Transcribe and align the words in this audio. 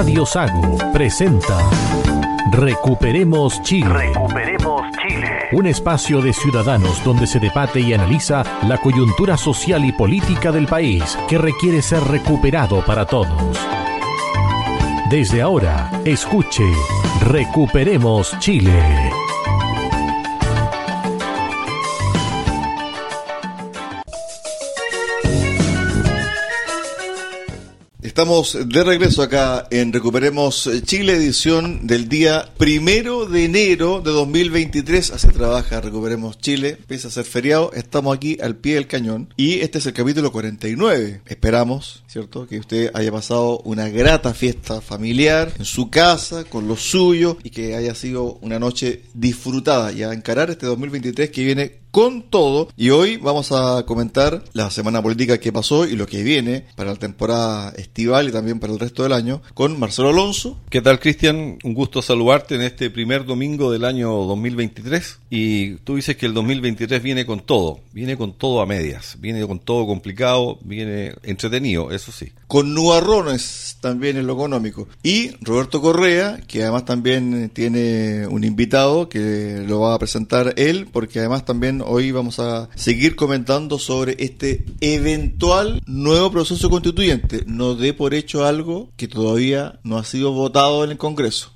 Radio 0.00 0.24
Sago 0.24 0.78
presenta 0.94 1.58
Recuperemos 2.52 3.60
Chile. 3.62 3.86
Recuperemos 3.86 4.86
Chile. 4.92 5.48
Un 5.52 5.66
espacio 5.66 6.22
de 6.22 6.32
ciudadanos 6.32 7.04
donde 7.04 7.26
se 7.26 7.38
debate 7.38 7.80
y 7.80 7.92
analiza 7.92 8.42
la 8.66 8.78
coyuntura 8.78 9.36
social 9.36 9.84
y 9.84 9.92
política 9.92 10.52
del 10.52 10.66
país 10.68 11.18
que 11.28 11.36
requiere 11.36 11.82
ser 11.82 12.02
recuperado 12.04 12.82
para 12.82 13.04
todos. 13.04 13.58
Desde 15.10 15.42
ahora, 15.42 15.90
escuche 16.06 16.64
Recuperemos 17.20 18.34
Chile. 18.38 19.09
Estamos 28.20 28.68
de 28.68 28.84
regreso 28.84 29.22
acá 29.22 29.66
en 29.70 29.94
Recuperemos 29.94 30.68
Chile, 30.84 31.14
edición 31.14 31.86
del 31.86 32.06
día 32.06 32.52
primero 32.58 33.24
de 33.24 33.46
enero 33.46 34.02
de 34.02 34.10
2023. 34.10 35.12
Así 35.12 35.28
trabaja 35.28 35.80
Recuperemos 35.80 36.38
Chile, 36.38 36.76
empieza 36.80 37.08
a 37.08 37.12
ser 37.12 37.24
feriado. 37.24 37.72
Estamos 37.72 38.14
aquí 38.14 38.36
al 38.42 38.56
pie 38.56 38.74
del 38.74 38.88
cañón 38.88 39.32
y 39.38 39.60
este 39.60 39.78
es 39.78 39.86
el 39.86 39.94
capítulo 39.94 40.32
49. 40.32 41.22
Esperamos, 41.24 42.04
¿cierto?, 42.08 42.46
que 42.46 42.58
usted 42.58 42.90
haya 42.92 43.10
pasado 43.10 43.60
una 43.60 43.88
grata 43.88 44.34
fiesta 44.34 44.82
familiar 44.82 45.54
en 45.58 45.64
su 45.64 45.88
casa, 45.88 46.44
con 46.44 46.68
los 46.68 46.82
suyos 46.82 47.38
y 47.42 47.48
que 47.48 47.74
haya 47.74 47.94
sido 47.94 48.34
una 48.42 48.58
noche 48.58 49.00
disfrutada 49.14 49.92
y 49.92 50.02
a 50.02 50.12
encarar 50.12 50.50
este 50.50 50.66
2023 50.66 51.30
que 51.30 51.42
viene 51.42 51.79
con 51.90 52.22
todo. 52.22 52.68
Y 52.76 52.90
hoy 52.90 53.16
vamos 53.16 53.52
a 53.52 53.84
comentar 53.86 54.44
la 54.52 54.70
semana 54.70 55.02
política 55.02 55.38
que 55.38 55.52
pasó 55.52 55.86
y 55.86 55.96
lo 55.96 56.06
que 56.06 56.22
viene 56.22 56.64
para 56.76 56.90
la 56.90 56.96
temporada 56.96 57.70
estival 57.76 58.28
y 58.28 58.32
también 58.32 58.60
para 58.60 58.72
el 58.72 58.78
resto 58.78 59.02
del 59.02 59.12
año 59.12 59.42
con 59.54 59.78
Marcelo 59.78 60.10
Alonso. 60.10 60.58
¿Qué 60.70 60.80
tal, 60.80 61.00
Cristian? 61.00 61.58
Un 61.62 61.74
gusto 61.74 62.02
saludarte 62.02 62.54
en 62.54 62.62
este 62.62 62.90
primer 62.90 63.24
domingo 63.24 63.70
del 63.70 63.84
año 63.84 64.10
2023. 64.10 65.18
Y 65.30 65.76
tú 65.76 65.96
dices 65.96 66.16
que 66.16 66.26
el 66.26 66.34
2023 66.34 67.02
viene 67.02 67.26
con 67.26 67.40
todo, 67.40 67.80
viene 67.92 68.16
con 68.16 68.32
todo 68.32 68.60
a 68.60 68.66
medias, 68.66 69.16
viene 69.20 69.46
con 69.46 69.58
todo 69.58 69.86
complicado, 69.86 70.58
viene 70.62 71.14
entretenido, 71.22 71.90
eso 71.90 72.12
sí. 72.12 72.32
Con 72.46 72.74
nubarrones 72.74 73.78
también 73.80 74.16
en 74.16 74.26
lo 74.26 74.34
económico. 74.34 74.88
Y 75.02 75.30
Roberto 75.40 75.80
Correa, 75.80 76.40
que 76.46 76.62
además 76.62 76.84
también 76.84 77.50
tiene 77.50 78.26
un 78.26 78.44
invitado 78.44 79.08
que 79.08 79.64
lo 79.66 79.80
va 79.80 79.94
a 79.94 79.98
presentar 79.98 80.54
él, 80.56 80.88
porque 80.92 81.20
además 81.20 81.44
también 81.44 81.79
hoy 81.84 82.12
vamos 82.12 82.38
a 82.38 82.68
seguir 82.74 83.16
comentando 83.16 83.78
sobre 83.78 84.16
este 84.18 84.64
eventual 84.80 85.82
nuevo 85.86 86.30
proceso 86.30 86.70
constituyente. 86.70 87.44
No 87.46 87.74
dé 87.74 87.92
por 87.92 88.14
hecho 88.14 88.44
algo 88.44 88.90
que 88.96 89.08
todavía 89.08 89.80
no 89.82 89.98
ha 89.98 90.04
sido 90.04 90.32
votado 90.32 90.84
en 90.84 90.90
el 90.90 90.98
Congreso. 90.98 91.52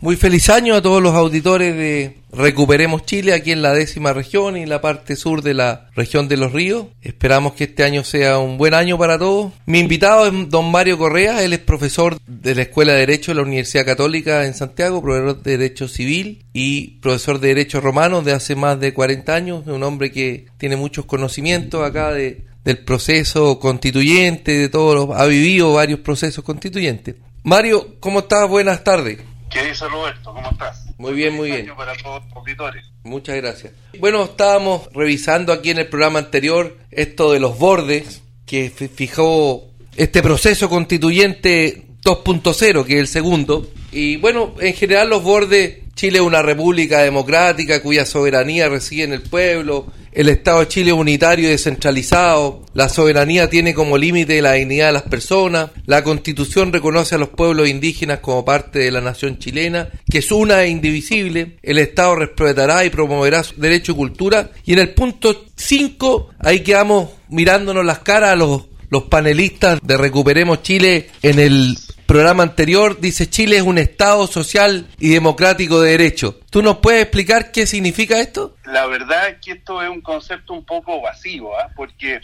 Muy 0.00 0.16
feliz 0.16 0.48
año 0.50 0.74
a 0.74 0.82
todos 0.82 1.02
los 1.02 1.14
auditores 1.14 1.74
de 1.74 2.18
Recuperemos 2.30 3.04
Chile 3.04 3.32
aquí 3.32 3.50
en 3.50 3.62
la 3.62 3.72
décima 3.72 4.12
región 4.12 4.56
y 4.56 4.62
en 4.62 4.68
la 4.68 4.80
parte 4.80 5.16
sur 5.16 5.42
de 5.42 5.54
la 5.54 5.88
región 5.96 6.28
de 6.28 6.36
los 6.36 6.52
ríos. 6.52 6.86
Esperamos 7.00 7.54
que 7.54 7.64
este 7.64 7.82
año 7.82 8.04
sea 8.04 8.38
un 8.38 8.58
buen 8.58 8.74
año 8.74 8.98
para 8.98 9.18
todos. 9.18 9.52
Mi 9.64 9.80
invitado 9.80 10.26
es 10.26 10.50
don 10.50 10.70
Mario 10.70 10.98
Correa, 10.98 11.42
él 11.42 11.54
es 11.54 11.60
profesor 11.60 12.18
de 12.26 12.54
la 12.54 12.62
Escuela 12.62 12.92
de 12.92 13.00
Derecho 13.00 13.32
de 13.32 13.36
la 13.36 13.42
Universidad 13.42 13.86
Católica 13.86 14.44
en 14.44 14.54
Santiago, 14.54 15.02
profesor 15.02 15.42
de 15.42 15.56
Derecho 15.56 15.88
Civil 15.88 16.44
y 16.52 16.98
profesor 17.00 17.40
de 17.40 17.48
Derecho 17.48 17.80
Romano 17.80 18.22
de 18.22 18.32
hace 18.32 18.54
más 18.54 18.78
de 18.78 18.92
40 18.92 19.34
años, 19.34 19.66
un 19.66 19.82
hombre 19.82 20.12
que 20.12 20.46
tiene 20.58 20.76
muchos 20.76 21.06
conocimientos 21.06 21.82
acá 21.84 22.12
de, 22.12 22.44
del 22.64 22.78
proceso 22.84 23.58
constituyente, 23.58 24.58
de 24.58 24.68
todos 24.68 24.94
los, 24.94 25.18
ha 25.18 25.24
vivido 25.24 25.72
varios 25.72 26.00
procesos 26.00 26.44
constituyentes. 26.44 27.16
Mario, 27.42 27.96
¿cómo 27.98 28.20
estás? 28.20 28.46
Buenas 28.48 28.84
tardes. 28.84 29.18
¿Qué 29.50 29.64
dice 29.64 29.88
Roberto? 29.88 30.32
¿Cómo 30.32 30.50
estás? 30.50 30.86
Muy 30.98 31.14
bien, 31.14 31.34
muy 31.34 31.50
bien. 31.50 31.74
Para 31.76 31.96
todos 31.96 32.22
los 32.24 32.36
auditores. 32.36 32.84
Muchas 33.04 33.36
gracias. 33.36 33.72
Bueno, 33.98 34.24
estábamos 34.24 34.88
revisando 34.92 35.52
aquí 35.52 35.70
en 35.70 35.78
el 35.78 35.88
programa 35.88 36.18
anterior 36.18 36.76
esto 36.90 37.32
de 37.32 37.40
los 37.40 37.58
bordes 37.58 38.22
que 38.46 38.70
fijó 38.70 39.64
este 39.96 40.22
proceso 40.22 40.68
constituyente 40.68 41.84
2.0, 42.02 42.84
que 42.84 42.94
es 42.94 43.00
el 43.00 43.08
segundo. 43.08 43.70
Y 43.92 44.16
bueno, 44.16 44.54
en 44.60 44.74
general 44.74 45.10
los 45.10 45.22
bordes, 45.22 45.78
Chile 45.98 46.18
es 46.18 46.24
una 46.24 46.42
república 46.42 47.00
democrática 47.00 47.82
cuya 47.82 48.06
soberanía 48.06 48.68
reside 48.68 49.02
en 49.02 49.14
el 49.14 49.22
pueblo, 49.22 49.88
el 50.12 50.28
Estado 50.28 50.60
de 50.60 50.68
Chile 50.68 50.90
es 50.92 50.96
unitario 50.96 51.48
y 51.48 51.50
descentralizado, 51.50 52.64
la 52.72 52.88
soberanía 52.88 53.50
tiene 53.50 53.74
como 53.74 53.98
límite 53.98 54.40
la 54.40 54.52
dignidad 54.52 54.86
de 54.86 54.92
las 54.92 55.02
personas, 55.02 55.70
la 55.86 56.04
constitución 56.04 56.72
reconoce 56.72 57.16
a 57.16 57.18
los 57.18 57.30
pueblos 57.30 57.68
indígenas 57.68 58.20
como 58.20 58.44
parte 58.44 58.78
de 58.78 58.92
la 58.92 59.00
nación 59.00 59.40
chilena, 59.40 59.88
que 60.08 60.18
es 60.18 60.30
una 60.30 60.62
e 60.62 60.68
indivisible, 60.68 61.56
el 61.64 61.78
Estado 61.78 62.14
respetará 62.14 62.84
y 62.84 62.90
promoverá 62.90 63.42
su 63.42 63.60
derecho 63.60 63.90
y 63.90 63.96
cultura, 63.96 64.52
y 64.64 64.74
en 64.74 64.78
el 64.78 64.94
punto 64.94 65.46
5, 65.56 66.28
ahí 66.38 66.60
quedamos 66.60 67.08
mirándonos 67.28 67.84
las 67.84 67.98
caras 67.98 68.30
a 68.30 68.36
los, 68.36 68.66
los 68.88 69.02
panelistas 69.02 69.80
de 69.82 69.96
Recuperemos 69.96 70.62
Chile 70.62 71.08
en 71.22 71.40
el 71.40 71.76
programa 72.08 72.42
anterior 72.42 72.98
dice 73.00 73.28
Chile 73.28 73.58
es 73.58 73.62
un 73.62 73.76
Estado 73.76 74.26
social 74.26 74.86
y 74.98 75.10
democrático 75.10 75.82
de 75.82 75.90
derecho. 75.90 76.40
¿Tú 76.50 76.62
nos 76.62 76.78
puedes 76.78 77.02
explicar 77.02 77.52
qué 77.52 77.66
significa 77.66 78.18
esto? 78.18 78.56
La 78.64 78.86
verdad 78.86 79.28
es 79.28 79.36
que 79.42 79.52
esto 79.52 79.82
es 79.82 79.90
un 79.90 80.00
concepto 80.00 80.54
un 80.54 80.64
poco 80.64 81.02
vacío, 81.02 81.50
¿eh? 81.52 81.66
porque 81.76 82.18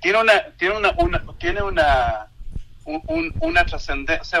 tiene 0.00 0.18
una 0.22 0.32
tiene 0.58 0.78
una, 0.78 0.92
una 0.96 1.22
tiene 1.38 1.62
una 1.62 2.28
un, 2.86 3.34
una 3.40 3.66
trascendencia, 3.66 4.40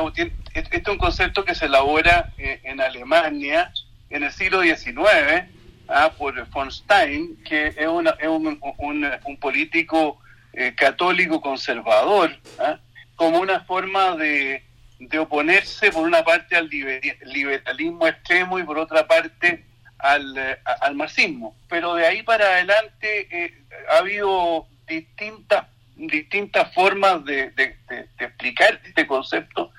este 0.54 0.76
es 0.78 0.88
un 0.88 0.96
concepto 0.96 1.44
que 1.44 1.54
se 1.54 1.66
elabora 1.66 2.32
eh, 2.38 2.60
en 2.64 2.80
Alemania 2.80 3.70
en 4.08 4.24
el 4.24 4.32
siglo 4.32 4.62
XIX 4.62 5.44
¿ah? 5.88 6.10
por 6.16 6.48
von 6.48 6.72
Stein, 6.72 7.36
que 7.44 7.68
es, 7.68 7.86
una, 7.86 8.16
es 8.18 8.28
un, 8.28 8.58
un, 8.78 9.10
un, 9.26 9.36
político 9.36 10.18
eh, 10.54 10.74
católico 10.74 11.42
conservador, 11.42 12.34
¿ah? 12.58 12.78
como 13.14 13.40
una 13.40 13.60
forma 13.60 14.16
de, 14.16 14.64
de 15.00 15.18
oponerse 15.18 15.90
por 15.90 16.06
una 16.06 16.22
parte 16.22 16.54
al 16.54 16.68
liberalismo 16.68 18.06
extremo 18.06 18.58
y 18.58 18.62
por 18.62 18.78
otra 18.78 19.06
parte 19.08 19.64
al, 19.98 20.58
al 20.80 20.94
marxismo. 20.94 21.56
Pero 21.68 21.94
de 21.94 22.06
ahí 22.06 22.22
para 22.22 22.44
adelante 22.44 23.26
eh, 23.30 23.64
ha 23.90 23.98
habido 23.98 24.66
distintas 24.86 25.66
distintas 26.06 26.72
formas 26.72 27.24
de, 27.24 27.50
de, 27.50 27.76
explicar 28.18 28.80
este 28.84 29.06
concepto 29.06 29.70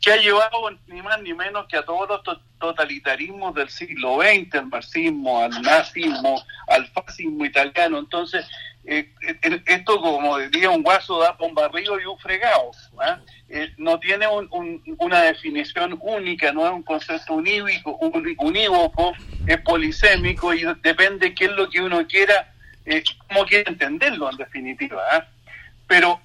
que 0.00 0.12
ha 0.12 0.16
llevado 0.16 0.70
ni 0.86 1.02
más 1.02 1.20
ni 1.22 1.34
menos 1.34 1.66
que 1.66 1.76
a 1.76 1.84
todos 1.84 2.08
los 2.08 2.22
to 2.22 2.40
totalitarismos 2.58 3.54
del 3.54 3.68
siglo 3.68 4.20
XX, 4.20 4.54
al 4.54 4.66
marxismo, 4.66 5.42
al 5.42 5.62
nazismo, 5.62 6.42
al 6.68 6.86
fascismo 6.88 7.44
italiano. 7.44 7.98
Entonces, 7.98 8.44
eh, 8.84 9.12
esto 9.66 10.00
como 10.00 10.38
diría 10.38 10.70
un 10.70 10.82
guaso 10.82 11.20
da 11.20 11.36
un 11.38 11.54
barrido 11.54 12.00
y 12.00 12.04
un 12.04 12.18
fregado. 12.18 12.70
¿eh? 13.04 13.16
Eh, 13.50 13.72
no 13.78 13.98
tiene 13.98 14.26
un, 14.26 14.46
un, 14.50 14.82
una 14.98 15.22
definición 15.22 15.98
única, 16.02 16.52
no 16.52 16.66
es 16.66 16.72
un 16.72 16.82
concepto 16.82 17.34
unívoco, 17.34 17.98
unívoco, 18.38 19.14
es 19.46 19.60
polisémico 19.62 20.52
y 20.52 20.64
depende 20.82 21.34
qué 21.34 21.46
es 21.46 21.52
lo 21.52 21.70
que 21.70 21.80
uno 21.80 22.06
quiera, 22.06 22.52
cómo 23.28 23.46
quiere 23.46 23.64
entenderlo 23.66 24.30
en 24.30 24.36
definitiva. 24.36 25.02
Pero 25.86 26.20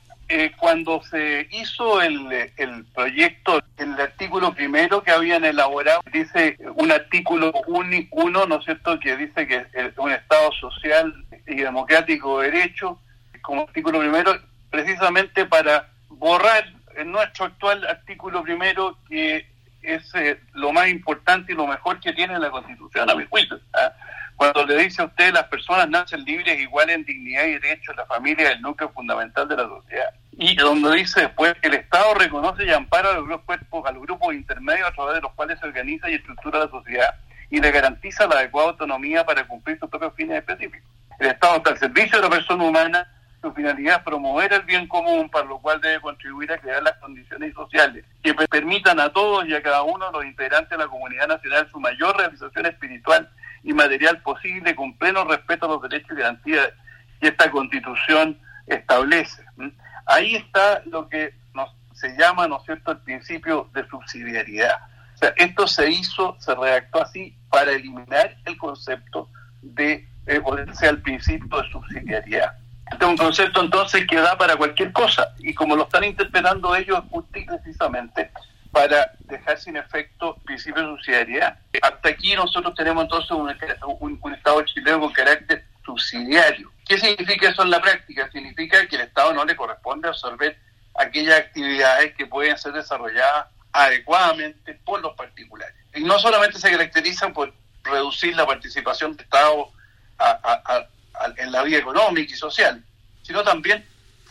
cuando 0.57 1.01
se 1.03 1.47
hizo 1.51 2.01
el, 2.01 2.31
el 2.57 2.85
proyecto, 2.93 3.61
el 3.77 3.93
artículo 3.99 4.53
primero 4.53 5.03
que 5.03 5.11
habían 5.11 5.45
elaborado, 5.45 6.01
dice 6.11 6.57
un 6.75 6.91
artículo 6.91 7.53
uno, 7.67 8.45
¿no 8.45 8.59
es 8.59 8.65
cierto?, 8.65 8.99
que 8.99 9.15
dice 9.15 9.47
que 9.47 9.65
es 9.73 9.97
un 9.97 10.11
Estado 10.11 10.51
social 10.59 11.13
y 11.45 11.55
democrático 11.55 12.39
de 12.39 12.51
derecho, 12.51 12.99
como 13.41 13.63
artículo 13.63 13.99
primero, 13.99 14.39
precisamente 14.71 15.45
para 15.45 15.89
borrar 16.09 16.65
en 16.95 17.11
nuestro 17.11 17.45
actual 17.45 17.85
artículo 17.87 18.43
primero, 18.43 18.97
que 19.07 19.45
es 19.81 20.15
eh, 20.15 20.39
lo 20.53 20.71
más 20.71 20.87
importante 20.87 21.51
y 21.51 21.55
lo 21.55 21.67
mejor 21.67 21.99
que 21.99 22.13
tiene 22.13 22.39
la 22.39 22.49
Constitución, 22.49 23.09
a 23.09 23.15
mi 23.15 23.25
juicio. 23.25 23.59
¿ah? 23.73 23.91
Cuando 24.35 24.65
le 24.65 24.77
dice 24.77 25.01
a 25.01 25.05
usted 25.05 25.33
las 25.33 25.45
personas 25.45 25.89
nacen 25.89 26.23
libres, 26.23 26.59
iguales 26.59 26.95
en 26.95 27.05
dignidad 27.05 27.45
y 27.45 27.59
derechos, 27.59 27.95
la 27.95 28.05
familia 28.05 28.49
es 28.49 28.55
el 28.55 28.61
núcleo 28.61 28.89
fundamental 28.89 29.47
de 29.47 29.57
la 29.57 29.67
sociedad. 29.67 30.13
Y 30.37 30.55
donde 30.55 30.95
dice 30.95 31.21
después, 31.21 31.53
el 31.61 31.75
Estado 31.75 32.13
reconoce 32.15 32.65
y 32.65 32.71
ampara 32.71 33.11
a 33.11 33.13
los 33.13 33.25
grupos, 33.25 33.57
a 33.85 33.91
los 33.91 34.01
grupos 34.01 34.33
intermedios 34.33 34.89
a 34.89 34.93
través 34.93 35.15
de 35.15 35.21
los 35.21 35.31
cuales 35.33 35.59
se 35.59 35.67
organiza 35.67 36.09
y 36.09 36.15
estructura 36.15 36.59
la 36.59 36.69
sociedad 36.69 37.13
y 37.49 37.59
le 37.59 37.71
garantiza 37.71 38.25
la 38.25 38.35
adecuada 38.35 38.69
autonomía 38.69 39.23
para 39.23 39.45
cumplir 39.45 39.77
sus 39.77 39.89
propios 39.89 40.13
fines 40.15 40.37
específicos. 40.37 40.89
El 41.19 41.27
Estado 41.27 41.57
está 41.57 41.69
al 41.69 41.77
servicio 41.77 42.17
de 42.17 42.23
la 42.23 42.29
persona 42.29 42.63
humana, 42.63 43.07
su 43.43 43.51
finalidad 43.51 43.97
es 43.97 44.03
promover 44.03 44.53
el 44.53 44.61
bien 44.61 44.87
común, 44.87 45.29
para 45.29 45.45
lo 45.45 45.59
cual 45.59 45.81
debe 45.81 45.99
contribuir 45.99 46.49
a 46.53 46.57
crear 46.57 46.81
las 46.81 46.93
condiciones 46.93 47.53
sociales 47.53 48.05
que 48.23 48.33
permitan 48.33 49.01
a 49.01 49.09
todos 49.09 49.45
y 49.45 49.53
a 49.53 49.61
cada 49.61 49.83
uno 49.83 50.05
de 50.05 50.11
los 50.13 50.25
integrantes 50.25 50.69
de 50.69 50.77
la 50.77 50.87
comunidad 50.87 51.27
nacional 51.27 51.67
su 51.69 51.77
mayor 51.77 52.15
realización 52.15 52.65
espiritual 52.65 53.29
y 53.61 53.73
material 53.73 54.21
posible 54.21 54.73
con 54.73 54.97
pleno 54.97 55.25
respeto 55.25 55.65
a 55.65 55.69
los 55.69 55.81
derechos 55.81 56.11
y 56.11 56.21
garantías 56.21 56.69
que 57.19 57.27
esta 57.27 57.51
constitución 57.51 58.39
establece. 58.65 59.43
Ahí 60.05 60.35
está 60.35 60.81
lo 60.85 61.09
que 61.09 61.33
nos 61.53 61.69
se 61.93 62.15
llama, 62.17 62.47
¿no 62.47 62.59
es 62.59 62.63
cierto?, 62.63 62.93
el 62.93 62.99
principio 62.99 63.69
de 63.73 63.85
subsidiariedad. 63.89 64.77
O 65.15 65.17
sea, 65.17 65.33
esto 65.35 65.67
se 65.67 65.91
hizo, 65.91 66.37
se 66.39 66.55
redactó 66.55 67.01
así 67.01 67.37
para 67.49 67.73
eliminar 67.73 68.37
el 68.45 68.57
concepto 68.57 69.29
de 69.61 70.07
eh, 70.27 70.39
ponerse 70.39 70.87
al 70.87 71.01
principio 71.01 71.61
de 71.61 71.69
subsidiariedad. 71.69 72.53
Este 72.93 73.05
es 73.05 73.09
un 73.09 73.17
concepto 73.17 73.59
entonces 73.59 74.05
que 74.05 74.17
da 74.17 74.37
para 74.37 74.55
cualquier 74.55 74.91
cosa 74.91 75.33
y 75.39 75.51
como 75.55 75.75
lo 75.75 75.83
están 75.83 76.03
interpretando 76.03 76.75
ellos 76.75 77.01
precisamente 77.49 78.29
para 78.71 79.13
dejar 79.21 79.59
sin 79.59 79.77
efecto 79.77 80.35
el 80.37 80.43
principio 80.43 80.83
de 80.83 80.87
subsidiariedad. 80.89 81.57
Hasta 81.81 82.09
aquí 82.09 82.35
nosotros 82.35 82.75
tenemos 82.75 83.03
entonces 83.03 83.31
un, 83.31 84.19
un 84.21 84.33
Estado 84.35 84.61
chileno 84.61 84.99
con 84.99 85.11
carácter 85.11 85.65
subsidiario. 85.83 86.71
¿Qué 86.85 86.99
significa 86.99 87.49
eso 87.49 87.63
en 87.63 87.71
la 87.71 87.81
práctica? 87.81 88.29
Significa 88.31 88.85
que 88.85 88.95
el 88.97 89.01
Estado 89.01 89.33
no 89.33 89.43
le 89.43 89.55
corresponde 89.55 90.07
absorber 90.07 90.55
aquellas 90.93 91.39
actividades 91.39 92.13
que 92.13 92.27
pueden 92.27 92.55
ser 92.59 92.73
desarrolladas 92.73 93.47
adecuadamente 93.71 94.75
por 94.85 95.01
los 95.01 95.15
particulares. 95.15 95.75
Y 95.95 96.03
no 96.03 96.19
solamente 96.19 96.59
se 96.59 96.69
caracterizan 96.69 97.33
por 97.33 97.51
reducir 97.83 98.35
la 98.35 98.45
participación 98.45 99.17
del 99.17 99.25
Estado 99.25 99.71
en 101.37 101.51
la 101.51 101.63
vida 101.63 101.79
económica 101.79 102.33
y 102.33 102.37
social, 102.37 102.83
sino 103.21 103.43
también 103.43 103.85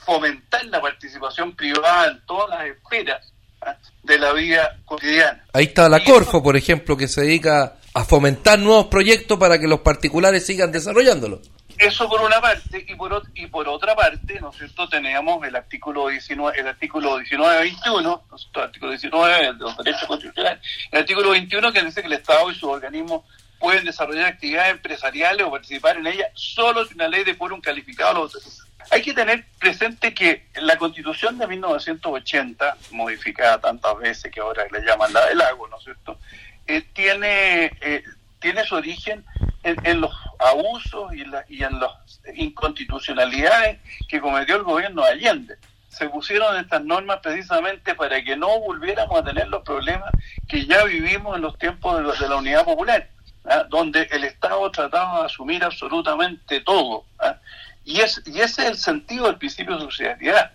fomentar 0.05 0.65
la 0.67 0.81
participación 0.81 1.55
privada 1.55 2.09
en 2.09 2.21
todas 2.27 2.51
las 2.51 2.67
esferas 2.67 3.33
¿ah? 3.61 3.77
de 4.03 4.19
la 4.19 4.33
vida 4.33 4.79
cotidiana. 4.85 5.45
Ahí 5.53 5.65
está 5.67 5.89
la 5.89 6.03
Corfo, 6.03 6.43
por 6.43 6.57
ejemplo, 6.57 6.97
que 6.97 7.09
se 7.09 7.23
dedica 7.23 7.77
a 7.95 8.05
fomentar 8.05 8.59
nuevos 8.59 8.87
proyectos 8.87 9.39
para 9.39 9.59
que 9.59 9.69
los 9.69 9.81
particulares 9.81 10.45
sigan 10.47 10.73
desarrollándolo. 10.73 11.41
Eso 11.79 12.09
por 12.09 12.21
una 12.21 12.41
parte 12.41 12.85
y 12.87 12.95
por 12.95 13.23
y 13.35 13.47
por 13.47 13.67
otra 13.69 13.97
parte, 13.97 14.39
¿no 14.41 14.51
es 14.51 14.57
cierto? 14.57 14.89
Tenemos 14.89 15.45
el 15.45 15.57
artículo 15.57 16.09
19, 16.09 16.61
el 16.61 16.69
artículo 16.69 17.19
19 17.19 17.61
21, 17.61 18.23
el 18.55 18.63
artículo 18.63 18.91
19 18.91 19.35
de 19.35 19.53
los 19.55 19.77
derechos 19.79 20.05
constitucionales, 20.07 20.61
el 20.91 20.99
artículo 21.01 21.31
21 21.31 21.73
que 21.73 21.83
dice 21.83 22.01
que 22.03 22.07
el 22.07 22.13
Estado 22.13 22.51
y 22.51 22.55
sus 22.55 22.65
organismos 22.65 23.23
pueden 23.63 23.85
desarrollar 23.85 24.27
actividades 24.27 24.73
empresariales 24.73 25.47
o 25.47 25.51
participar 25.53 25.97
en 25.97 26.09
ellas 26.09 26.27
solo 26.35 26.85
si 26.85 26.95
una 26.95 27.07
ley 27.07 27.23
de 27.23 27.39
quórum 27.39 27.61
calificado 27.61 28.25
los 28.25 28.67
Hay 28.91 29.03
que 29.03 29.15
tener 29.15 29.45
presente 29.61 30.13
que 30.13 30.49
la 30.57 30.77
Constitución 30.77 31.39
de 31.39 31.47
1980, 31.47 32.77
modificada 32.91 33.61
tantas 33.61 33.97
veces 33.99 34.33
que 34.33 34.41
ahora 34.41 34.65
le 34.73 34.81
llaman 34.81 35.13
la 35.13 35.27
del 35.27 35.41
agua, 35.41 35.69
¿no 35.71 35.79
es 35.79 35.85
cierto? 35.85 36.19
Eh, 36.67 36.83
tiene 36.93 37.71
eh, 37.81 38.03
tiene 38.41 38.65
su 38.65 38.75
origen 38.75 39.25
en, 39.63 40.01
los 40.01 40.13
abusos 40.41 41.15
y, 41.15 41.23
y 41.55 41.63
en 41.63 41.79
las 41.79 41.93
inconstitucionalidades 42.35 43.79
que 44.09 44.21
cometió 44.21 44.57
el 44.57 44.65
gobierno 44.65 45.05
de 45.05 45.11
Allende. 45.11 45.55
Se 45.89 46.09
pusieron 46.09 46.57
estas 46.57 46.83
normas 46.83 47.21
precisamente 47.23 47.95
para 47.95 48.23
que 48.25 48.37
no 48.37 48.59
volviéramos 48.59 49.21
a 49.21 49.25
tener 49.25 49.47
los 49.47 49.63
problemas 49.63 50.11
que 50.49 50.67
ya 50.67 50.83
vivimos 50.85 51.37
en 51.37 51.43
los 51.43 51.57
tiempos 51.59 52.19
de, 52.19 52.29
la 52.29 52.37
unidad 52.37 52.65
popular, 52.65 53.09
¿ah? 53.45 53.65
donde 53.69 54.09
el 54.11 54.25
Estado 54.25 54.71
trataba 54.71 55.21
de 55.21 55.27
asumir 55.27 55.65
absolutamente 55.65 56.61
todo. 56.61 57.05
¿ah? 57.19 57.37
Y, 57.85 58.01
es, 58.01 58.23
y 58.27 58.41
ese 58.41 58.63
es 58.63 58.69
el 58.69 58.77
sentido 58.77 59.27
del 59.27 59.39
principio 59.39 59.75
de 59.77 59.83
subsidiariedad. 59.83 60.53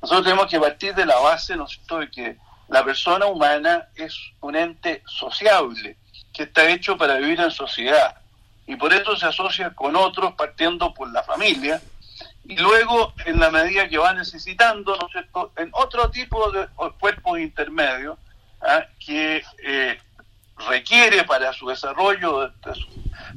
Nosotros 0.00 0.24
tenemos 0.24 0.46
que 0.46 0.60
partir 0.60 0.94
de 0.94 1.06
la 1.06 1.18
base 1.18 1.56
¿no 1.56 1.66
de 1.98 2.10
que 2.10 2.36
la 2.68 2.84
persona 2.84 3.26
humana 3.26 3.88
es 3.96 4.16
un 4.40 4.56
ente 4.56 5.02
sociable 5.06 5.96
que 6.32 6.44
está 6.44 6.68
hecho 6.68 6.96
para 6.96 7.16
vivir 7.16 7.40
en 7.40 7.50
sociedad 7.50 8.16
y 8.66 8.76
por 8.76 8.92
eso 8.92 9.16
se 9.16 9.26
asocia 9.26 9.70
con 9.70 9.96
otros 9.96 10.34
partiendo 10.34 10.94
por 10.94 11.12
la 11.12 11.22
familia 11.22 11.80
y 12.44 12.56
luego 12.56 13.12
en 13.26 13.38
la 13.38 13.50
medida 13.50 13.88
que 13.88 13.98
va 13.98 14.14
necesitando 14.14 14.96
¿no 14.96 15.08
cierto? 15.08 15.52
en 15.56 15.70
otro 15.72 16.10
tipo 16.10 16.50
de 16.50 16.66
cuerpos 16.98 17.38
intermedios 17.38 18.18
¿ah? 18.62 18.84
que 19.04 19.42
eh, 19.64 19.98
requiere 20.68 21.24
para 21.24 21.52
su 21.52 21.66
desarrollo 21.68 22.48
de, 22.48 22.74
sus 22.74 22.88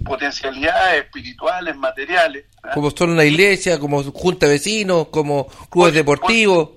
potencialidades 0.03 1.05
espirituales, 1.05 1.75
materiales. 1.75 2.45
Como 2.73 2.91
son 2.91 3.11
una 3.11 3.23
iglesia, 3.23 3.79
como 3.79 4.03
junta 4.03 4.45
de 4.45 4.53
vecinos, 4.53 5.07
como 5.09 5.47
clubes 5.69 5.93
deportivos. 5.93 6.69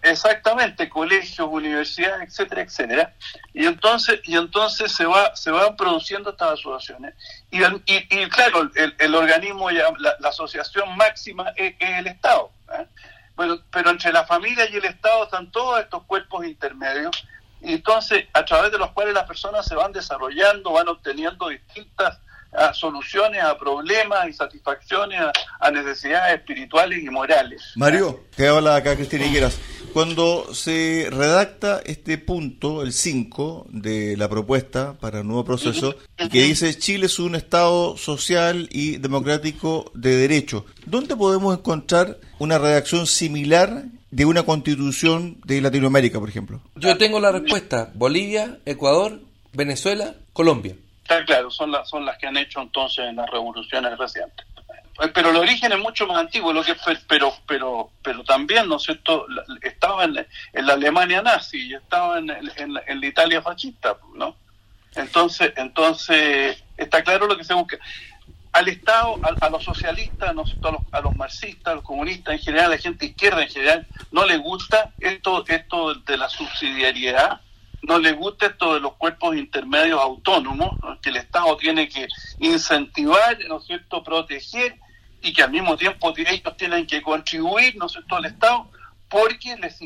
Exactamente, 0.00 0.88
colegios, 0.88 1.48
universidades, 1.50 2.28
etcétera, 2.28 2.62
etcétera. 2.62 3.14
Y 3.52 3.66
entonces, 3.66 4.20
y 4.24 4.36
entonces 4.36 4.92
se 4.92 5.04
va, 5.04 5.34
se 5.34 5.50
van 5.50 5.76
produciendo 5.76 6.30
estas 6.30 6.52
asociaciones. 6.52 7.14
Y, 7.50 7.58
y, 7.86 8.28
claro, 8.28 8.70
el, 8.74 9.14
organismo, 9.14 9.70
ya, 9.70 9.86
la, 9.98 10.28
asociación 10.28 10.96
máxima 10.96 11.52
es, 11.56 11.74
el 11.80 12.06
Estado. 12.06 12.50
¿eh? 12.78 12.86
Bueno, 13.34 13.58
pero 13.72 13.90
entre 13.90 14.12
la 14.12 14.24
familia 14.24 14.68
y 14.70 14.76
el 14.76 14.84
Estado 14.84 15.24
están 15.24 15.50
todos 15.50 15.80
estos 15.80 16.04
cuerpos 16.04 16.46
intermedios, 16.46 17.26
entonces 17.60 18.26
a 18.32 18.44
través 18.44 18.72
de 18.72 18.78
los 18.78 18.90
cuales 18.92 19.14
las 19.14 19.24
personas 19.24 19.66
se 19.66 19.74
van 19.74 19.92
desarrollando, 19.92 20.72
van 20.72 20.88
obteniendo 20.88 21.48
distintas 21.48 22.18
a 22.52 22.72
soluciones 22.72 23.42
a 23.42 23.58
problemas 23.58 24.28
y 24.28 24.32
satisfacciones 24.32 25.20
a, 25.60 25.70
necesidades 25.70 26.38
espirituales 26.38 27.02
y 27.02 27.10
morales. 27.10 27.62
Mario, 27.76 28.24
te 28.34 28.48
habla 28.48 28.76
acá 28.76 28.96
Cristina 28.96 29.26
Higueras. 29.26 29.58
Cuando 29.92 30.54
se 30.54 31.08
redacta 31.10 31.80
este 31.84 32.18
punto, 32.18 32.82
el 32.82 32.92
5 32.92 33.66
de 33.70 34.16
la 34.16 34.28
propuesta 34.28 34.94
para 34.98 35.20
el 35.20 35.26
nuevo 35.26 35.44
proceso, 35.44 35.96
que 36.16 36.42
dice 36.42 36.76
Chile 36.78 37.06
es 37.06 37.18
un 37.18 37.34
Estado 37.34 37.96
social 37.96 38.68
y 38.70 38.96
democrático 38.98 39.90
de 39.94 40.16
derecho, 40.16 40.64
¿dónde 40.86 41.16
podemos 41.16 41.56
encontrar 41.56 42.18
una 42.38 42.58
redacción 42.58 43.06
similar 43.06 43.84
de 44.10 44.24
una 44.24 44.42
constitución 44.42 45.38
de 45.44 45.60
Latinoamérica, 45.60 46.18
por 46.18 46.28
ejemplo? 46.28 46.60
Yo 46.76 46.96
tengo 46.96 47.20
la 47.20 47.32
respuesta. 47.32 47.90
Bolivia, 47.94 48.58
Ecuador, 48.64 49.20
Venezuela, 49.52 50.14
Colombia. 50.32 50.74
Está 51.02 51.24
claro, 51.24 51.50
son 51.50 51.72
las, 51.72 51.88
son 51.88 52.04
las 52.04 52.18
que 52.18 52.26
han 52.26 52.36
hecho 52.36 52.60
entonces 52.60 53.04
en 53.06 53.16
las 53.16 53.30
revoluciones 53.30 53.96
recientes. 53.98 54.46
Pero 55.14 55.30
el 55.30 55.36
origen 55.36 55.70
es 55.72 55.78
mucho 55.78 56.06
más 56.08 56.18
antiguo, 56.18 56.52
lo 56.52 56.64
que 56.64 56.74
pero 57.06 57.32
pero 57.46 57.90
pero 58.02 58.24
también, 58.24 58.68
¿no 58.68 58.76
es 58.76 58.82
cierto? 58.82 59.26
Estaba 59.62 60.04
en, 60.04 60.14
la 60.14 60.72
Alemania 60.72 61.22
nazi 61.22 61.68
y 61.68 61.74
estaba 61.74 62.18
en, 62.18 62.30
en, 62.30 63.00
la 63.00 63.06
Italia 63.06 63.40
fascista, 63.40 63.96
¿no? 64.16 64.34
Entonces, 64.96 65.52
entonces 65.56 66.64
está 66.76 67.04
claro 67.04 67.28
lo 67.28 67.36
que 67.36 67.44
se 67.44 67.54
busca. 67.54 67.78
Al 68.52 68.68
Estado, 68.68 69.18
a, 69.40 69.50
los 69.50 69.62
socialistas, 69.62 70.34
¿no? 70.34 70.42
a, 70.42 70.70
los, 70.70 70.82
a 70.92 71.00
los 71.00 71.16
marxistas, 71.16 71.72
a 71.72 71.74
los 71.76 71.84
comunistas 71.84 72.34
en 72.34 72.40
general, 72.40 72.66
a 72.66 72.70
la 72.70 72.78
gente 72.78 73.06
izquierda 73.06 73.42
en 73.42 73.48
general, 73.48 73.86
no 74.10 74.26
les 74.26 74.40
gusta 74.40 74.92
esto, 74.98 75.44
esto 75.46 75.94
de 75.94 76.16
la 76.16 76.28
subsidiariedad 76.28 77.40
no 77.82 77.98
le 77.98 78.12
gusta 78.12 78.46
esto 78.46 78.74
de 78.74 78.80
los 78.80 78.94
cuerpos 78.94 79.36
intermedios 79.36 80.00
autónomos, 80.00 80.72
que 81.00 81.10
el 81.10 81.16
Estado 81.16 81.56
tiene 81.56 81.88
que 81.88 82.06
incentivar, 82.38 83.38
¿no 83.48 83.58
es 83.58 83.64
cierto?, 83.64 84.02
proteger 84.02 84.76
y 85.22 85.32
que 85.32 85.42
al 85.42 85.50
mismo 85.50 85.76
tiempo 85.76 86.12
ellos 86.16 86.56
tienen 86.56 86.86
que 86.86 87.02
contribuir, 87.02 87.76
¿no 87.76 87.86
es 87.86 87.92
cierto?, 87.92 88.16
al 88.16 88.26
Estado, 88.26 88.68
porque 89.08 89.56
les, 89.56 89.78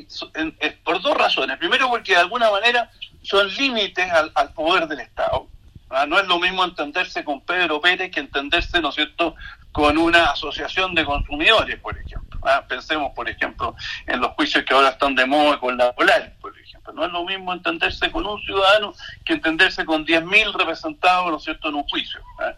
por 0.83 1.01
dos 1.01 1.17
razones. 1.17 1.59
Primero, 1.59 1.89
porque 1.89 2.13
de 2.13 2.19
alguna 2.19 2.51
manera 2.51 2.91
son 3.23 3.49
límites 3.55 4.11
al, 4.11 4.53
poder 4.53 4.89
del 4.89 5.01
Estado. 5.01 5.47
¿Ah? 5.93 6.07
No 6.07 6.19
es 6.19 6.27
lo 6.27 6.39
mismo 6.39 6.65
entenderse 6.65 7.25
con 7.25 7.41
Pedro 7.43 7.81
Pérez 7.81 8.11
que 8.11 8.21
entenderse, 8.21 8.81
¿no 8.81 8.91
es 8.91 8.95
cierto?, 8.95 9.35
con 9.73 9.97
una 9.97 10.33
asociación 10.33 10.95
de 10.95 11.05
consumidores, 11.05 11.79
por 11.81 11.97
ejemplo. 11.99 12.41
¿ah? 12.43 12.65
Pensemos, 12.69 13.13
por 13.15 13.29
ejemplo, 13.29 13.75
en 14.07 14.21
los 14.21 14.33
juicios 14.33 14.65
que 14.65 14.75
ahora 14.75 14.91
están 14.91 15.15
de 15.15 15.27
moda 15.27 15.59
con 15.59 15.77
la 15.77 15.93
Polar, 15.93 16.35
por 16.41 16.59
ejemplo. 16.59 16.93
No 16.93 17.05
es 17.05 17.13
lo 17.13 17.25
mismo 17.25 17.53
entenderse 17.53 18.11
con 18.11 18.27
un 18.27 18.41
ciudadano 18.43 18.95
que 19.25 19.35
entenderse 19.35 19.85
con 19.85 20.05
10.000 20.05 20.53
representados, 20.53 21.31
¿no 21.31 21.37
es 21.37 21.45
cierto?, 21.45 21.69
en 21.69 21.77
un 21.77 21.85
juicio. 21.85 22.21
¿ah? 22.39 22.53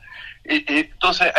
entonces, 0.45 1.33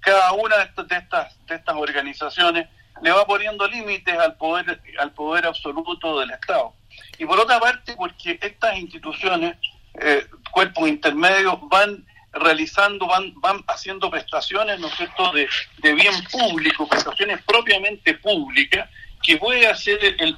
cada 0.00 0.32
una 0.32 0.56
de 0.56 0.64
estas, 0.64 1.36
de 1.46 1.54
estas, 1.54 1.76
organizaciones 1.76 2.68
le 3.02 3.10
va 3.12 3.24
poniendo 3.24 3.66
límites 3.66 4.18
al 4.18 4.36
poder, 4.36 4.80
al 4.98 5.12
poder 5.12 5.46
absoluto 5.46 6.18
del 6.20 6.30
Estado. 6.30 6.74
Y 7.18 7.26
por 7.26 7.38
otra 7.38 7.60
parte, 7.60 7.94
porque 7.96 8.38
estas 8.40 8.76
instituciones, 8.78 9.56
eh, 9.94 10.26
cuerpos 10.50 10.88
intermedios, 10.88 11.58
van 11.68 12.04
realizando, 12.32 13.06
van, 13.06 13.32
van 13.40 13.64
haciendo 13.66 14.10
prestaciones, 14.10 14.78
¿no 14.78 14.86
es 14.86 14.94
cierto?, 14.94 15.32
de, 15.32 15.48
de 15.78 15.94
bien 15.94 16.14
público, 16.30 16.88
prestaciones 16.88 17.42
propiamente 17.42 18.14
públicas, 18.14 18.88
que 19.22 19.36
puede 19.36 19.66
hacer 19.66 19.98
el, 20.18 20.36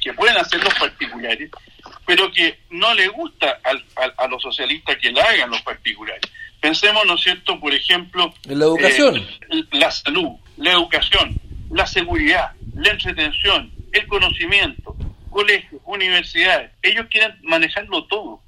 que 0.00 0.14
pueden 0.14 0.36
hacer 0.38 0.62
los 0.62 0.74
particulares, 0.74 1.50
pero 2.06 2.30
que 2.32 2.60
no 2.70 2.94
le 2.94 3.08
gusta 3.08 3.60
al, 3.64 3.84
a 4.16 4.28
los 4.28 4.40
socialistas 4.40 4.96
que 4.96 5.10
la 5.12 5.24
hagan 5.24 5.50
los 5.50 5.62
particulares. 5.62 6.22
Pensemos, 6.60 7.04
¿no 7.06 7.14
es 7.14 7.22
cierto?, 7.22 7.60
por 7.60 7.74
ejemplo, 7.74 8.32
en 8.48 8.58
la 8.58 8.64
educación, 8.64 9.16
eh, 9.16 9.64
la 9.72 9.90
salud, 9.90 10.36
la 10.56 10.72
educación, 10.72 11.38
la 11.70 11.86
seguridad, 11.86 12.52
la 12.74 12.90
entretención, 12.90 13.72
el 13.92 14.06
conocimiento, 14.06 14.96
colegios, 15.30 15.80
universidades. 15.84 16.70
Ellos 16.82 17.06
quieren 17.10 17.36
manejarlo 17.42 18.04
todo. 18.04 18.40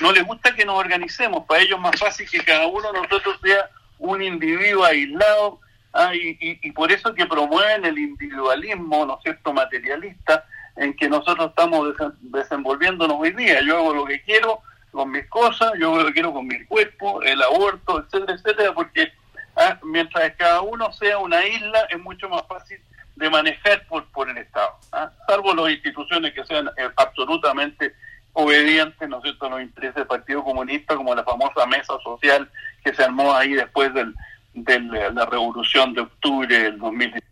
No 0.00 0.12
les 0.12 0.24
gusta 0.24 0.54
que 0.54 0.64
nos 0.64 0.78
organicemos, 0.78 1.44
para 1.46 1.62
ellos 1.62 1.76
es 1.76 1.82
más 1.82 1.98
fácil 1.98 2.28
que 2.28 2.44
cada 2.44 2.66
uno 2.66 2.92
de 2.92 3.00
nosotros 3.00 3.38
sea 3.42 3.70
un 3.98 4.22
individuo 4.22 4.84
aislado 4.84 5.60
Ah, 5.94 6.12
y, 6.14 6.72
por 6.72 6.90
eso 6.90 7.14
que 7.14 7.26
promueven 7.26 7.84
el 7.84 7.98
individualismo, 7.98 9.04
¿no 9.04 9.16
es 9.16 9.22
cierto?, 9.24 9.52
materialista, 9.52 10.46
en 10.76 10.96
que 10.96 11.06
nosotros 11.06 11.50
estamos 11.50 11.94
desenvolviéndonos 12.20 13.18
hoy 13.20 13.32
día. 13.32 13.60
Yo 13.60 13.76
hago 13.76 13.94
lo 13.94 14.04
que 14.06 14.22
quiero 14.22 14.60
con 14.90 15.10
mis 15.10 15.26
cosas, 15.26 15.72
yo 15.78 15.88
hago 15.88 15.98
lo 15.98 16.06
que 16.06 16.14
quiero 16.14 16.32
con 16.32 16.46
mi 16.46 16.64
cuerpo, 16.64 17.20
el 17.22 17.42
aborto, 17.42 18.00
etcétera, 18.00 18.32
etcétera, 18.32 18.72
porque 18.72 19.12
ah, 19.56 19.78
mientras 19.82 20.32
cada 20.36 20.62
uno 20.62 20.90
sea 20.94 21.18
una 21.18 21.44
isla 21.46 21.86
es 21.90 22.00
mucho 22.00 22.26
más 22.30 22.42
fácil 22.48 22.80
de 23.16 23.28
manejar 23.28 23.86
por, 23.86 24.06
por 24.12 24.30
el 24.30 24.38
Estado, 24.38 24.74
¿ah? 24.92 25.10
salvo 25.28 25.54
las 25.54 25.72
instituciones 25.72 26.32
que 26.32 26.44
sean 26.46 26.68
eh, 26.78 26.88
absolutamente 26.96 27.94
obedientes, 28.32 29.08
¿no 29.08 29.18
es 29.18 29.22
cierto?, 29.24 29.46
a 29.46 29.50
los 29.50 29.62
intereses 29.62 29.94
del 29.94 30.06
Partido 30.06 30.42
Comunista, 30.42 30.96
como 30.96 31.14
la 31.14 31.24
famosa 31.24 31.66
mesa 31.66 31.94
social 32.02 32.48
que 32.84 32.94
se 32.94 33.02
armó 33.02 33.32
ahí 33.34 33.52
después 33.54 33.92
del, 33.94 34.14
de 34.54 34.80
la 35.12 35.26
revolución 35.26 35.94
de 35.94 36.02
octubre 36.02 36.58
del 36.58 36.78
2019. 36.78 37.22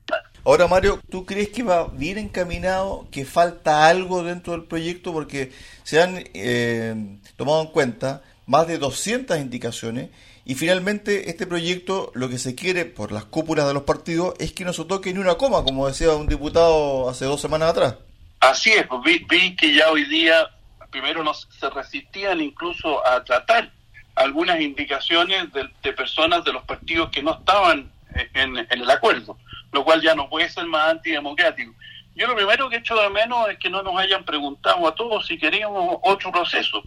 Ahora, 0.44 0.66
Mario, 0.68 1.00
¿tú 1.10 1.26
crees 1.26 1.50
que 1.50 1.62
va 1.62 1.88
bien 1.88 2.16
encaminado, 2.18 3.06
que 3.10 3.24
falta 3.24 3.88
algo 3.88 4.22
dentro 4.22 4.52
del 4.54 4.64
proyecto? 4.64 5.12
Porque 5.12 5.52
se 5.82 6.02
han 6.02 6.24
eh, 6.34 6.94
tomado 7.36 7.62
en 7.62 7.68
cuenta 7.68 8.22
más 8.46 8.66
de 8.66 8.78
200 8.78 9.38
indicaciones 9.38 10.08
y 10.44 10.54
finalmente 10.54 11.30
este 11.30 11.46
proyecto 11.46 12.10
lo 12.14 12.28
que 12.28 12.38
se 12.38 12.54
quiere 12.54 12.86
por 12.86 13.12
las 13.12 13.24
cúpulas 13.24 13.66
de 13.68 13.74
los 13.74 13.82
partidos 13.84 14.34
es 14.38 14.52
que 14.52 14.64
no 14.64 14.72
se 14.72 14.84
toque 14.84 15.12
ni 15.12 15.20
una 15.20 15.36
coma, 15.36 15.62
como 15.62 15.86
decía 15.86 16.14
un 16.14 16.26
diputado 16.26 17.08
hace 17.08 17.26
dos 17.26 17.40
semanas 17.40 17.70
atrás. 17.70 17.96
Así 18.40 18.70
es, 18.70 18.86
vi, 19.04 19.54
que 19.54 19.74
ya 19.74 19.90
hoy 19.90 20.04
día 20.06 20.48
primero 20.90 21.22
no 21.24 21.34
se 21.34 21.70
resistían 21.70 22.40
incluso 22.40 23.06
a 23.06 23.22
tratar 23.24 23.70
algunas 24.14 24.60
indicaciones 24.60 25.52
de, 25.52 25.68
de 25.82 25.92
personas 25.92 26.44
de 26.44 26.52
los 26.52 26.64
partidos 26.64 27.10
que 27.10 27.22
no 27.22 27.34
estaban 27.34 27.90
en, 28.34 28.58
el 28.58 28.90
acuerdo, 28.90 29.38
lo 29.72 29.84
cual 29.84 30.00
ya 30.00 30.14
no 30.14 30.28
puede 30.28 30.48
ser 30.48 30.66
más 30.66 30.90
antidemocrático. 30.90 31.74
Yo 32.14 32.26
lo 32.26 32.34
primero 32.34 32.68
que 32.68 32.76
he 32.76 32.78
hecho 32.80 32.96
de 32.96 33.08
menos 33.08 33.48
es 33.48 33.58
que 33.58 33.70
no 33.70 33.82
nos 33.82 33.96
hayan 33.98 34.24
preguntado 34.24 34.86
a 34.86 34.94
todos 34.94 35.26
si 35.26 35.38
queríamos 35.38 35.98
otro 36.02 36.32
proceso. 36.32 36.82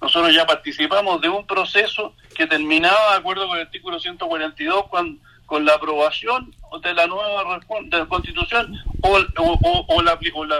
Nosotros 0.00 0.34
ya 0.34 0.46
participamos 0.46 1.20
de 1.20 1.28
un 1.28 1.46
proceso 1.46 2.14
que 2.36 2.46
terminaba 2.46 3.12
de 3.12 3.18
acuerdo 3.18 3.48
con 3.48 3.58
el 3.58 3.66
artículo 3.66 3.98
142 3.98 4.88
con, 4.88 5.20
con 5.46 5.64
la 5.64 5.74
aprobación 5.74 6.54
de 6.82 6.94
la 6.94 7.06
nueva 7.06 7.60
de 7.84 7.98
la 7.98 8.06
constitución 8.06 8.76
o, 9.02 9.16
o, 9.38 10.02
la, 10.02 10.18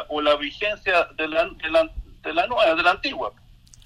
o, 0.08 0.20
la, 0.20 0.36
vigencia 0.36 1.08
de 1.16 1.28
la, 1.28 1.44
de 1.44 1.70
la, 1.70 1.90
de 2.24 2.34
la 2.34 2.46
nueva, 2.46 2.74
de 2.74 2.82
la 2.82 2.90
antigua. 2.92 3.32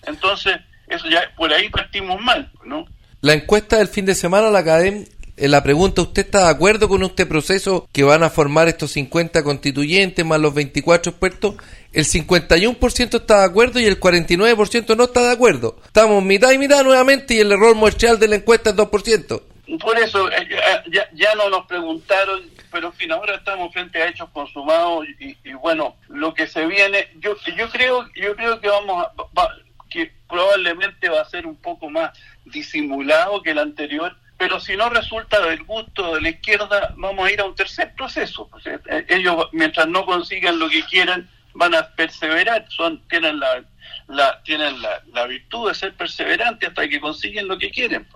Entonces, 0.07 0.57
eso 0.89 1.09
ya 1.09 1.33
por 1.37 1.53
ahí 1.53 1.69
partimos 1.69 2.21
mal, 2.21 2.51
¿no? 2.65 2.87
La 3.21 3.35
encuesta 3.35 3.79
del 3.79 3.89
fin 3.89 4.07
de 4.07 4.15
semana, 4.15 4.49
la 4.51 4.61
academia 4.61 5.05
eh, 5.39 5.47
la 5.47 5.63
pregunta, 5.63 6.03
¿usted 6.03 6.27
está 6.27 6.45
de 6.45 6.51
acuerdo 6.51 6.89
con 6.89 7.05
este 7.05 7.25
proceso 7.25 7.89
que 7.93 8.03
van 8.03 8.25
a 8.25 8.31
formar 8.31 8.67
estos 8.67 8.91
50 8.91 9.45
constituyentes 9.45 10.25
más 10.25 10.41
los 10.41 10.53
24 10.53 11.11
expertos? 11.11 11.55
El 11.93 12.05
51% 12.05 13.21
está 13.21 13.39
de 13.39 13.45
acuerdo 13.45 13.79
y 13.79 13.85
el 13.85 14.01
49% 14.01 14.97
no 14.97 15.05
está 15.05 15.23
de 15.23 15.33
acuerdo. 15.33 15.77
Estamos 15.87 16.25
mitad 16.25 16.51
y 16.51 16.59
mitad 16.59 16.83
nuevamente 16.83 17.35
y 17.35 17.39
el 17.39 17.53
error 17.53 17.77
muestral 17.77 18.19
de 18.19 18.27
la 18.27 18.37
encuesta 18.37 18.71
es 18.71 18.77
2%. 18.77 19.43
Por 19.81 19.99
eso 19.99 20.29
eh, 20.29 20.49
ya, 20.91 21.09
ya, 21.15 21.35
no 21.37 21.49
nos 21.51 21.67
preguntaron, 21.67 22.43
pero 22.71 22.89
en 22.89 22.93
fin, 22.95 23.13
ahora 23.13 23.37
estamos 23.37 23.73
frente 23.73 24.03
a 24.03 24.09
hechos 24.09 24.29
consumados 24.31 25.07
y, 25.19 25.53
bueno, 25.55 25.97
lo 26.09 26.35
que 26.35 26.47
se 26.47 26.67
viene, 26.67 27.09
yo 27.19 27.37
yo 27.57 27.69
creo 27.71 28.09
yo 28.15 28.35
creo 28.37 28.61
que 28.61 28.69
vamos 28.69 29.07
a, 29.07 29.49
que 29.91 30.13
probablemente 30.29 31.09
va 31.09 31.23
a 31.23 31.29
ser 31.29 31.47
un 31.47 31.57
poco 31.57 31.89
más 31.91 32.13
disimulado 32.45 33.43
que 33.43 33.51
el 33.51 33.59
anterior 33.59 34.17
pero 34.39 34.61
si 34.61 34.77
no 34.77 34.89
resulta 34.89 35.41
del 35.45 35.65
gusto 35.65 36.15
de 36.15 36.21
la 36.21 36.29
izquierda, 36.29 36.95
vamos 36.97 37.27
a 37.27 37.33
ir 37.33 37.41
a 37.41 37.45
un 37.45 37.57
tercer 37.57 37.93
proceso. 37.95 38.49
Eh, 38.65 39.05
ellos, 39.09 39.49
mientras 39.51 39.89
no 39.89 40.07
consigan 40.07 40.61
lo 40.61 40.69
que 40.69 40.85
quieran, 40.85 41.29
van 41.55 41.75
a 41.75 41.89
perseverar, 41.97 42.65
son 42.69 43.03
tienen 43.09 43.41
la, 43.41 43.65
la 44.07 44.41
tienen 44.45 44.81
la, 44.81 45.03
la 45.13 45.27
virtud 45.27 45.69
de 45.69 45.75
ser 45.75 45.93
perseverantes 45.95 46.69
hasta 46.69 46.89
que 46.89 47.01
consiguen 47.01 47.49
lo 47.49 47.59
que 47.59 47.73
quieren. 47.73 48.07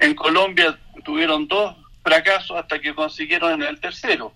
En 0.00 0.14
Colombia 0.14 0.78
tuvieron 1.02 1.48
dos 1.48 1.74
fracasos 2.02 2.56
hasta 2.56 2.80
que 2.80 2.94
consiguieron 2.94 3.62
el 3.62 3.80
tercero. 3.80 4.32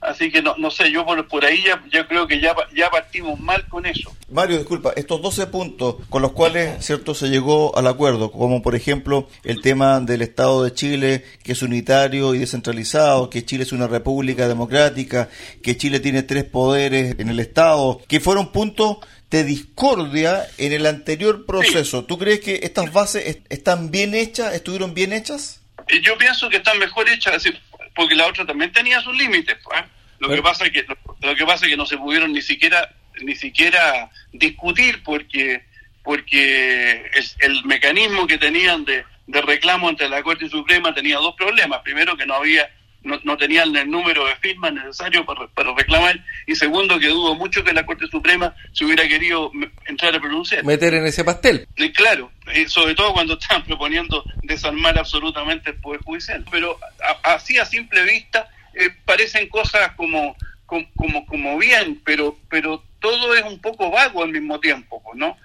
Así 0.00 0.30
que 0.30 0.42
no, 0.42 0.56
no 0.56 0.70
sé, 0.70 0.92
yo 0.92 1.04
por, 1.04 1.26
por 1.26 1.44
ahí 1.44 1.64
ya, 1.90 2.06
creo 2.06 2.28
que 2.28 2.40
ya, 2.40 2.54
ya 2.74 2.88
partimos 2.88 3.38
mal 3.40 3.66
con 3.68 3.84
eso. 3.84 4.14
Mario, 4.30 4.58
disculpa, 4.58 4.92
estos 4.94 5.20
12 5.20 5.48
puntos 5.48 5.96
con 6.08 6.22
los 6.22 6.32
cuales 6.32 6.84
cierto 6.84 7.14
se 7.14 7.28
llegó 7.28 7.76
al 7.76 7.88
acuerdo, 7.88 8.30
como 8.30 8.62
por 8.62 8.76
ejemplo 8.76 9.28
el 9.42 9.60
tema 9.60 9.98
del 9.98 10.22
Estado 10.22 10.62
de 10.62 10.72
Chile, 10.72 11.24
que 11.42 11.52
es 11.52 11.62
unitario 11.62 12.32
y 12.34 12.38
descentralizado, 12.38 13.28
que 13.28 13.44
Chile 13.44 13.64
es 13.64 13.72
una 13.72 13.88
república 13.88 14.46
democrática, 14.46 15.30
que 15.64 15.76
Chile 15.76 15.98
tiene 15.98 16.22
tres 16.22 16.44
poderes 16.44 17.16
en 17.18 17.28
el 17.28 17.40
Estado, 17.40 18.00
que 18.06 18.20
fueron 18.20 18.52
puntos 18.52 18.98
de 19.30 19.42
discordia 19.42 20.46
en 20.58 20.72
el 20.72 20.86
anterior 20.86 21.44
proceso. 21.44 22.04
¿Tú 22.04 22.18
crees 22.18 22.38
que 22.38 22.60
estas 22.62 22.92
bases 22.92 23.40
están 23.48 23.90
bien 23.90 24.14
hechas, 24.14 24.54
estuvieron 24.54 24.94
bien 24.94 25.12
hechas? 25.12 25.60
Yo 26.02 26.18
pienso 26.18 26.48
que 26.48 26.58
están 26.58 26.78
mejor 26.78 27.08
hechas, 27.08 27.44
porque 27.94 28.14
la 28.14 28.26
otra 28.26 28.44
también 28.44 28.72
tenía 28.72 29.00
sus 29.00 29.16
límites. 29.16 29.56
Pues, 29.62 29.80
¿eh? 29.80 29.84
Lo 30.18 30.28
que 30.28 30.42
pasa 30.42 30.66
es 30.66 30.72
que 30.72 30.84
lo, 31.20 31.36
que 31.36 31.46
pasa 31.46 31.64
es 31.64 31.70
que 31.70 31.76
no 31.76 31.86
se 31.86 31.96
pudieron 31.96 32.32
ni 32.32 32.42
siquiera 32.42 32.94
ni 33.20 33.34
siquiera 33.34 34.10
discutir 34.32 35.02
porque 35.02 35.64
porque 36.02 37.10
el, 37.40 37.64
mecanismo 37.64 38.26
que 38.26 38.38
tenían 38.38 38.84
de, 38.84 39.04
de 39.26 39.42
reclamo 39.42 39.88
ante 39.88 40.08
la 40.08 40.22
Corte 40.22 40.48
Suprema 40.48 40.94
tenía 40.94 41.16
dos 41.16 41.34
problemas. 41.36 41.82
Primero 41.82 42.16
que 42.16 42.26
no 42.26 42.34
había 42.34 42.68
no, 43.02 43.20
no, 43.24 43.36
tenían 43.36 43.74
el 43.76 43.90
número 43.90 44.26
de 44.26 44.34
firmas 44.36 44.72
necesario 44.72 45.24
para, 45.24 45.46
para, 45.48 45.74
reclamar 45.74 46.22
y 46.46 46.54
segundo 46.54 46.98
que 46.98 47.08
dudo 47.08 47.34
mucho 47.34 47.62
que 47.62 47.72
la 47.72 47.86
Corte 47.86 48.06
Suprema 48.08 48.54
se 48.72 48.84
hubiera 48.84 49.06
querido 49.06 49.50
entrar 49.86 50.14
a 50.14 50.20
pronunciar. 50.20 50.64
Meter 50.64 50.94
en 50.94 51.06
ese 51.06 51.24
pastel. 51.24 51.66
Y 51.76 51.92
claro, 51.92 52.30
sobre 52.66 52.94
todo 52.94 53.12
cuando 53.12 53.34
estaban 53.34 53.64
proponiendo 53.66 54.24
desarmar 54.42 54.98
absolutamente 54.98 55.70
el 55.70 55.76
Poder 55.76 56.00
Judicial. 56.02 56.44
Pero 56.50 56.78
así 57.22 57.58
a 57.58 57.64
simple 57.64 58.02
vista 58.04 58.48
eh, 58.74 58.90
parecen 59.04 59.48
cosas 59.48 59.92
como, 59.96 60.36
como, 60.66 61.26
como, 61.26 61.58
bien, 61.58 62.00
pero, 62.04 62.38
pero 62.48 62.82
todo 63.00 63.34
es 63.34 63.42
un 63.44 63.58
poco 63.60 63.90
vago 63.90 64.22
al 64.22 64.32
mismo 64.32 64.60
tiempo, 64.60 65.02
¿no? 65.14 65.36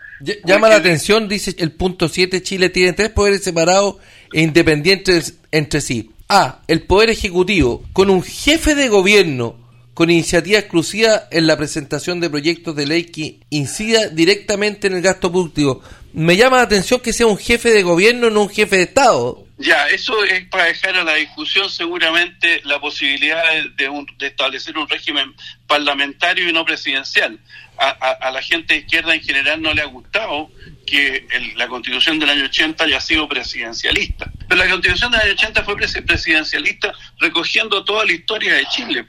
Llama 0.46 0.70
la 0.70 0.76
atención, 0.76 1.28
dice 1.28 1.56
el 1.58 1.72
punto 1.72 2.08
7, 2.08 2.42
Chile 2.44 2.70
tiene 2.70 2.94
tres 2.94 3.10
poderes 3.10 3.44
separados 3.44 3.96
e 4.32 4.42
independientes 4.42 5.40
entre 5.52 5.82
sí. 5.82 6.12
A. 6.30 6.62
El 6.68 6.84
Poder 6.84 7.10
Ejecutivo, 7.10 7.84
con 7.94 8.10
un 8.10 8.24
jefe 8.24 8.76
de 8.76 8.90
gobierno 8.90 9.64
con 9.94 10.10
iniciativa 10.10 10.60
exclusiva 10.60 11.24
en 11.32 11.48
la 11.48 11.58
presentación 11.58 12.20
de 12.20 12.30
proyectos 12.30 12.76
de 12.76 12.88
ley 12.88 13.06
que 13.06 13.40
incida 13.50 14.08
directamente 14.08 14.88
en 14.88 14.94
el 14.94 15.02
gasto 15.02 15.32
público. 15.32 15.84
Me 16.14 16.36
llama 16.36 16.58
la 16.58 16.64
atención 16.64 17.00
que 17.00 17.14
sea 17.14 17.28
un 17.28 17.38
jefe 17.38 17.70
de 17.70 17.84
gobierno, 17.84 18.30
no 18.30 18.44
un 18.44 18.50
jefe 18.50 18.78
de 18.78 18.84
Estado. 18.84 19.46
Ya, 19.58 19.88
eso 19.88 20.24
es 20.24 20.46
para 20.48 20.66
dejar 20.66 20.96
a 20.98 21.04
la 21.04 21.16
discusión 21.16 21.70
seguramente 21.70 22.62
la 22.66 22.80
posibilidad 22.82 23.44
de, 23.54 24.06
de 24.18 24.28
establecer 24.28 24.78
un 24.78 24.90
régimen 24.90 25.34
parlamentario 25.68 26.50
y 26.50 26.54
no 26.54 26.66
presidencial. 26.66 27.40
A, 27.78 27.90
a, 27.90 28.32
la 28.32 28.42
gente 28.42 28.74
de 28.74 28.80
izquierda 28.82 29.16
en 29.16 29.22
general 29.22 29.62
no 29.62 29.74
le 29.74 29.82
ha 29.82 29.86
gustado 29.86 30.50
que 30.86 31.26
la 31.56 31.68
constitución 31.68 32.20
del 32.20 32.30
año 32.30 32.46
80 32.46 32.84
haya 32.84 33.00
sido 33.00 33.28
presidencialista. 33.28 34.32
Pero 34.48 34.64
la 34.64 34.70
constitución 34.70 35.12
del 35.12 35.22
año 35.22 35.32
80 35.34 35.64
fue 35.64 35.76
presidencialista 35.78 36.94
recogiendo 37.20 37.84
toda 37.84 38.06
la 38.06 38.12
historia 38.12 38.56
de 38.56 38.66
Chile. 38.68 39.08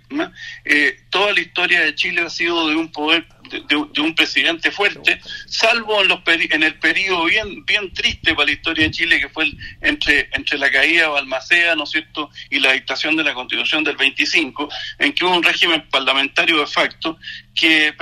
Eh, 0.64 1.00
toda 1.10 1.32
la 1.32 1.40
historia 1.40 1.80
de 1.80 1.94
Chile 1.94 2.22
ha 2.22 2.30
sido 2.30 2.68
de 2.68 2.76
un 2.76 2.90
poder 2.92 3.26
de, 3.60 4.00
un 4.00 4.14
presidente 4.14 4.70
fuerte, 4.70 5.20
salvo 5.46 6.02
en, 6.02 6.08
los 6.08 6.20
en 6.26 6.62
el 6.62 6.78
periodo 6.78 7.24
bien 7.24 7.64
bien 7.64 7.92
triste 7.92 8.34
para 8.34 8.46
la 8.46 8.52
historia 8.52 8.84
de 8.84 8.90
Chile, 8.90 9.20
que 9.20 9.28
fue 9.28 9.50
entre, 9.80 10.28
entre 10.32 10.58
la 10.58 10.70
caída 10.70 11.02
de 11.02 11.08
Balmaceda, 11.08 11.74
¿no 11.74 11.84
es 11.84 11.90
cierto?, 11.90 12.30
y 12.50 12.58
la 12.60 12.72
dictación 12.72 13.16
de 13.16 13.24
la 13.24 13.34
Constitución 13.34 13.84
del 13.84 13.96
25, 13.96 14.68
en 14.98 15.12
que 15.12 15.24
hubo 15.24 15.36
un 15.36 15.42
régimen 15.42 15.88
parlamentario 15.90 16.60
de 16.60 16.66
facto 16.66 17.18
que, 17.54 17.94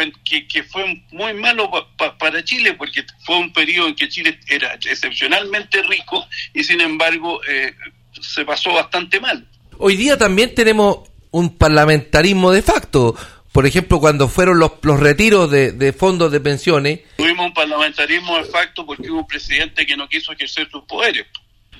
que, 0.48 0.62
fue 0.64 1.02
muy 1.10 1.34
malo 1.34 1.70
para 2.18 2.42
Chile, 2.44 2.74
porque 2.74 3.04
fue 3.24 3.38
un 3.38 3.52
periodo 3.52 3.88
en 3.88 3.94
que 3.94 4.08
Chile 4.08 4.38
era 4.48 4.74
excepcionalmente 4.74 5.82
rico 5.82 6.26
y, 6.54 6.64
sin 6.64 6.80
embargo, 6.80 7.40
eh, 7.48 7.74
se 8.20 8.44
pasó 8.44 8.72
bastante 8.72 9.20
mal. 9.20 9.46
Hoy 9.78 9.96
día 9.96 10.16
también 10.16 10.54
tenemos 10.54 11.10
un 11.30 11.56
parlamentarismo 11.56 12.52
de 12.52 12.62
facto 12.62 13.16
por 13.52 13.66
ejemplo, 13.66 14.00
cuando 14.00 14.28
fueron 14.28 14.58
los, 14.58 14.72
los 14.80 14.98
retiros 14.98 15.50
de, 15.50 15.94
fondos 15.96 16.32
de 16.32 16.40
pensiones. 16.40 17.00
Tuvimos 17.16 17.46
un 17.46 17.54
parlamentarismo 17.54 18.38
de 18.38 18.44
facto 18.44 18.86
porque 18.86 19.10
hubo 19.10 19.20
un 19.20 19.26
presidente 19.26 19.84
que 19.84 19.94
no 19.94 20.08
quiso 20.08 20.32
ejercer 20.32 20.68
sus 20.70 20.82
poderes. 20.84 21.26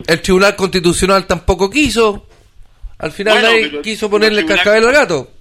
El 0.07 0.21
Tribunal 0.21 0.55
Constitucional 0.55 1.26
tampoco 1.26 1.71
quiso. 1.71 2.26
Al 2.99 3.11
final 3.11 3.43
nadie 3.43 3.81
quiso 3.81 4.11
ponerle 4.11 4.45
cascabel 4.45 4.87
al 4.87 4.93
gato. 4.93 5.33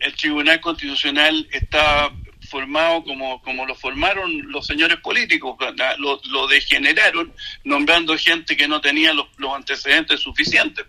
El 0.00 0.14
Tribunal 0.16 0.60
Constitucional 0.60 1.46
está 1.52 2.10
formado 2.50 3.04
como, 3.04 3.40
como 3.42 3.64
lo 3.64 3.74
formaron 3.74 4.50
los 4.50 4.66
señores 4.66 4.98
políticos, 4.98 5.56
lo, 5.98 6.20
lo 6.24 6.46
degeneraron 6.48 7.32
nombrando 7.64 8.18
gente 8.18 8.56
que 8.56 8.66
no 8.66 8.80
tenía 8.80 9.12
los, 9.12 9.26
los 9.38 9.54
antecedentes 9.54 10.20
suficientes. 10.20 10.84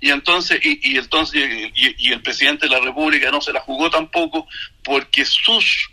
Y 0.00 0.10
entonces, 0.10 0.58
y, 0.64 0.92
y 0.92 0.96
entonces 0.96 1.42
y, 1.74 2.12
el 2.12 2.22
presidente 2.22 2.66
de 2.66 2.72
la 2.72 2.80
República 2.80 3.30
no 3.30 3.40
se 3.40 3.52
la 3.52 3.60
jugó 3.60 3.90
tampoco 3.90 4.46
porque 4.82 5.24
sus 5.24 5.90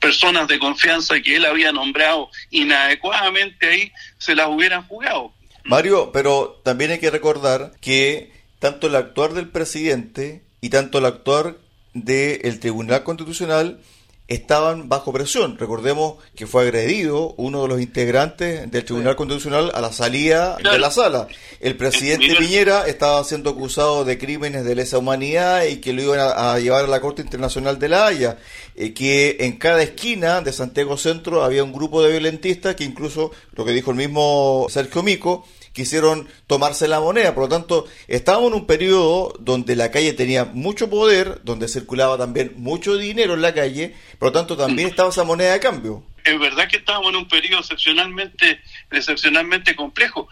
personas 0.00 0.48
de 0.48 0.58
confianza 0.58 1.20
que 1.20 1.36
él 1.36 1.44
había 1.44 1.72
nombrado 1.72 2.30
inadecuadamente 2.50 3.68
ahí 3.68 3.92
se 4.18 4.34
las 4.34 4.48
hubieran 4.48 4.86
jugado. 4.86 5.32
Mario, 5.64 6.10
pero 6.12 6.60
también 6.64 6.92
hay 6.92 6.98
que 6.98 7.10
recordar 7.10 7.72
que 7.80 8.32
tanto 8.58 8.86
el 8.86 8.96
actuar 8.96 9.32
del 9.34 9.48
presidente 9.48 10.42
y 10.60 10.70
tanto 10.70 10.98
el 10.98 11.06
actuar 11.06 11.56
del 11.94 12.60
Tribunal 12.60 13.02
Constitucional 13.02 13.80
estaban 14.28 14.88
bajo 14.88 15.12
presión. 15.12 15.56
Recordemos 15.56 16.16
que 16.34 16.46
fue 16.46 16.62
agredido 16.62 17.34
uno 17.36 17.62
de 17.62 17.68
los 17.68 17.80
integrantes 17.80 18.70
del 18.70 18.84
Tribunal 18.84 19.14
Constitucional 19.14 19.70
a 19.74 19.80
la 19.80 19.92
salida 19.92 20.56
de 20.56 20.78
la 20.78 20.90
sala. 20.90 21.28
El 21.60 21.76
presidente 21.76 22.34
Piñera 22.36 22.86
estaba 22.86 23.22
siendo 23.24 23.50
acusado 23.50 24.04
de 24.04 24.18
crímenes 24.18 24.64
de 24.64 24.74
lesa 24.74 24.98
humanidad 24.98 25.64
y 25.64 25.76
que 25.76 25.92
lo 25.92 26.02
iban 26.02 26.18
a, 26.20 26.58
llevar 26.58 26.84
a 26.84 26.88
la 26.88 27.00
Corte 27.00 27.22
Internacional 27.22 27.78
de 27.78 27.88
la 27.88 28.06
Haya. 28.06 28.38
Eh, 28.74 28.92
que 28.92 29.36
en 29.40 29.56
cada 29.56 29.82
esquina 29.82 30.40
de 30.42 30.52
Santiago 30.52 30.96
Centro 30.98 31.44
había 31.44 31.64
un 31.64 31.72
grupo 31.72 32.02
de 32.02 32.10
violentistas 32.10 32.74
que 32.74 32.84
incluso, 32.84 33.30
lo 33.54 33.64
que 33.64 33.72
dijo 33.72 33.90
el 33.90 33.96
mismo 33.96 34.66
Sergio 34.68 35.02
Mico, 35.02 35.46
quisieron 35.76 36.26
tomarse 36.46 36.88
la 36.88 37.00
moneda. 37.00 37.34
Por 37.34 37.44
lo 37.44 37.48
tanto, 37.50 37.86
estábamos 38.08 38.48
en 38.48 38.54
un 38.54 38.66
periodo 38.66 39.34
donde 39.38 39.76
la 39.76 39.90
calle 39.90 40.14
tenía 40.14 40.46
mucho 40.46 40.88
poder, 40.88 41.42
donde 41.44 41.68
circulaba 41.68 42.16
también 42.16 42.54
mucho 42.56 42.96
dinero 42.96 43.34
en 43.34 43.42
la 43.42 43.52
calle, 43.52 43.94
por 44.18 44.28
lo 44.28 44.32
tanto 44.32 44.56
también 44.56 44.88
estaba 44.88 45.10
esa 45.10 45.22
moneda 45.22 45.52
de 45.52 45.60
cambio. 45.60 46.02
Es 46.24 46.40
verdad 46.40 46.66
que 46.66 46.78
estábamos 46.78 47.10
en 47.10 47.16
un 47.16 47.28
periodo 47.28 47.60
excepcionalmente, 47.60 48.58
excepcionalmente 48.90 49.76
complejo, 49.76 50.28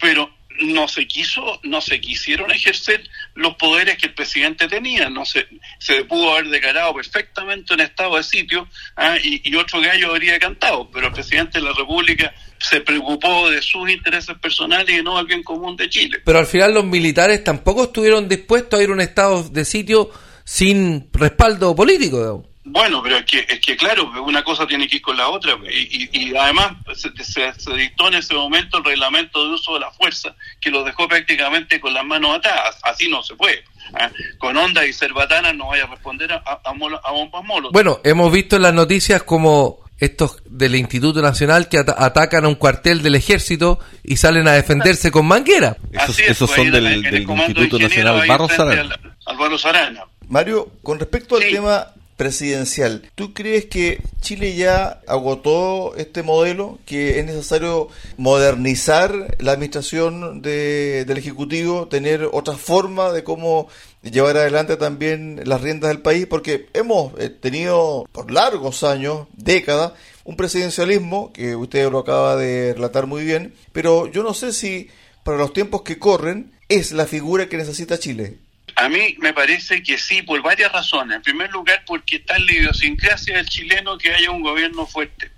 pero 0.00 0.28
no 0.60 0.88
se 0.88 1.06
quiso, 1.06 1.60
no 1.62 1.80
se 1.80 2.00
quisieron 2.00 2.50
ejercer 2.50 3.08
los 3.34 3.54
poderes 3.56 3.96
que 3.98 4.06
el 4.06 4.14
presidente 4.14 4.68
tenía, 4.68 5.08
no 5.08 5.24
se, 5.24 5.46
se 5.78 6.04
pudo 6.04 6.32
haber 6.32 6.48
declarado 6.48 6.94
perfectamente 6.94 7.74
en 7.74 7.80
estado 7.80 8.16
de 8.16 8.22
sitio 8.22 8.68
¿ah? 8.96 9.16
y, 9.22 9.40
y, 9.44 9.54
otro 9.56 9.80
gallo 9.80 10.10
habría 10.10 10.38
cantado, 10.38 10.90
pero 10.90 11.08
el 11.08 11.12
presidente 11.12 11.58
de 11.58 11.64
la 11.64 11.72
República 11.72 12.34
se 12.58 12.80
preocupó 12.80 13.50
de 13.50 13.62
sus 13.62 13.88
intereses 13.90 14.36
personales 14.38 14.98
y 14.98 15.02
no 15.02 15.16
del 15.16 15.26
bien 15.26 15.42
común 15.42 15.76
de 15.76 15.88
Chile. 15.88 16.20
Pero 16.24 16.38
al 16.38 16.46
final 16.46 16.74
los 16.74 16.84
militares 16.84 17.44
tampoco 17.44 17.84
estuvieron 17.84 18.28
dispuestos 18.28 18.78
a 18.78 18.82
ir 18.82 18.90
a 18.90 18.92
un 18.92 19.00
estado 19.00 19.42
de 19.44 19.64
sitio 19.64 20.10
sin 20.44 21.08
respaldo 21.12 21.76
político. 21.76 22.47
Bueno, 22.70 23.02
pero 23.02 23.16
es 23.16 23.24
que, 23.24 23.46
es 23.48 23.60
que 23.60 23.76
claro, 23.76 24.10
una 24.22 24.44
cosa 24.44 24.66
tiene 24.66 24.86
que 24.86 24.96
ir 24.96 25.02
con 25.02 25.16
la 25.16 25.28
otra. 25.28 25.56
Y, 25.70 26.08
y, 26.12 26.36
además 26.36 26.72
se, 26.94 27.10
se, 27.24 27.72
dictó 27.74 28.08
en 28.08 28.14
ese 28.14 28.34
momento 28.34 28.78
el 28.78 28.84
reglamento 28.84 29.42
de 29.42 29.54
uso 29.54 29.74
de 29.74 29.80
la 29.80 29.90
fuerza, 29.90 30.34
que 30.60 30.70
lo 30.70 30.84
dejó 30.84 31.08
prácticamente 31.08 31.80
con 31.80 31.94
las 31.94 32.04
manos 32.04 32.36
atadas. 32.36 32.78
Así 32.82 33.08
no 33.08 33.22
se 33.22 33.34
puede. 33.36 33.64
¿ah? 33.94 34.10
Con 34.38 34.56
onda 34.56 34.84
y 34.86 34.92
cerbatanas 34.92 35.54
no 35.54 35.68
vaya 35.68 35.84
a 35.84 35.86
responder 35.88 36.32
a, 36.32 36.42
a, 36.44 36.60
a 36.62 37.12
bombas 37.12 37.44
molos. 37.44 37.72
Bueno, 37.72 38.00
hemos 38.04 38.30
visto 38.30 38.56
en 38.56 38.62
las 38.62 38.74
noticias 38.74 39.22
como 39.22 39.80
estos 39.98 40.42
del 40.44 40.76
Instituto 40.76 41.22
Nacional 41.22 41.68
que 41.68 41.78
atacan 41.78 42.44
a 42.44 42.48
un 42.48 42.54
cuartel 42.54 43.02
del 43.02 43.14
ejército 43.14 43.80
y 44.04 44.16
salen 44.16 44.46
a 44.46 44.52
defenderse 44.52 45.10
con 45.10 45.26
manguera. 45.26 45.76
Esos, 45.90 46.50
son 46.50 46.70
del, 46.70 47.04
Instituto 47.16 47.78
Nacional 47.78 48.26
Barros 48.28 49.64
Arana. 49.64 50.04
Mario, 50.28 50.70
con 50.82 50.98
respecto 50.98 51.36
al 51.36 51.42
tema 51.42 51.86
presidencial. 52.18 53.08
¿Tú 53.14 53.32
crees 53.32 53.66
que 53.66 54.02
Chile 54.20 54.54
ya 54.56 55.00
agotó 55.06 55.94
este 55.96 56.22
modelo, 56.24 56.80
que 56.84 57.20
es 57.20 57.24
necesario 57.24 57.88
modernizar 58.18 59.36
la 59.38 59.52
administración 59.52 60.42
de, 60.42 61.04
del 61.06 61.16
Ejecutivo, 61.16 61.86
tener 61.86 62.28
otra 62.32 62.54
forma 62.54 63.12
de 63.12 63.22
cómo 63.22 63.68
llevar 64.02 64.36
adelante 64.36 64.76
también 64.76 65.40
las 65.44 65.62
riendas 65.62 65.88
del 65.90 66.02
país? 66.02 66.26
Porque 66.26 66.66
hemos 66.74 67.12
eh, 67.18 67.30
tenido 67.30 68.04
por 68.10 68.32
largos 68.32 68.82
años, 68.82 69.28
décadas, 69.36 69.92
un 70.24 70.36
presidencialismo, 70.36 71.32
que 71.32 71.54
usted 71.54 71.88
lo 71.88 72.00
acaba 72.00 72.34
de 72.34 72.74
relatar 72.74 73.06
muy 73.06 73.24
bien, 73.24 73.54
pero 73.72 74.08
yo 74.08 74.24
no 74.24 74.34
sé 74.34 74.52
si 74.52 74.88
para 75.22 75.38
los 75.38 75.52
tiempos 75.52 75.82
que 75.82 76.00
corren 76.00 76.50
es 76.68 76.90
la 76.90 77.06
figura 77.06 77.48
que 77.48 77.58
necesita 77.58 77.98
Chile. 77.98 78.38
A 78.78 78.88
mí 78.88 79.16
me 79.18 79.32
parece 79.32 79.82
que 79.82 79.98
sí, 79.98 80.22
por 80.22 80.40
varias 80.40 80.70
razones. 80.70 81.16
En 81.16 81.22
primer 81.22 81.50
lugar, 81.50 81.82
porque 81.84 82.16
está 82.16 82.36
en 82.36 82.46
la 82.46 82.52
idiosincrasia 82.52 83.36
del 83.36 83.48
chileno 83.48 83.98
que 83.98 84.14
haya 84.14 84.30
un 84.30 84.40
gobierno 84.40 84.86
fuerte, 84.86 85.32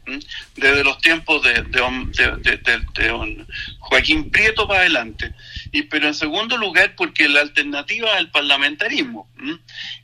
desde 0.57 0.85
los 0.85 0.99
tiempos 0.99 1.43
de, 1.43 1.63
de, 1.63 3.47
Joaquín 3.79 4.31
Prieto 4.31 4.69
para 4.69 4.81
adelante. 4.81 5.33
Y, 5.73 5.85
pero 5.85 6.09
en 6.09 6.15
segundo 6.15 6.59
lugar, 6.59 6.95
porque 6.97 7.31
la 7.31 7.41
alternativa 7.41 8.15
al 8.15 8.31
parlamentarismo, 8.31 9.27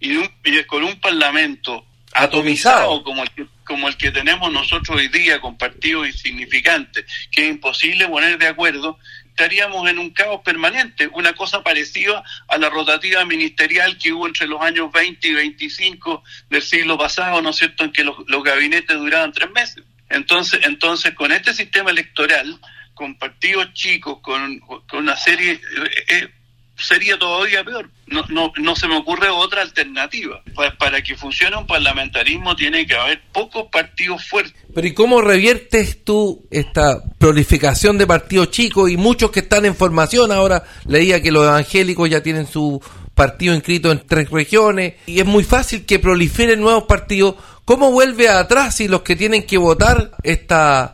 y, 0.00 0.16
y 0.16 0.64
con 0.64 0.84
un 0.84 0.98
parlamento 0.98 1.84
atomizado 2.14 3.02
como 3.02 3.22
el, 3.22 3.30
que, 3.32 3.46
como 3.66 3.88
el 3.88 3.98
que 3.98 4.12
tenemos 4.12 4.50
nosotros 4.50 4.96
hoy 4.96 5.08
día, 5.08 5.42
con 5.42 5.58
partidos 5.58 6.06
insignificantes, 6.06 7.04
que 7.30 7.44
es 7.44 7.50
imposible 7.50 8.08
poner 8.08 8.38
de 8.38 8.46
acuerdo, 8.46 8.98
estaríamos 9.36 9.86
en 9.90 9.98
un 9.98 10.10
caos 10.10 10.40
permanente, 10.42 11.08
una 11.12 11.34
cosa 11.34 11.62
parecida 11.62 12.24
a 12.48 12.56
la 12.56 12.70
rotativa 12.70 13.22
ministerial 13.26 13.98
que 13.98 14.10
hubo 14.10 14.26
entre 14.26 14.48
los 14.48 14.62
años 14.62 14.90
20 14.90 15.28
y 15.28 15.34
25 15.34 16.24
del 16.48 16.62
siglo 16.62 16.96
pasado, 16.96 17.42
¿no 17.42 17.50
es 17.50 17.56
cierto?, 17.56 17.84
en 17.84 17.92
que 17.92 18.02
los, 18.02 18.16
gabinetes 18.42 18.96
duraban 18.96 19.32
tres 19.32 19.50
meses. 19.50 19.84
Entonces, 20.08 20.60
entonces, 20.64 21.12
con 21.14 21.32
este 21.32 21.52
sistema 21.52 21.90
electoral, 21.90 22.58
con 22.94 23.18
partidos 23.18 23.74
chicos, 23.74 24.20
con, 24.22 24.58
con 24.60 24.84
una 24.92 25.16
serie, 25.16 25.52
eh, 25.52 26.04
eh, 26.08 26.28
sería 26.76 27.18
todavía 27.18 27.64
peor. 27.64 27.90
No, 28.06 28.24
no, 28.28 28.52
no 28.56 28.76
se 28.76 28.86
me 28.86 28.96
ocurre 28.96 29.28
otra 29.28 29.62
alternativa. 29.62 30.40
Para, 30.78 31.02
que 31.02 31.16
funcione 31.16 31.56
un 31.56 31.66
parlamentarismo 31.66 32.54
tiene 32.54 32.86
que 32.86 32.94
haber 32.94 33.22
pocos 33.32 33.66
partidos 33.70 34.26
fuertes. 34.26 34.54
Pero 34.74 34.86
¿y 34.86 34.94
cómo 34.94 35.20
reviertes 35.20 36.04
tú 36.04 36.46
esta 36.50 37.02
prolificación 37.18 37.98
de 37.98 38.06
partidos 38.06 38.50
chicos 38.50 38.90
y 38.90 38.96
muchos 38.96 39.30
que 39.30 39.40
están 39.40 39.64
en 39.64 39.74
formación? 39.74 40.30
Ahora 40.32 40.64
leía 40.86 41.22
que 41.22 41.32
los 41.32 41.44
evangélicos 41.44 42.08
ya 42.08 42.22
tienen 42.22 42.46
su 42.46 42.80
partido 43.14 43.54
inscrito 43.54 43.90
en 43.90 44.06
tres 44.06 44.30
regiones 44.30 44.94
y 45.06 45.20
es 45.20 45.26
muy 45.26 45.42
fácil 45.42 45.86
que 45.86 45.98
proliferen 45.98 46.60
nuevos 46.60 46.84
partidos. 46.84 47.36
¿Cómo 47.64 47.90
vuelve 47.90 48.28
atrás 48.28 48.76
si 48.76 48.86
los 48.86 49.02
que 49.02 49.16
tienen 49.16 49.44
que 49.44 49.58
votar 49.58 50.12
esta 50.22 50.92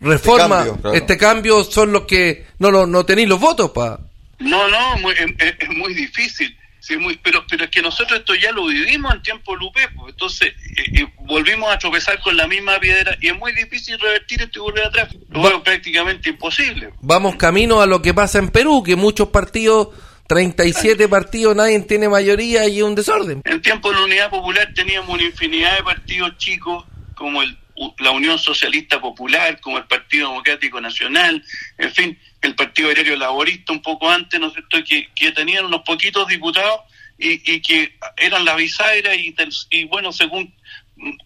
reforma, 0.00 0.62
este 0.62 0.72
cambio, 0.72 0.92
este 0.94 1.16
cambio 1.18 1.64
son 1.64 1.92
los 1.92 2.02
que 2.04 2.46
no, 2.58 2.70
no, 2.72 2.86
no 2.86 3.04
tenéis 3.04 3.28
los 3.28 3.38
votos 3.38 3.70
para... 3.70 4.09
No, 4.40 4.68
no, 4.68 5.10
es, 5.10 5.68
muy 5.70 5.94
difícil. 5.94 6.56
Sí, 6.80 6.96
muy, 6.96 7.18
pero, 7.22 7.44
pero 7.46 7.64
es 7.64 7.70
que 7.70 7.82
nosotros 7.82 8.20
esto 8.20 8.34
ya 8.34 8.52
lo 8.52 8.66
vivimos 8.66 9.14
en 9.14 9.22
tiempo 9.22 9.54
Lupe, 9.54 9.86
pues, 9.94 10.12
entonces 10.12 10.48
eh, 10.48 11.00
eh, 11.02 11.06
volvimos 11.26 11.70
a 11.70 11.78
tropezar 11.78 12.18
con 12.20 12.34
la 12.38 12.46
misma 12.48 12.80
piedra 12.80 13.18
y 13.20 13.28
es 13.28 13.38
muy 13.38 13.52
difícil 13.52 13.98
revertir 13.98 14.40
esto 14.40 14.60
y 14.60 14.62
volver 14.62 14.86
atrás. 14.86 15.14
Lo 15.28 15.62
prácticamente 15.62 16.30
imposible. 16.30 16.90
Vamos 17.02 17.36
camino 17.36 17.82
a 17.82 17.86
lo 17.86 18.00
que 18.00 18.14
pasa 18.14 18.38
en 18.38 18.48
Perú, 18.48 18.82
que 18.82 18.96
muchos 18.96 19.28
partidos 19.28 19.88
37 20.30 21.08
partidos, 21.08 21.56
nadie 21.56 21.80
tiene 21.80 22.08
mayoría 22.08 22.64
y 22.68 22.76
es 22.78 22.84
un 22.84 22.94
desorden. 22.94 23.42
En 23.44 23.60
tiempo 23.60 23.90
de 23.90 23.96
la 23.96 24.04
Unidad 24.04 24.30
Popular 24.30 24.72
teníamos 24.72 25.10
una 25.10 25.24
infinidad 25.24 25.76
de 25.76 25.82
partidos 25.82 26.38
chicos, 26.38 26.84
como 27.16 27.42
el, 27.42 27.58
la 27.98 28.12
Unión 28.12 28.38
Socialista 28.38 29.00
Popular, 29.00 29.60
como 29.60 29.78
el 29.78 29.84
Partido 29.86 30.28
Democrático 30.28 30.80
Nacional, 30.80 31.42
en 31.78 31.90
fin, 31.92 32.18
el 32.42 32.54
Partido 32.54 32.88
Aéreo 32.88 33.16
Laborista 33.16 33.72
un 33.72 33.82
poco 33.82 34.08
antes, 34.08 34.40
¿no 34.40 34.48
es 34.48 34.54
cierto?, 34.54 34.78
que, 34.86 35.08
que 35.14 35.32
tenían 35.32 35.66
unos 35.66 35.82
poquitos 35.82 36.26
diputados 36.26 36.80
y, 37.18 37.32
y 37.50 37.60
que 37.60 37.96
eran 38.16 38.44
la 38.44 38.56
bisagra 38.56 39.14
y, 39.14 39.34
y 39.70 39.84
bueno, 39.84 40.12
según 40.12 40.54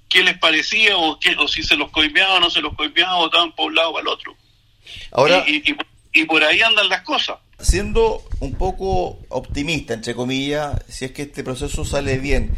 qué 0.08 0.22
les 0.22 0.38
parecía 0.38 0.96
o, 0.96 1.18
qué, 1.18 1.36
o 1.36 1.48
si 1.48 1.62
se 1.62 1.76
los 1.76 1.90
coimeaba 1.90 2.34
o 2.34 2.40
no 2.40 2.50
se 2.50 2.60
los 2.60 2.74
coimeaba, 2.74 3.16
votaban 3.16 3.52
por 3.52 3.66
un 3.66 3.74
lado 3.74 3.90
o 3.90 3.98
al 3.98 4.08
otro. 4.08 4.36
Ahora, 5.12 5.44
y, 5.46 5.56
y, 5.56 5.76
y, 6.12 6.24
por 6.24 6.42
ahí 6.44 6.60
andan 6.62 6.88
las 6.88 7.02
cosas. 7.02 7.38
Siendo 7.58 8.22
un 8.40 8.54
poco 8.54 9.20
optimista, 9.28 9.94
entre 9.94 10.14
comillas, 10.14 10.84
si 10.88 11.06
es 11.06 11.12
que 11.12 11.22
este 11.22 11.42
proceso 11.42 11.84
sale 11.84 12.18
bien, 12.18 12.54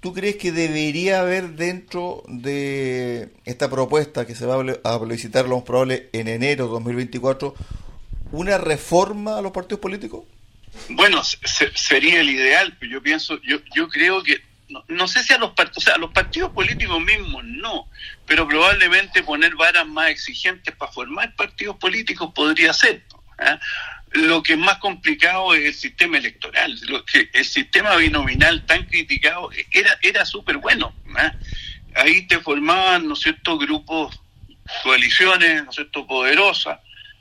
¿tú 0.00 0.14
crees 0.14 0.36
que 0.36 0.52
debería 0.52 1.20
haber 1.20 1.50
dentro 1.50 2.22
de 2.28 3.30
esta 3.44 3.68
propuesta 3.68 4.26
que 4.26 4.34
se 4.34 4.46
va 4.46 4.56
a 4.84 4.98
publicitar 4.98 5.46
lo 5.46 5.56
más 5.56 5.64
probable 5.64 6.08
en 6.12 6.28
enero 6.28 6.66
de 6.66 6.70
2024 6.72 7.54
una 8.32 8.58
reforma 8.58 9.38
a 9.38 9.42
los 9.42 9.52
partidos 9.52 9.80
políticos? 9.80 10.24
Bueno, 10.90 11.22
sería 11.24 12.20
el 12.20 12.30
ideal, 12.30 12.76
pero 12.78 12.92
yo 12.92 13.02
pienso, 13.02 13.40
yo, 13.42 13.58
yo 13.74 13.88
creo 13.88 14.22
que, 14.22 14.40
no, 14.88 15.08
sé 15.08 15.24
si 15.24 15.32
a 15.32 15.38
los 15.38 15.52
partidos, 15.52 15.78
o 15.78 15.80
sea, 15.80 15.94
a 15.94 15.98
los 15.98 16.12
partidos 16.12 16.52
políticos 16.52 17.00
mismos 17.00 17.42
no, 17.44 17.88
pero 18.26 18.46
probablemente 18.46 19.22
poner 19.22 19.54
varas 19.56 19.86
más 19.86 20.10
exigentes 20.10 20.74
para 20.76 20.92
formar 20.92 21.34
partidos 21.34 21.76
políticos 21.76 22.32
podría 22.34 22.72
ser. 22.72 23.02
¿eh? 23.38 23.58
Lo 24.12 24.42
que 24.42 24.54
es 24.54 24.58
más 24.58 24.78
complicado 24.78 25.54
es 25.54 25.64
el 25.64 25.74
sistema 25.74 26.18
electoral. 26.18 26.78
Lo 26.88 27.04
que 27.04 27.28
el 27.32 27.44
sistema 27.44 27.96
binominal 27.96 28.64
tan 28.66 28.84
criticado 28.86 29.50
era, 29.72 29.98
era 30.02 30.24
súper 30.24 30.56
bueno. 30.58 30.94
¿eh? 31.18 31.30
Ahí 31.94 32.26
te 32.26 32.38
formaban, 32.40 33.06
¿no 33.06 33.14
es 33.14 33.20
cierto?, 33.20 33.58
grupos, 33.58 34.20
coaliciones, 34.82 35.64
¿no 35.64 35.70
es 35.70 35.76
cierto?, 35.76 36.06
poderosas 36.06 36.78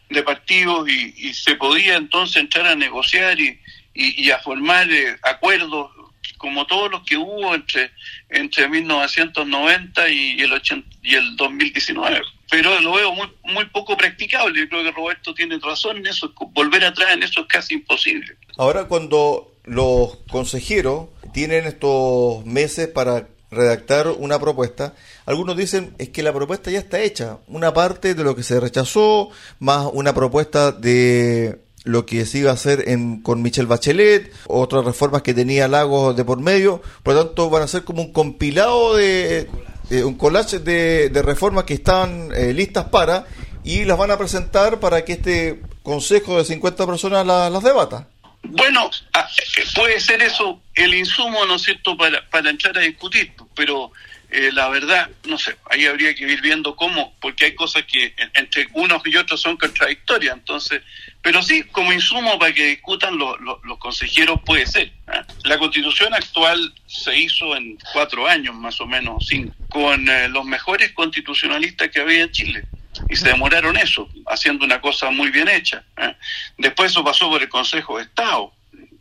de 0.10 0.23
partidos 0.23 0.88
y, 0.89 1.34
se 1.34 1.56
podía 1.56 1.95
entonces 1.95 2.38
entrar 2.38 2.65
a 2.65 2.76
negociar 2.76 3.39
y, 3.39 3.60
y, 3.93 4.32
a 4.32 4.39
formar 4.39 4.89
eh, 4.89 5.17
acuerdos 5.23 5.91
como 6.38 6.65
todos 6.67 6.91
los 6.91 7.04
que 7.04 7.17
hubo 7.17 7.56
entre, 7.56 7.91
entre 8.30 8.69
1990 8.69 10.10
y 10.10 10.41
el, 10.41 10.54
80, 10.54 10.97
y 11.02 11.15
el 11.15 11.36
2019. 11.36 12.21
Pero 12.49 12.79
lo 12.79 12.93
veo 12.93 13.13
muy, 13.13 13.27
muy 13.43 13.65
poco 13.65 13.97
practicable. 13.97 14.67
Creo 14.69 14.83
que 14.83 14.91
Roberto 14.91 15.33
tiene 15.33 15.60
razón 15.60 15.97
en 15.97 16.07
eso. 16.07 16.33
Volver 16.51 16.86
atrás 16.86 17.13
en 17.13 17.23
eso 17.23 17.41
es 17.41 17.47
casi 17.47 17.75
imposible. 17.75 18.38
Ahora, 18.57 18.86
cuando 18.86 19.53
los 19.65 20.17
consejeros 20.31 21.10
tienen 21.33 21.65
estos 21.65 22.45
meses 22.45 22.88
para 22.88 23.27
redactar 23.51 24.07
una 24.07 24.39
propuesta, 24.39 24.93
algunos 25.25 25.55
dicen 25.55 25.93
es 25.97 26.10
que 26.10 26.23
la 26.23 26.33
propuesta 26.33 26.71
ya 26.71 26.79
está 26.79 26.99
hecha, 27.01 27.38
una 27.47 27.73
parte 27.73 28.13
de 28.13 28.23
lo 28.23 28.36
que 28.36 28.43
se 28.43 28.60
rechazó, 28.60 29.29
más 29.60 29.88
una 29.93 30.13
propuesta 30.13 30.71
de 30.71 31.60
lo 31.83 32.05
que 32.05 32.25
se 32.25 32.39
iba 32.39 32.51
a 32.51 32.55
hacer 32.55 32.89
en, 32.89 33.21
con 33.21 33.41
Michelle 33.41 33.67
Bachelet, 33.67 34.33
otras 34.47 34.83
reformas 34.83 35.21
que 35.21 35.33
tenía 35.33 35.67
Lagos 35.67 36.15
de 36.15 36.25
por 36.25 36.41
medio, 36.41 36.81
por 37.03 37.13
lo 37.13 37.25
tanto 37.25 37.49
van 37.49 37.63
a 37.63 37.67
ser 37.67 37.83
como 37.83 38.01
un 38.01 38.12
compilado 38.12 38.95
de, 38.97 39.47
un 39.89 40.15
collage 40.15 40.60
de, 40.60 41.21
reformas 41.23 41.63
que 41.63 41.76
están 41.76 42.30
eh, 42.36 42.54
listas 42.54 42.86
para 42.86 43.26
y 43.63 43.86
las 43.86 43.97
van 43.97 44.12
a 44.12 44.17
presentar 44.17 44.80
para 44.80 45.04
que 45.04 45.13
este 45.13 45.62
consejo 45.84 46.38
de 46.38 46.45
50 46.45 46.86
personas 46.86 47.26
las 47.26 47.63
debata. 47.63 48.08
Bueno, 48.43 48.89
ah, 49.13 49.28
eh, 49.58 49.63
puede 49.76 50.00
ser 50.00 50.21
eso 50.21 50.62
el 50.76 50.93
insumo, 50.93 51.45
¿no 51.45 51.56
es 51.56 51.63
cierto?, 51.63 51.97
para, 51.97 52.28
para 52.30 52.50
entrar 52.50 52.78
a 52.78 52.82
discutir, 52.82 53.34
pero 53.56 53.91
eh, 54.30 54.52
la 54.52 54.68
verdad, 54.68 55.10
no 55.26 55.38
sé, 55.38 55.56
ahí 55.70 55.86
habría 55.86 56.13
que 56.13 56.26
ir 56.26 56.42
viendo 56.42 56.76
cómo, 56.76 57.16
porque 57.22 57.46
hay 57.46 57.56
cosas 57.56 57.84
que 57.86 58.13
entre 58.34 58.68
unos 58.74 59.02
y 59.06 59.16
otros 59.16 59.42
son 59.42 59.56
contradictorias, 59.56 60.36
entonces, 60.36 60.82
pero 61.22 61.42
sí, 61.42 61.63
como 61.63 61.94
insumo 61.94 62.38
para 62.38 62.54
que 62.54 62.66
discutan 62.66 63.18
los 63.18 63.78
consejeros 63.80 64.42
puede 64.46 64.66
ser. 64.66 64.92
¿ah? 65.08 65.26
La 65.46 65.58
constitución 65.58 66.13
actual 66.13 66.74
se 66.88 67.18
hizo 67.18 67.56
en 67.56 67.78
cuatro 67.94 68.28
años, 68.28 68.54
más 68.56 68.82
o 68.82 68.86
menos, 68.86 69.30
con 69.70 70.10
eh, 70.10 70.28
los 70.28 70.44
mejores 70.44 70.92
constitucionalistas 70.92 71.90
que 71.90 72.02
había 72.02 72.24
en 72.24 72.32
Chile. 72.32 72.63
Y 73.10 73.16
se 73.16 73.30
demoraron 73.30 73.78
eso, 73.78 74.10
haciendo 74.26 74.66
una 74.66 74.82
cosa 74.82 75.10
muy 75.12 75.32
bien 75.32 75.48
hecha. 75.48 75.84
¿ah? 75.96 76.16
Después 76.58 76.92
eso 76.92 77.04
pasó 77.04 77.30
por 77.30 77.42
el 77.42 77.50
Consejo 77.50 77.98
de 77.98 78.04
Estado 78.04 78.57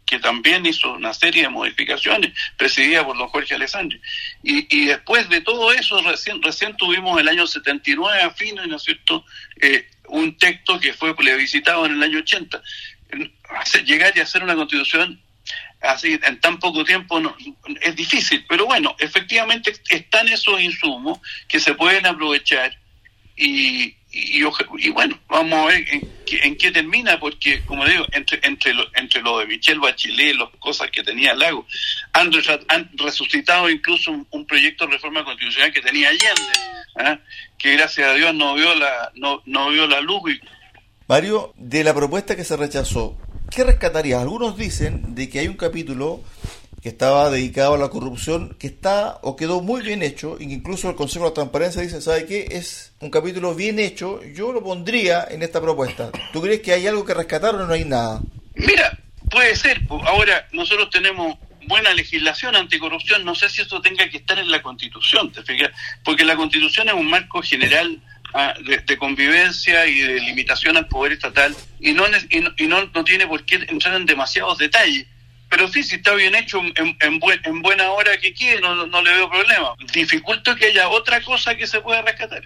que 0.07 0.21
también 0.21 0.65
hizo 0.65 0.93
una 0.93 1.13
serie 1.13 1.43
de 1.43 1.49
modificaciones, 1.49 2.33
presidida 2.57 3.05
por 3.05 3.19
don 3.19 3.29
Jorge 3.29 3.55
Alessandri. 3.55 4.01
Y, 4.43 4.67
y 4.75 4.87
después 4.87 5.29
de 5.29 5.41
todo 5.41 5.73
eso, 5.73 6.01
recién, 6.03 6.41
recién 6.43 6.77
tuvimos 6.77 7.21
el 7.21 7.29
año 7.29 7.47
79 7.47 8.23
a 8.23 8.31
fines, 8.31 8.67
¿no 8.69 8.77
es 8.77 8.83
cierto?, 8.85 9.25
eh, 9.61 9.89
un 10.09 10.39
texto 10.39 10.79
que 10.79 10.93
fue 10.93 11.17
plebiscitado 11.17 11.85
en 11.87 11.93
el 11.93 12.03
año 12.03 12.19
80. 12.21 12.63
llegar 13.85 14.13
y 14.17 14.21
hacer 14.21 14.43
una 14.43 14.55
constitución 14.55 15.21
así 15.81 16.19
en 16.23 16.41
tan 16.41 16.59
poco 16.59 16.85
tiempo 16.85 17.21
no, 17.21 17.37
es 17.81 17.95
difícil, 17.95 18.45
pero 18.49 18.67
bueno, 18.67 18.97
efectivamente 18.99 19.75
están 19.91 20.29
esos 20.29 20.61
insumos 20.61 21.21
que 21.49 21.61
se 21.61 21.75
pueden 21.75 22.07
aprovechar 22.07 22.77
y, 23.37 23.95
y, 24.17 24.91
bueno, 24.91 25.19
vamos 25.29 25.59
a 25.59 25.67
ver 25.67 25.85
en, 25.91 26.57
qué 26.57 26.71
termina, 26.73 27.21
porque 27.21 27.63
como 27.67 27.85
digo, 27.85 28.05
entre 28.13 28.41
entre 28.43 28.73
lo, 28.73 28.85
entre 28.95 29.21
lo 29.21 29.39
de 29.39 29.47
Michelle 29.47 29.79
Bachelet, 29.79 30.37
las 30.37 30.49
cosas 30.59 30.91
que 30.91 31.03
tenía 31.03 31.35
Lago, 31.35 31.67
han, 32.13 32.31
han 32.69 32.91
resucitado 32.95 33.69
incluso 33.69 34.13
un, 34.31 34.47
proyecto 34.47 34.87
de 34.87 34.93
reforma 34.93 35.25
constitucional 35.25 35.73
que 35.73 35.83
tenía 35.83 36.09
Allende, 36.09 36.59
¿ah? 36.97 37.19
que 37.59 37.77
gracias 37.77 38.09
a 38.09 38.15
Dios 38.15 38.35
no 38.35 38.55
vio 38.55 38.75
la 38.75 39.13
no, 39.17 39.43
no 39.45 39.69
vio 39.71 39.87
la 39.87 40.01
luz. 40.01 40.23
Mario, 41.09 41.53
de 41.57 41.85
la 41.85 41.95
propuesta 41.95 42.35
que 42.37 42.45
se 42.45 42.57
rechazó, 42.57 43.19
¿qué 43.51 43.65
rescatarías? 43.65 44.23
Algunos 44.23 44.57
dicen 44.57 45.15
de 45.15 45.29
que 45.29 45.41
hay 45.41 45.49
un 45.49 45.57
capítulo 45.57 46.23
que 46.87 46.91
estaba 46.91 47.31
dedicado 47.31 47.75
a 47.75 47.79
la 47.79 47.89
corrupción, 47.89 48.55
que 48.61 48.69
está 48.69 49.19
o 49.23 49.35
quedó 49.35 49.61
muy 49.61 49.83
bien 49.83 50.05
hecho, 50.05 50.37
incluso 50.39 50.89
el 50.89 50.95
Consejo 50.95 51.25
de 51.25 51.33
Transparencia 51.33 51.83
dice, 51.83 52.01
¿sabe 52.01 52.27
qué? 52.27 52.47
Es 52.53 52.93
un 53.01 53.11
capítulo 53.11 53.57
bien 53.57 53.81
hecho, 53.81 54.21
yo 54.23 54.53
lo 54.53 54.63
pondría 54.63 55.27
en 55.29 55.43
esta 55.43 55.61
propuesta. 55.61 56.13
¿Tú 56.33 56.41
crees 56.41 56.61
que 56.61 56.75
hay 56.75 56.87
algo 56.87 57.05
que 57.05 57.13
rescatar 57.13 57.57
o 57.57 57.67
no 57.67 57.73
hay 57.73 57.85
nada? 57.85 58.21
Mira, 58.55 58.97
puede 59.29 59.57
ser. 59.57 59.81
Ahora, 59.89 60.47
nosotros 60.53 60.89
tenemos 60.91 61.37
buena 61.67 61.93
legislación 61.93 62.55
anticorrupción, 62.55 63.25
no 63.25 63.35
sé 63.35 63.49
si 63.49 63.63
eso 63.63 63.81
tenga 63.81 64.09
que 64.09 64.19
estar 64.19 64.39
en 64.39 64.49
la 64.49 64.63
Constitución, 64.63 65.33
¿te 65.33 65.43
fijas? 65.43 65.73
Porque 66.05 66.25
la 66.25 66.37
Constitución 66.37 66.89
es 66.89 66.95
un 66.95 67.11
marco 67.11 67.43
general 67.43 68.01
ah, 68.33 68.55
de, 68.65 68.97
convivencia 68.97 69.89
y 69.89 69.99
de 69.99 70.21
limitación 70.21 70.77
al 70.77 70.87
poder 70.87 71.15
estatal 71.15 71.53
y 71.81 71.95
no, 71.95 72.05
y 72.31 72.67
no, 72.69 72.87
no 72.95 73.03
tiene 73.03 73.27
por 73.27 73.45
qué 73.45 73.57
entrar 73.57 73.97
en 73.97 74.07
demasiados 74.07 74.59
detalles 74.59 75.05
pero 75.49 75.69
sí, 75.69 75.83
si 75.83 75.97
está 75.97 76.15
bien 76.15 76.35
hecho 76.35 76.61
en, 76.61 76.97
en, 77.01 77.63
buena 77.63 77.91
hora 77.93 78.17
que 78.19 78.33
quiere, 78.33 78.61
no, 78.61 78.87
no, 78.87 79.03
le 79.03 79.11
veo 79.13 79.31
problema. 79.31 79.75
Dificulto 79.93 80.55
que 80.57 80.67
haya 80.67 80.89
otra 80.89 81.23
cosa 81.23 81.55
que 81.57 81.67
se 81.67 81.81
pueda 81.81 82.03
rescatar. 82.03 82.43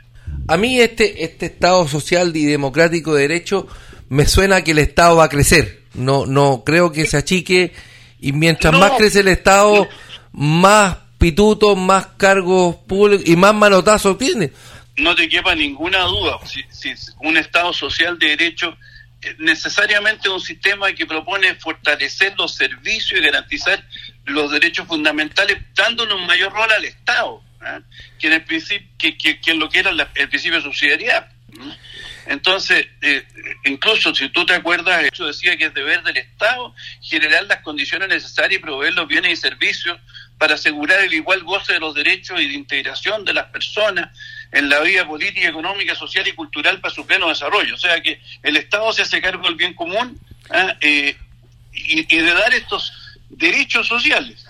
A 0.48 0.56
mí 0.56 0.80
este, 0.80 1.24
este 1.24 1.46
Estado 1.46 1.88
social 1.88 2.36
y 2.36 2.44
democrático 2.44 3.14
de 3.14 3.22
derecho 3.22 3.66
me 4.08 4.26
suena 4.26 4.62
que 4.62 4.72
el 4.72 4.78
Estado 4.78 5.16
va 5.16 5.24
a 5.24 5.28
crecer. 5.28 5.82
No, 5.94 6.26
no 6.26 6.62
creo 6.64 6.92
que 6.92 7.06
se 7.06 7.16
achique 7.16 7.72
y 8.20 8.32
mientras 8.32 8.72
más 8.74 8.92
crece 8.92 9.20
el 9.20 9.28
Estado, 9.28 9.88
más 10.32 10.98
pitutos, 11.18 11.76
más 11.76 12.06
cargos 12.18 12.76
públicos 12.76 13.26
y 13.26 13.34
más 13.34 13.54
manotazos 13.54 14.18
tiene. 14.18 14.52
No 14.96 15.14
te 15.14 15.28
quepa 15.28 15.54
ninguna 15.54 16.04
duda, 16.04 16.38
si, 16.44 16.62
si 16.70 16.92
un 17.22 17.38
Estado 17.38 17.72
social 17.72 18.18
de 18.18 18.28
derecho 18.36 18.76
necesariamente 19.38 20.28
un 20.28 20.40
sistema 20.40 20.92
que 20.92 21.06
propone 21.06 21.54
fortalecer 21.54 22.34
los 22.38 22.54
servicios 22.54 23.20
y 23.20 23.24
garantizar 23.24 23.84
los 24.24 24.50
derechos 24.50 24.86
fundamentales, 24.86 25.58
dándole 25.74 26.14
un 26.14 26.26
mayor 26.26 26.52
rol 26.52 26.70
al 26.70 26.84
Estado, 26.84 27.42
¿eh? 27.62 27.80
que, 28.18 28.28
en 28.28 28.32
el 28.34 28.44
principio, 28.44 28.88
que, 28.98 29.16
que, 29.16 29.54
lo 29.54 29.68
que 29.68 29.80
era 29.80 29.90
el 29.90 30.28
principio 30.28 30.58
de 30.58 30.64
subsidiariedad. 30.64 31.28
Entonces, 32.26 32.86
eh, 33.02 33.26
incluso 33.64 34.14
si 34.14 34.28
tú 34.28 34.46
te 34.46 34.54
acuerdas, 34.54 35.04
eso 35.12 35.26
decía 35.26 35.56
que 35.56 35.66
es 35.66 35.74
deber 35.74 36.02
del 36.02 36.16
Estado 36.18 36.74
generar 37.02 37.44
las 37.44 37.60
condiciones 37.62 38.08
necesarias 38.08 38.60
y 38.60 38.62
proveer 38.62 38.94
los 38.94 39.08
bienes 39.08 39.32
y 39.32 39.36
servicios 39.36 39.98
para 40.38 40.54
asegurar 40.54 41.00
el 41.00 41.12
igual 41.12 41.42
goce 41.42 41.72
de 41.72 41.80
los 41.80 41.94
derechos 41.94 42.40
y 42.40 42.46
de 42.46 42.54
integración 42.54 43.24
de 43.24 43.34
las 43.34 43.46
personas 43.46 44.16
en 44.52 44.68
la 44.68 44.80
vida 44.80 45.06
política, 45.06 45.48
económica, 45.48 45.94
social 45.94 46.26
y 46.26 46.32
cultural 46.32 46.80
para 46.80 46.94
su 46.94 47.06
pleno 47.06 47.28
desarrollo. 47.28 47.74
O 47.74 47.78
sea 47.78 48.00
que 48.00 48.20
el 48.42 48.56
Estado 48.56 48.92
se 48.92 49.02
hace 49.02 49.20
cargo 49.20 49.44
del 49.44 49.54
bien 49.54 49.74
común 49.74 50.18
¿ah? 50.50 50.74
eh, 50.80 51.16
y, 51.72 52.04
de 52.04 52.34
dar 52.34 52.52
estos 52.54 52.92
derechos 53.28 53.86
sociales. 53.86 54.44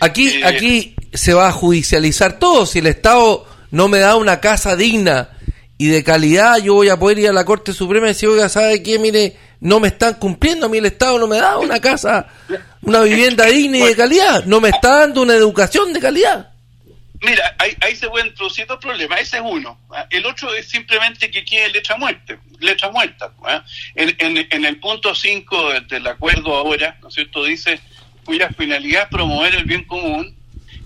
Aquí, 0.00 0.28
eh, 0.28 0.44
aquí 0.44 0.94
se 1.12 1.32
va 1.32 1.48
a 1.48 1.52
judicializar 1.52 2.38
todo. 2.38 2.66
Si 2.66 2.80
el 2.80 2.86
Estado 2.88 3.46
no 3.70 3.88
me 3.88 3.98
da 3.98 4.16
una 4.16 4.40
casa 4.40 4.76
digna 4.76 5.30
y 5.78 5.86
de 5.86 6.02
calidad, 6.02 6.58
yo 6.58 6.74
voy 6.74 6.88
a 6.88 6.98
poder 6.98 7.18
ir 7.20 7.28
a 7.28 7.32
la 7.32 7.44
Corte 7.44 7.72
Suprema 7.72 8.06
y 8.06 8.10
decir, 8.10 8.28
oiga, 8.28 8.48
¿sabe 8.48 8.82
qué? 8.82 8.98
Mire, 8.98 9.36
no 9.60 9.80
me 9.80 9.88
están 9.88 10.14
cumpliendo, 10.14 10.66
a 10.66 10.68
mí 10.68 10.78
el 10.78 10.86
Estado 10.86 11.18
no 11.18 11.26
me 11.26 11.36
da 11.36 11.58
una 11.58 11.80
casa, 11.80 12.26
una 12.82 13.00
vivienda 13.00 13.44
digna 13.46 13.78
y 13.78 13.82
de 13.82 13.96
calidad, 13.96 14.44
no 14.44 14.60
me 14.60 14.70
está 14.70 15.00
dando 15.00 15.22
una 15.22 15.34
educación 15.34 15.92
de 15.92 16.00
calidad. 16.00 16.50
Mira, 17.22 17.56
ahí, 17.58 17.76
ahí 17.80 17.96
se 17.96 18.08
pueden 18.08 18.28
introducir 18.28 18.66
dos 18.66 18.78
problemas. 18.78 19.20
Ese 19.20 19.36
es 19.38 19.42
uno. 19.44 19.78
¿ah? 19.90 20.06
El 20.10 20.26
otro 20.26 20.52
es 20.54 20.68
simplemente 20.68 21.30
que 21.30 21.44
quede 21.44 21.70
letra 21.70 21.96
muerte, 21.96 22.38
letra 22.60 22.90
muerta. 22.90 23.32
¿ah? 23.44 23.64
En, 23.94 24.46
en, 24.50 24.64
el 24.64 24.78
punto 24.78 25.14
5 25.14 25.80
del 25.88 26.06
acuerdo 26.06 26.54
ahora, 26.54 26.98
¿no 27.00 27.08
es 27.08 27.14
cierto?, 27.14 27.44
dice 27.44 27.80
cuya 28.24 28.50
finalidad 28.50 29.04
es 29.04 29.08
promover 29.08 29.54
el 29.54 29.64
bien 29.64 29.84
común, 29.84 30.36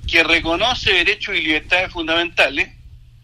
que 0.07 0.23
reconoce 0.23 0.93
derechos 0.93 1.35
y 1.35 1.41
libertades 1.41 1.91
fundamentales, 1.91 2.69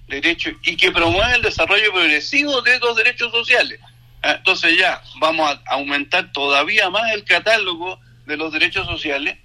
derechos, 0.09 0.55
y 0.63 0.77
que 0.77 0.91
promueve 0.91 1.35
el 1.35 1.43
desarrollo 1.43 1.93
progresivo 1.93 2.63
de 2.63 2.79
los 2.79 2.97
derechos 2.97 3.31
sociales. 3.31 3.79
¿ah? 4.23 4.33
Entonces 4.39 4.77
ya 4.79 5.03
vamos 5.21 5.51
a 5.51 5.75
aumentar 5.75 6.33
todavía 6.33 6.91
más 6.91 7.13
el 7.13 7.25
catálogo 7.25 8.01
de 8.25 8.37
los 8.37 8.53
derechos 8.53 8.87
sociales 8.87 9.39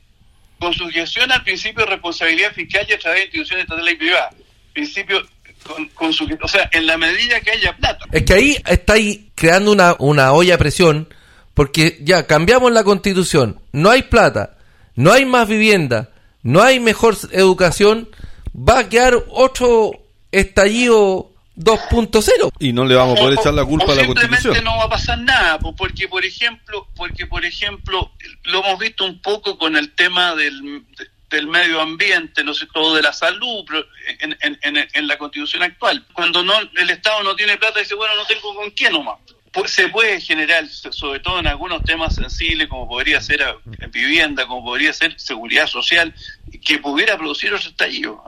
con 0.62 0.74
sujeción 0.76 1.32
al 1.32 1.44
principio 1.44 1.84
de 1.84 1.90
responsabilidad 1.90 2.54
fiscal 2.54 2.86
y 2.88 2.94
a 2.94 3.00
través 3.00 3.22
de 3.22 3.26
instituciones 3.26 3.64
estatales 3.64 3.94
y 3.96 3.98
privadas. 3.98 4.36
Principio 4.74 5.22
con, 5.64 5.88
con 5.88 6.14
su, 6.14 6.30
o 6.40 6.48
sea, 6.48 6.70
en 6.72 6.86
la 6.86 6.98
medida 6.98 7.42
que 7.42 7.50
haya 7.50 7.76
plata. 7.76 8.06
Es 8.12 8.22
que 8.22 8.34
ahí 8.34 8.58
está 8.68 8.94
ahí 8.94 9.32
creando 9.34 9.72
una, 9.72 9.96
una 9.98 10.34
olla 10.34 10.56
a 10.56 10.58
presión, 10.60 11.12
porque 11.56 11.98
ya 12.02 12.28
cambiamos 12.28 12.72
la 12.72 12.84
constitución, 12.84 13.60
no 13.72 13.90
hay 13.90 14.04
plata, 14.04 14.60
no 14.94 15.12
hay 15.12 15.26
más 15.26 15.48
vivienda, 15.48 16.12
no 16.44 16.62
hay 16.62 16.80
mejor 16.80 17.18
educación, 17.32 18.10
va 18.56 18.80
a 18.80 18.90
quedar 18.90 19.16
otro 19.30 19.94
estallido 20.32 21.31
2.0 21.58 22.54
y 22.60 22.72
no 22.74 22.86
le 22.86 22.96
vamos 22.96 23.18
a 23.18 23.22
poder 23.22 23.40
echar 23.40 23.54
la 23.54 23.66
culpa 23.66 23.92
a 23.92 23.96
la 23.96 24.06
constitución. 24.06 24.64
no 24.64 24.78
va 24.78 24.86
a 24.86 24.90
pasar 24.90 25.20
nada 25.20 25.60
porque 25.60 26.08
por 26.08 26.24
ejemplo 26.24 26.88
porque 26.96 27.28
por 27.28 27.44
ejemplo 27.46 28.12
lo 28.44 28.64
hemos 28.64 28.80
visto 28.80 29.04
un 29.04 29.22
poco 29.22 29.58
con 29.58 29.76
el 29.76 29.92
tema 29.94 30.34
del, 30.36 30.86
del 31.30 31.48
medio 31.48 31.82
ambiente 31.82 32.44
no 32.44 32.54
sé 32.54 32.68
todo 32.74 32.96
de 32.96 33.02
la 33.02 33.12
salud 33.12 33.66
en, 34.20 34.38
en, 34.42 34.90
en, 34.94 35.08
la 35.08 35.18
constitución 35.18 35.64
actual. 35.64 36.06
Cuando 36.14 36.42
no 36.44 36.54
el 36.60 36.90
estado 36.90 37.22
no 37.24 37.36
tiene 37.36 37.58
plata 37.58 37.80
dice 37.80 37.96
bueno 37.96 38.16
no 38.16 38.26
tengo 38.26 38.56
con 38.56 38.72
qué 38.72 38.90
nomás 38.90 39.18
se 39.66 39.90
puede 39.90 40.22
generar, 40.22 40.68
sobre 40.70 41.20
todo 41.20 41.40
en 41.40 41.48
algunos 41.48 41.84
temas 41.84 42.16
sensibles, 42.16 42.68
como 42.68 42.88
podría 42.88 43.20
ser 43.20 43.44
vivienda, 43.92 44.48
como 44.48 44.64
podría 44.64 44.94
ser 44.94 45.20
seguridad 45.20 45.68
social, 45.68 46.14
que 46.66 46.78
pudiera 46.78 47.18
producir 47.18 47.54
otro 47.54 47.70
estallido. 47.70 48.24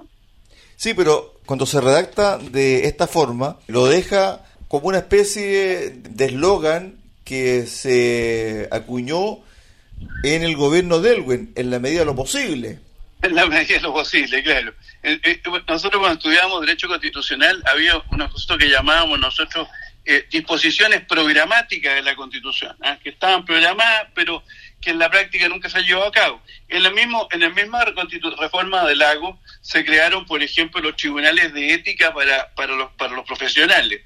Sí, 0.75 0.93
pero 0.93 1.32
cuando 1.45 1.65
se 1.65 1.81
redacta 1.81 2.37
de 2.37 2.87
esta 2.87 3.07
forma, 3.07 3.57
lo 3.67 3.87
deja 3.87 4.41
como 4.67 4.87
una 4.87 4.99
especie 4.99 5.91
de 5.91 6.25
eslogan 6.25 6.95
que 7.23 7.67
se 7.67 8.67
acuñó 8.71 9.39
en 10.23 10.43
el 10.43 10.55
gobierno 10.55 10.99
de 10.99 11.15
Elwin, 11.15 11.53
en 11.55 11.69
la 11.69 11.79
medida 11.79 11.99
de 11.99 12.05
lo 12.05 12.15
posible. 12.15 12.79
En 13.21 13.35
la 13.35 13.45
medida 13.45 13.75
de 13.75 13.81
lo 13.81 13.93
posible, 13.93 14.43
claro. 14.43 14.73
Nosotros 15.67 15.99
cuando 15.99 16.17
estudiábamos 16.17 16.61
Derecho 16.61 16.87
Constitucional 16.87 17.61
había 17.65 18.01
una 18.11 18.29
cosa 18.29 18.57
que 18.57 18.69
llamábamos 18.69 19.19
nosotros 19.19 19.67
eh, 20.05 20.27
disposiciones 20.29 21.05
programáticas 21.05 21.95
de 21.95 22.01
la 22.01 22.15
Constitución, 22.15 22.75
¿ah? 22.81 22.97
que 23.01 23.09
estaban 23.09 23.45
programadas, 23.45 24.07
pero 24.13 24.43
que 24.83 24.91
en 24.91 24.99
la 24.99 25.09
práctica 25.09 25.47
nunca 25.47 25.69
se 25.69 25.77
ha 25.77 25.81
llevado 25.81 26.07
a 26.07 26.11
cabo. 26.11 26.41
En 26.67 26.83
la 26.83 26.91
mismo, 26.91 27.27
en 27.31 27.41
la 27.41 27.49
misma 27.49 27.85
reforma 27.85 28.85
del 28.85 28.99
lago 28.99 29.39
se 29.61 29.83
crearon, 29.85 30.25
por 30.25 30.43
ejemplo, 30.43 30.81
los 30.81 30.95
tribunales 30.95 31.53
de 31.53 31.73
ética 31.73 32.13
para, 32.13 32.53
para 32.55 32.75
los 32.75 32.91
para 32.93 33.13
los 33.13 33.25
profesionales. 33.25 34.01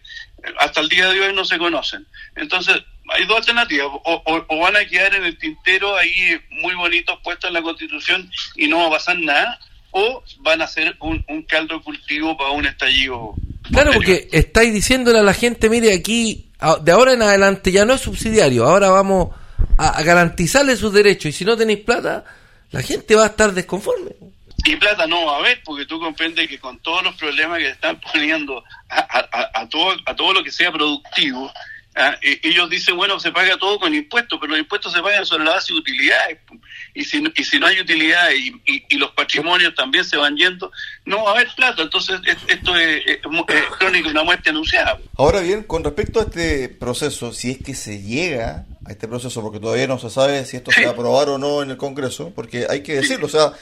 Hasta 0.60 0.82
el 0.82 0.90
día 0.90 1.08
de 1.10 1.20
hoy 1.20 1.34
no 1.34 1.46
se 1.46 1.58
conocen. 1.58 2.06
Entonces, 2.36 2.78
hay 3.10 3.26
dos 3.26 3.38
alternativas. 3.38 3.88
O, 4.04 4.60
van 4.60 4.76
a 4.76 4.86
quedar 4.86 5.16
en 5.16 5.26
el 5.26 5.38
tintero 5.38 5.96
ahí 5.98 6.40
muy 6.50 6.76
bonitos 6.76 7.18
puestos 7.24 7.50
en 7.50 7.56
la 7.56 7.62
Constitución 7.62 8.30
y 8.56 8.68
no 8.68 8.80
va 8.80 8.88
a 8.88 8.92
pasar 8.92 9.18
nada, 9.18 9.60
o 9.92 10.24
van 10.40 10.62
a 10.62 10.68
ser 10.68 10.96
un, 11.00 11.24
caldo 11.48 11.82
cultivo 11.82 12.38
para 12.38 12.52
un 12.52 12.66
estallido. 12.66 13.34
Claro, 13.72 13.92
porque 13.94 14.28
estáis 14.32 14.74
diciéndole 14.74 15.20
a 15.20 15.24
la 15.24 15.34
gente, 15.34 15.70
mire, 15.70 15.94
aquí, 15.94 16.50
de 16.82 16.92
ahora 16.92 17.14
en 17.14 17.22
adelante 17.22 17.72
ya 17.72 17.86
no 17.86 17.94
es 17.94 18.02
subsidiario, 18.02 18.66
ahora 18.66 18.90
vamos 18.90 19.30
a, 19.78 20.02
garantizarle 20.04 20.76
sus 20.76 20.94
derechos 20.94 21.26
y 21.26 21.32
si 21.34 21.46
no 21.46 21.56
tenéis 21.56 21.80
plata, 21.80 22.24
la 22.72 22.82
gente 22.82 23.16
va 23.16 23.24
a 23.24 23.28
estar 23.28 23.54
desconforme. 23.54 24.12
Y 24.66 24.76
plata 24.76 25.08
no 25.08 25.26
va 25.26 25.36
a 25.36 25.40
haber, 25.40 25.62
porque 25.64 25.86
tú 25.86 26.00
comprendes 26.00 26.48
que 26.50 26.60
con 26.60 26.80
todos 26.80 27.04
los 27.04 27.16
problemas 27.16 27.60
que 27.60 27.70
están 27.70 28.00
poniendo 28.02 28.64
a, 28.90 29.68
todo, 29.70 29.96
a 30.06 30.16
todo 30.16 30.34
lo 30.34 30.44
que 30.44 30.52
sea 30.52 30.72
productivo, 30.72 31.52
Ah, 32.00 32.16
ellos 32.22 32.70
dicen, 32.70 32.96
bueno, 32.96 33.20
se 33.20 33.32
paga 33.32 33.58
todo 33.58 33.80
con 33.80 33.92
impuestos, 33.92 34.38
pero 34.40 34.52
los 34.52 34.60
impuestos 34.60 34.94
se 34.94 35.02
pagan 35.02 35.26
sobre 35.26 35.46
la 35.46 35.52
base 35.52 35.74
de 35.74 35.80
utilidades. 35.80 36.38
Y 36.94 37.04
si, 37.04 37.24
y 37.36 37.44
si 37.44 37.60
no 37.60 37.66
hay 37.66 37.80
utilidad 37.80 38.30
y, 38.32 38.98
los 38.98 39.12
patrimonios 39.12 39.74
también 39.74 40.06
se 40.06 40.16
van 40.16 40.38
yendo, 40.38 40.72
no 41.06 41.24
va 41.24 41.32
a 41.32 41.34
haber 41.34 41.48
plata. 41.56 41.82
Entonces, 41.82 42.20
esto 42.48 42.76
es, 42.76 43.20
crónico 43.80 44.10
de 44.10 44.12
una 44.12 44.24
muerte 44.24 44.52
anunciada. 44.52 45.00
Ahora 45.18 45.40
bien, 45.40 45.64
con 45.64 45.84
respecto 45.84 46.20
a 46.20 46.24
este 46.24 46.70
proceso, 46.70 47.34
si 47.34 47.52
es 47.52 47.58
que 47.58 47.74
se 47.74 48.04
llega 48.04 48.66
a 48.88 48.92
este 48.92 49.08
proceso, 49.08 49.42
porque 49.42 49.60
todavía 49.60 49.88
no 49.88 50.00
se 50.00 50.10
sabe 50.10 50.46
si 50.46 50.58
esto 50.58 50.72
se 50.72 50.84
va 50.84 50.90
a 50.90 50.94
aprobar 50.94 51.30
o 51.30 51.38
no 51.38 51.62
en 51.62 51.72
el 51.72 51.78
Congreso, 51.78 52.32
porque 52.34 52.68
hay 52.70 52.82
que 52.82 52.96
decirlo, 52.96 53.28
o 53.28 53.30
sea, 53.30 53.54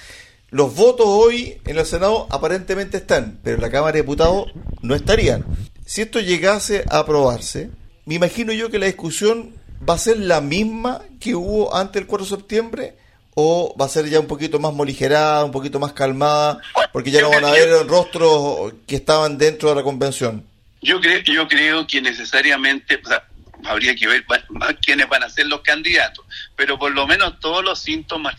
los 0.50 0.76
votos 0.76 1.08
hoy 1.08 1.60
en 1.66 1.78
el 1.78 1.86
Senado 1.86 2.28
aparentemente 2.30 2.98
están, 2.98 3.40
pero 3.44 3.56
en 3.56 3.62
la 3.62 3.72
Cámara 3.72 3.94
de 3.94 4.02
Diputados 4.02 4.52
no 4.82 4.96
estarían. 4.96 5.44
Si 5.86 6.02
esto 6.02 6.20
llegase 6.20 6.84
a 6.90 7.00
aprobarse, 7.00 7.70
me 8.06 8.16
imagino 8.16 8.54
yo 8.54 8.70
que 8.70 8.80
la 8.80 8.86
discusión 8.86 9.56
va 9.88 9.96
a 9.96 10.00
ser 10.00 10.20
la 10.20 10.42
misma 10.42 11.02
que 11.20 11.36
hubo 11.36 11.76
antes 11.76 11.94
del 11.94 12.08
4 12.08 12.26
de 12.26 12.30
septiembre 12.30 12.96
o 13.36 13.76
va 13.80 13.86
a 13.86 13.90
ser 13.90 14.08
ya 14.10 14.20
un 14.20 14.28
poquito 14.28 14.60
más 14.60 14.74
moligerada, 14.74 15.44
un 15.44 15.52
poquito 15.52 15.80
más 15.80 15.94
calmada, 15.94 16.62
porque 16.94 17.12
ya 17.12 17.22
no 17.22 17.30
van 17.30 17.46
a 17.46 17.52
ver 17.52 17.86
rostros 17.86 18.74
que 18.88 18.96
estaban 18.96 19.38
dentro 19.38 19.70
de 19.70 19.76
la 19.76 19.84
convención. 19.84 20.46
Yo 20.82 21.02
creo, 21.02 21.20
yo 21.22 21.48
creo 21.48 21.86
que 21.86 22.02
necesariamente, 22.02 23.00
habría 23.66 23.96
que 23.96 24.08
ver 24.08 24.26
quiénes 24.82 25.08
van 25.08 25.24
a 25.24 25.30
ser 25.30 25.48
los 25.48 25.62
candidatos, 25.62 26.26
pero 26.56 26.78
por 26.78 26.94
lo 26.94 27.08
menos 27.08 27.40
todos 27.40 27.64
los 27.64 27.80
síntomas 27.80 28.36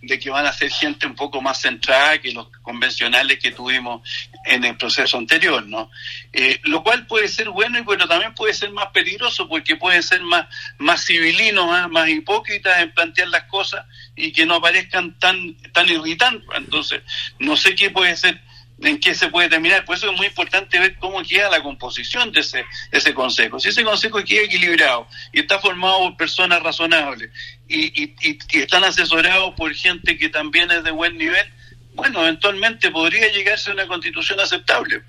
de, 0.00 0.18
que 0.18 0.30
van 0.30 0.46
a 0.46 0.52
ser 0.52 0.70
gente 0.70 1.06
un 1.06 1.14
poco 1.14 1.42
más 1.42 1.60
centrada 1.60 2.18
que 2.18 2.32
los 2.32 2.48
convencionales 2.62 3.38
que 3.38 3.50
tuvimos 3.50 4.08
en 4.46 4.64
el 4.64 4.76
proceso 4.76 5.18
anterior, 5.18 5.66
¿no? 5.66 5.90
Eh, 6.32 6.60
lo 6.64 6.82
cual 6.82 7.06
puede 7.06 7.28
ser 7.28 7.50
bueno 7.50 7.78
y 7.78 7.82
bueno 7.82 8.08
también 8.08 8.34
puede 8.34 8.54
ser 8.54 8.70
más 8.70 8.88
peligroso 8.88 9.46
porque 9.48 9.76
puede 9.76 10.02
ser 10.02 10.22
más, 10.22 10.46
más 10.78 11.04
civilinos, 11.04 11.66
más, 11.66 11.90
más 11.90 12.08
hipócritas 12.08 12.80
en 12.80 12.92
plantear 12.92 13.28
las 13.28 13.44
cosas 13.44 13.84
y 14.16 14.32
que 14.32 14.46
no 14.46 14.54
aparezcan 14.54 15.18
tan, 15.18 15.54
tan 15.72 15.88
irritantes. 15.88 16.48
Entonces, 16.56 17.02
no 17.38 17.56
sé 17.56 17.74
qué 17.74 17.90
puede 17.90 18.16
ser 18.16 18.40
en 18.80 18.98
qué 18.98 19.14
se 19.14 19.28
puede 19.28 19.48
terminar. 19.48 19.84
Por 19.84 19.96
eso 19.96 20.10
es 20.10 20.16
muy 20.16 20.26
importante 20.26 20.78
ver 20.78 20.96
cómo 20.98 21.22
queda 21.22 21.50
la 21.50 21.62
composición 21.62 22.32
de 22.32 22.40
ese, 22.40 22.64
ese 22.90 23.14
consejo. 23.14 23.58
Si 23.60 23.68
ese 23.68 23.84
consejo 23.84 24.22
queda 24.24 24.44
equilibrado 24.44 25.06
y 25.32 25.40
está 25.40 25.58
formado 25.58 25.98
por 26.00 26.16
personas 26.16 26.62
razonables 26.62 27.30
y, 27.68 28.02
y, 28.02 28.16
y, 28.20 28.38
están 28.58 28.84
asesorados 28.84 29.54
por 29.54 29.74
gente 29.74 30.16
que 30.16 30.28
también 30.28 30.70
es 30.70 30.82
de 30.84 30.90
buen 30.90 31.16
nivel, 31.18 31.46
bueno, 31.94 32.22
eventualmente 32.22 32.90
podría 32.90 33.30
llegarse 33.32 33.70
a 33.70 33.74
una 33.74 33.86
constitución 33.86 34.40
aceptable. 34.40 35.02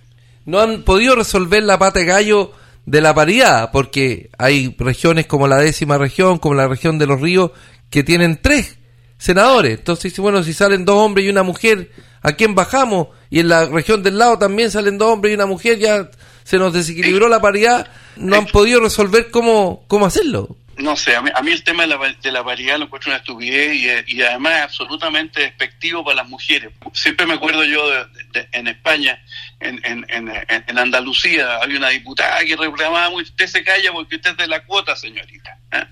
No 0.46 0.60
han 0.60 0.84
podido 0.84 1.16
resolver 1.16 1.64
la 1.64 1.78
pata 1.78 2.00
de 2.00 2.06
gallo 2.06 2.54
de 2.86 3.02
la 3.02 3.14
paridad, 3.14 3.70
porque 3.72 4.32
hay 4.38 4.76
regiones 4.78 5.28
como 5.28 5.48
la 5.48 5.58
décima 5.58 5.98
región, 5.98 6.40
como 6.40 6.56
la 6.56 6.68
región 6.68 6.98
de 6.98 7.06
los 7.06 7.22
ríos, 7.22 7.52
que 7.90 8.04
tienen 8.04 8.40
tres 8.42 8.80
senadores. 9.18 9.78
Entonces, 9.78 10.18
bueno, 10.18 10.44
si 10.44 10.54
salen 10.54 10.84
dos 10.84 10.96
hombres 10.96 11.26
y 11.26 11.30
una 11.30 11.44
mujer, 11.44 11.92
¿a 12.22 12.34
quién 12.34 12.56
bajamos? 12.56 13.08
Y 13.30 13.40
en 13.40 13.50
la 13.50 13.66
región 13.68 14.04
del 14.04 14.18
lado 14.18 14.38
también 14.38 14.72
salen 14.72 14.98
dos 14.98 15.10
hombres 15.10 15.32
y 15.32 15.36
una 15.36 15.46
mujer, 15.46 15.80
ya 15.80 16.10
se 16.44 16.58
nos 16.58 16.74
desequilibró 16.74 17.30
la 17.30 17.42
paridad, 17.42 17.88
no 18.16 18.36
han 18.36 18.46
podido 18.46 18.80
resolver 18.80 19.32
cómo, 19.32 19.84
cómo 19.88 20.06
hacerlo. 20.06 20.58
No 20.78 20.96
sé, 20.96 21.16
a 21.16 21.22
mí, 21.22 21.52
el 21.52 21.64
tema 21.64 21.84
de 21.84 21.90
la, 21.90 22.16
de 22.22 22.32
la 22.32 22.44
paridad 22.44 22.78
lo 22.80 22.86
encuentro 22.86 23.12
una 23.12 23.20
estupidez 23.20 24.06
y, 24.08 24.22
además 24.22 24.54
es 24.58 24.64
absolutamente 24.64 25.42
despectivo 25.42 26.04
para 26.04 26.18
las 26.18 26.30
mujeres. 26.30 26.72
Siempre 26.94 27.28
me 27.28 27.36
acuerdo 27.36 27.64
yo 27.64 27.88
de, 27.90 28.48
en 28.52 28.68
España, 28.68 29.22
en, 29.60 29.80
en, 29.84 30.06
en, 30.10 30.78
Andalucía, 30.78 31.58
había 31.58 31.78
una 31.78 31.90
diputada 31.90 32.44
que 32.44 32.56
reclamaba, 32.56 33.10
usted 33.10 33.48
se 33.48 33.64
calla 33.64 33.92
porque 33.92 34.16
usted 34.16 34.32
es 34.32 34.38
de 34.38 34.48
la 34.48 34.64
cuota, 34.64 34.96
señorita. 34.96 35.58
¿eh? 35.72 35.86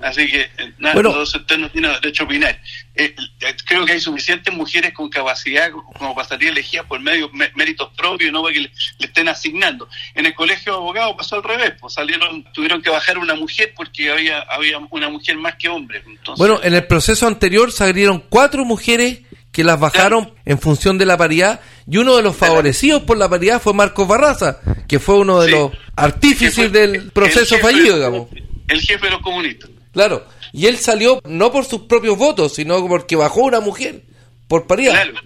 Así 0.00 0.26
que, 0.28 0.40
eh, 0.40 0.72
nada, 0.78 1.22
usted 1.22 1.58
no 1.58 1.70
tiene 1.70 1.88
derecho 1.88 2.24
a 2.24 2.26
opinar. 2.26 2.60
Eh, 2.94 3.14
eh, 3.40 3.56
creo 3.66 3.86
que 3.86 3.92
hay 3.92 4.00
suficientes 4.00 4.52
mujeres 4.52 4.92
con 4.92 5.08
capacidad 5.08 5.70
como 5.70 6.14
para 6.14 6.28
salir 6.28 6.50
elegidas 6.50 6.86
por 6.86 7.00
medio, 7.00 7.30
méritos 7.54 7.90
propios, 7.96 8.32
no 8.32 8.42
para 8.42 8.54
que 8.54 8.60
le, 8.60 8.72
estén 8.98 9.28
asignando. 9.28 9.88
En 10.14 10.26
el 10.26 10.34
colegio 10.34 10.72
de 10.72 10.78
abogados 10.78 11.14
pasó 11.16 11.36
al 11.36 11.44
revés, 11.44 11.74
pues 11.80 11.94
salieron, 11.94 12.44
tuvieron 12.52 12.82
que 12.82 12.90
bajar 12.90 13.18
una 13.18 13.34
mujer 13.34 13.72
porque 13.76 14.10
había, 14.10 14.40
había 14.40 14.78
una 14.90 15.08
mujer 15.08 15.36
más 15.36 15.56
que 15.56 15.68
hombre. 15.68 16.02
bueno, 16.36 16.60
en 16.62 16.74
el 16.74 16.86
proceso 16.86 17.26
anterior 17.26 17.72
salieron 17.72 18.24
cuatro 18.28 18.64
mujeres 18.64 19.20
que 19.52 19.62
las 19.64 19.78
bajaron 19.78 20.34
en 20.44 20.58
función 20.58 20.98
de 20.98 21.06
la 21.06 21.16
paridad 21.16 21.60
y 21.86 21.98
uno 21.98 22.16
de 22.16 22.22
los 22.22 22.34
favorecidos 22.34 23.02
por 23.02 23.18
la 23.18 23.28
paridad 23.28 23.60
fue 23.60 23.74
Marcos 23.74 24.08
Barraza, 24.08 24.60
que 24.88 24.98
fue 24.98 25.18
uno 25.18 25.40
de 25.40 25.50
los 25.50 25.72
artífices 25.94 26.72
del 26.72 27.12
proceso 27.12 27.58
fallido, 27.58 27.96
digamos. 27.96 28.28
El 28.68 28.80
jefe 28.80 29.06
de 29.06 29.12
los 29.12 29.20
comunistas. 29.20 29.70
Claro. 29.92 30.26
Y 30.52 30.66
él 30.66 30.78
salió 30.78 31.20
no 31.24 31.52
por 31.52 31.64
sus 31.64 31.82
propios 31.82 32.16
votos, 32.16 32.54
sino 32.54 32.86
porque 32.88 33.14
bajó 33.14 33.42
una 33.42 33.60
mujer 33.60 34.02
por 34.48 34.66
paridad. 34.66 34.92
Claro. 34.92 35.20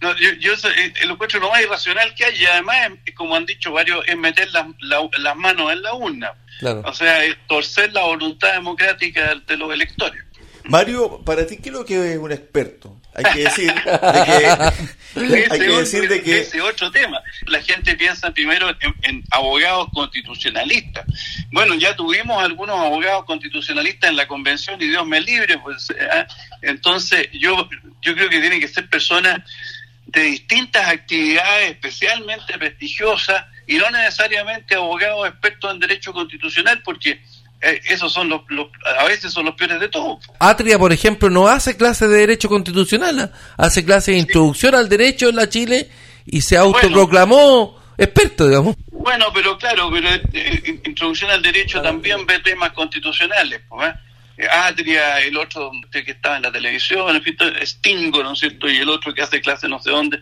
No, 0.00 0.16
yo, 0.16 0.30
yo 0.38 0.52
eh, 0.52 1.06
lo 1.06 1.14
encuentro 1.14 1.40
lo 1.40 1.50
más 1.50 1.60
irracional 1.60 2.14
que 2.14 2.24
hay 2.24 2.40
y 2.40 2.46
además, 2.46 2.76
como 3.16 3.34
han 3.34 3.44
dicho 3.44 3.72
varios, 3.72 4.06
es 4.06 4.16
meter 4.16 4.48
las, 4.52 4.66
las 5.18 5.36
manos 5.36 5.72
en 5.72 5.82
la 5.82 5.94
urna. 5.94 6.32
O 6.84 6.92
sea, 6.92 7.24
es 7.24 7.36
torcer 7.48 7.92
la 7.92 8.02
voluntad 8.02 8.52
democrática 8.52 9.34
de 9.46 9.56
los 9.56 9.72
electores. 9.72 10.22
Mario, 10.64 11.20
para 11.24 11.46
ti, 11.46 11.56
¿qué 11.56 11.70
es 11.70 11.74
lo 11.74 11.84
que 11.84 12.12
es 12.12 12.18
un 12.18 12.30
experto? 12.30 13.00
Hay 13.18 13.32
que 13.34 13.40
decir 13.40 13.74
de 13.74 13.82
que, 13.82 15.46
hay 15.50 15.58
que, 15.58 15.66
decir 15.66 16.08
de 16.08 16.22
que... 16.22 16.40
Ese 16.40 16.60
otro 16.60 16.90
tema. 16.90 17.20
La 17.46 17.60
gente 17.60 17.96
piensa 17.96 18.30
primero 18.30 18.68
en, 19.02 19.24
abogados 19.30 19.88
constitucionalistas. 19.92 21.04
Bueno, 21.50 21.74
ya 21.74 21.96
tuvimos 21.96 22.42
algunos 22.42 22.78
abogados 22.78 23.24
constitucionalistas 23.24 24.10
en 24.10 24.16
la 24.16 24.28
convención 24.28 24.80
y 24.80 24.88
Dios 24.88 25.06
me 25.06 25.20
libre, 25.20 25.58
pues 25.58 25.90
¿eh? 25.90 26.26
entonces 26.62 27.28
yo, 27.32 27.68
yo 28.02 28.14
creo 28.14 28.28
que 28.28 28.40
tienen 28.40 28.60
que 28.60 28.68
ser 28.68 28.88
personas 28.88 29.40
de 30.06 30.22
distintas 30.22 30.88
actividades 30.88 31.72
especialmente 31.72 32.56
prestigiosas 32.56 33.44
y 33.66 33.76
no 33.76 33.90
necesariamente 33.90 34.74
abogados 34.74 35.28
expertos 35.28 35.72
en 35.72 35.80
derecho 35.80 36.12
constitucional 36.12 36.80
porque 36.82 37.20
eh, 37.60 37.80
esos 37.88 38.12
son 38.12 38.28
los, 38.28 38.42
a 38.98 39.04
veces 39.04 39.32
son 39.32 39.46
los 39.46 39.54
peores 39.54 39.80
de 39.80 39.88
todos. 39.88 40.24
Atria, 40.38 40.78
por 40.78 40.92
ejemplo, 40.92 41.28
no 41.28 41.48
hace 41.48 41.76
clases 41.76 42.08
de 42.08 42.18
derecho 42.18 42.48
constitucional, 42.48 43.18
¿ah? 43.20 43.30
hace 43.56 43.84
clases 43.84 44.14
de 44.14 44.20
introducción 44.20 44.74
al 44.74 44.88
derecho 44.88 45.28
en 45.28 45.36
la 45.36 45.48
Chile 45.48 45.90
y 46.24 46.40
se 46.40 46.56
autoproclamó 46.56 47.76
experto, 47.96 48.46
digamos. 48.46 48.76
Bueno, 48.92 49.26
pero 49.34 49.58
claro, 49.58 49.90
pero 49.92 50.08
eh, 50.32 50.80
introducción 50.84 51.30
al 51.30 51.42
derecho 51.42 51.82
también 51.82 52.24
ve 52.26 52.38
temas 52.40 52.72
constitucionales, 52.72 53.60
pues, 53.68 53.92
Atria, 54.50 55.18
el 55.20 55.36
otro 55.36 55.72
que 55.90 56.12
estaba 56.12 56.36
en 56.36 56.42
la 56.44 56.52
televisión, 56.52 57.16
en 57.16 57.22
fin, 57.22 57.36
Stingo, 57.62 58.22
¿no 58.22 58.34
es 58.34 58.38
cierto? 58.38 58.70
Y 58.70 58.76
el 58.76 58.88
otro 58.88 59.12
que 59.12 59.22
hace 59.22 59.40
clases 59.40 59.68
no 59.68 59.80
sé 59.80 59.90
dónde. 59.90 60.20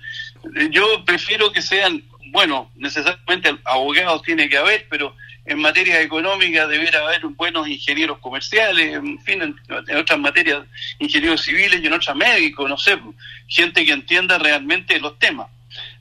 Yo 0.70 1.04
prefiero 1.04 1.52
que 1.52 1.60
sean, 1.60 2.02
bueno, 2.30 2.70
necesariamente 2.76 3.58
abogados 3.64 4.22
tiene 4.22 4.48
que 4.48 4.56
haber, 4.56 4.86
pero 4.88 5.14
en 5.46 5.58
materia 5.60 6.00
económica 6.00 6.66
debería 6.66 7.00
haber 7.00 7.24
buenos 7.26 7.68
ingenieros 7.68 8.18
comerciales, 8.18 8.94
en 8.94 9.18
fin, 9.20 9.42
en, 9.42 9.96
otras 9.96 10.18
materias, 10.18 10.64
ingenieros 10.98 11.42
civiles 11.42 11.80
y 11.80 11.86
en 11.86 11.92
otras 11.92 12.16
médicos, 12.16 12.68
no 12.68 12.76
sé, 12.76 12.98
gente 13.46 13.84
que 13.84 13.92
entienda 13.92 14.38
realmente 14.38 14.98
los 14.98 15.18
temas. 15.18 15.48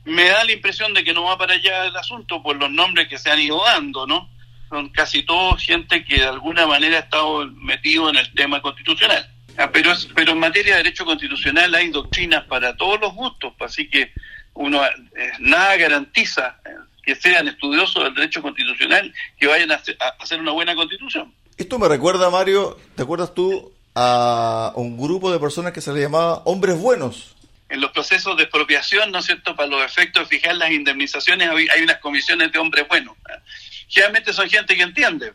Me 0.04 0.24
da 0.24 0.44
la 0.44 0.52
impresión 0.52 0.94
de 0.94 1.04
que 1.04 1.14
no 1.14 1.24
va 1.24 1.38
para 1.38 1.54
allá 1.54 1.86
el 1.86 1.96
asunto 1.96 2.42
por 2.42 2.56
los 2.56 2.70
nombres 2.70 3.08
que 3.08 3.18
se 3.18 3.30
han 3.30 3.40
ido 3.40 3.62
dando, 3.64 4.06
¿no? 4.06 4.28
Son 4.68 4.88
casi 4.88 5.22
todos 5.22 5.62
gente 5.62 6.04
que 6.04 6.16
de 6.16 6.26
alguna 6.26 6.66
manera 6.66 6.96
ha 6.96 7.00
estado 7.00 7.46
metido 7.46 8.10
en 8.10 8.16
el 8.16 8.32
tema 8.34 8.60
constitucional. 8.60 9.30
Ah, 9.58 9.70
pero, 9.72 9.92
pero 10.14 10.32
en 10.32 10.38
materia 10.38 10.72
de 10.72 10.82
derecho 10.82 11.04
constitucional 11.04 11.74
hay 11.74 11.90
doctrinas 11.90 12.44
para 12.44 12.76
todos 12.76 13.00
los 13.00 13.14
gustos, 13.14 13.54
así 13.60 13.88
que 13.88 14.12
uno 14.54 14.84
eh, 14.84 15.32
nada 15.38 15.76
garantiza 15.76 16.58
eh, 16.64 16.70
que 17.06 17.14
sean 17.14 17.46
estudiosos 17.46 18.02
del 18.02 18.14
derecho 18.14 18.42
constitucional 18.42 19.14
que 19.38 19.46
vayan 19.46 19.70
a 19.70 19.80
hacer 20.18 20.40
una 20.40 20.50
buena 20.50 20.74
constitución. 20.74 21.32
Esto 21.56 21.78
me 21.78 21.88
recuerda, 21.88 22.28
Mario, 22.30 22.76
¿te 22.96 23.04
acuerdas 23.04 23.32
tú 23.32 23.72
a 23.94 24.72
un 24.74 24.98
grupo 24.98 25.30
de 25.30 25.38
personas 25.38 25.72
que 25.72 25.80
se 25.80 25.92
le 25.92 26.00
llamaba 26.00 26.42
hombres 26.44 26.76
buenos? 26.76 27.36
En 27.68 27.80
los 27.80 27.92
procesos 27.92 28.36
de 28.36 28.42
expropiación, 28.42 29.12
¿no 29.12 29.20
es 29.20 29.26
cierto?, 29.26 29.54
para 29.54 29.68
los 29.68 29.82
efectos 29.84 30.28
de 30.28 30.36
fijar 30.36 30.56
las 30.56 30.70
indemnizaciones 30.70 31.48
hay 31.48 31.82
unas 31.82 31.98
comisiones 31.98 32.50
de 32.52 32.58
hombres 32.58 32.86
buenos. 32.88 33.16
¿eh? 33.28 33.40
Generalmente 33.88 34.32
son 34.32 34.50
gente 34.50 34.76
que 34.76 34.82
entiende, 34.82 35.32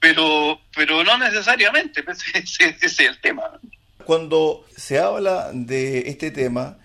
pero 0.00 0.58
pero 0.74 1.04
no 1.04 1.18
necesariamente, 1.18 2.02
ese 2.34 2.76
es 2.80 3.00
el 3.00 3.20
tema. 3.20 3.44
Cuando 4.04 4.64
se 4.74 4.98
habla 4.98 5.50
de 5.52 6.08
este 6.08 6.30
tema, 6.30 6.78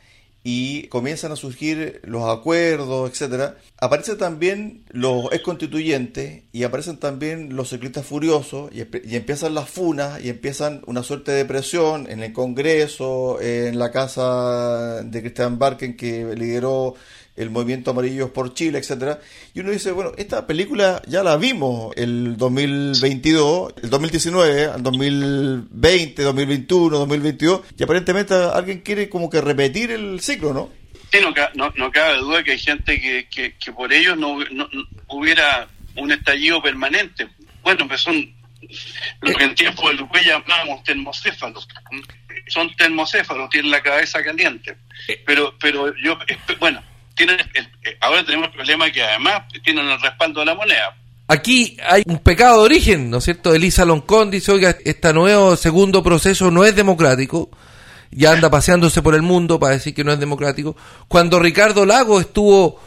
y 0.43 0.87
comienzan 0.87 1.31
a 1.31 1.35
surgir 1.35 2.01
los 2.03 2.29
acuerdos, 2.29 3.09
etcétera, 3.09 3.57
aparecen 3.83 4.17
también 4.17 4.85
los 4.91 5.25
ex 5.33 5.43
constituyentes 5.43 6.43
y 6.53 6.63
aparecen 6.63 6.97
también 6.97 7.53
los 7.53 7.69
ciclistas 7.69 8.05
furiosos 8.05 8.71
y, 8.71 8.79
y, 8.79 9.15
empiezan 9.17 9.53
las 9.53 9.69
funas 9.69 10.23
y 10.23 10.29
empiezan 10.29 10.81
una 10.85 11.03
suerte 11.03 11.33
de 11.33 11.43
presión 11.43 12.09
en 12.09 12.23
el 12.23 12.31
Congreso, 12.31 13.41
en 13.41 13.77
la 13.77 13.91
casa 13.91 15.03
de 15.03 15.21
Cristian 15.21 15.59
Barken 15.59 15.97
que 15.97 16.33
lideró 16.33 16.95
el 17.35 17.49
movimiento 17.49 17.91
Amarillos 17.91 18.29
por 18.29 18.53
Chile, 18.53 18.77
etcétera. 18.79 19.19
Y 19.53 19.59
uno 19.59 19.71
dice, 19.71 19.91
bueno, 19.91 20.13
esta 20.15 20.47
película 20.47 21.01
ya 21.05 21.21
la 21.21 21.35
vimos 21.35 21.93
el 21.97 22.37
2022, 22.37 23.73
el 23.83 23.89
2019, 23.89 24.63
el 24.75 24.83
2020, 24.83 26.23
2021, 26.23 26.97
2022, 26.99 27.61
y 27.77 27.83
aparentemente 27.83 28.33
alguien 28.33 28.79
quiere 28.79 29.09
como 29.09 29.29
que 29.29 29.41
repetir 29.41 29.91
el 29.91 30.21
ciclo, 30.21 30.53
¿no? 30.53 30.82
Sí, 31.13 31.19
no, 31.53 31.71
no, 31.75 31.91
cabe 31.91 32.17
duda 32.17 32.43
que 32.43 32.53
hay 32.53 32.57
gente 32.57 32.99
que, 32.99 33.27
que, 33.59 33.71
por 33.71 33.93
ello 33.93 34.15
no, 34.15 34.39
no, 34.49 34.67
hubiera 35.09 35.67
un 35.95 36.11
estallido 36.11 36.59
permanente. 36.59 37.27
Bueno, 37.61 37.87
pues 37.87 38.01
son 38.01 38.33
lo 39.21 39.35
que 39.35 39.43
en 39.43 39.53
tiempo 39.53 39.89
de 39.89 39.93
Lupe 39.93 40.23
llamamos 40.25 40.83
termocéfalos. 40.83 41.67
Son 42.47 42.75
termocéfalos, 42.75 43.47
tienen 43.51 43.69
la 43.69 43.83
cabeza 43.83 44.23
caliente. 44.23 44.75
Pero, 45.23 45.55
pero 45.59 45.93
yo, 46.03 46.17
bueno, 46.59 46.81
tienen 47.13 47.37
eh, 47.53 47.95
ahora 48.01 48.25
tenemos 48.25 48.47
el 48.47 48.53
problema 48.53 48.89
que 48.89 49.03
además 49.03 49.43
tienen 49.63 49.87
el 49.87 50.01
respaldo 50.01 50.39
de 50.39 50.47
la 50.47 50.55
moneda. 50.55 50.97
Aquí 51.27 51.77
hay 51.87 52.01
un 52.07 52.23
pecado 52.23 52.57
de 52.57 52.65
origen, 52.65 53.11
¿no 53.11 53.19
es 53.19 53.25
cierto? 53.25 53.53
Elisa 53.53 53.85
Loncón 53.85 54.31
dice, 54.31 54.51
oiga, 54.51 54.75
este 54.83 55.13
nuevo 55.13 55.55
segundo 55.57 56.01
proceso 56.01 56.49
no 56.49 56.65
es 56.65 56.75
democrático, 56.75 57.51
ya 58.15 58.33
anda 58.33 58.49
paseándose 58.49 59.01
por 59.01 59.15
el 59.15 59.21
mundo 59.21 59.59
para 59.59 59.73
decir 59.73 59.93
que 59.93 60.03
no 60.03 60.11
es 60.11 60.19
democrático. 60.19 60.75
Cuando 61.07 61.39
Ricardo 61.39 61.85
Lago 61.85 62.19
estuvo 62.19 62.79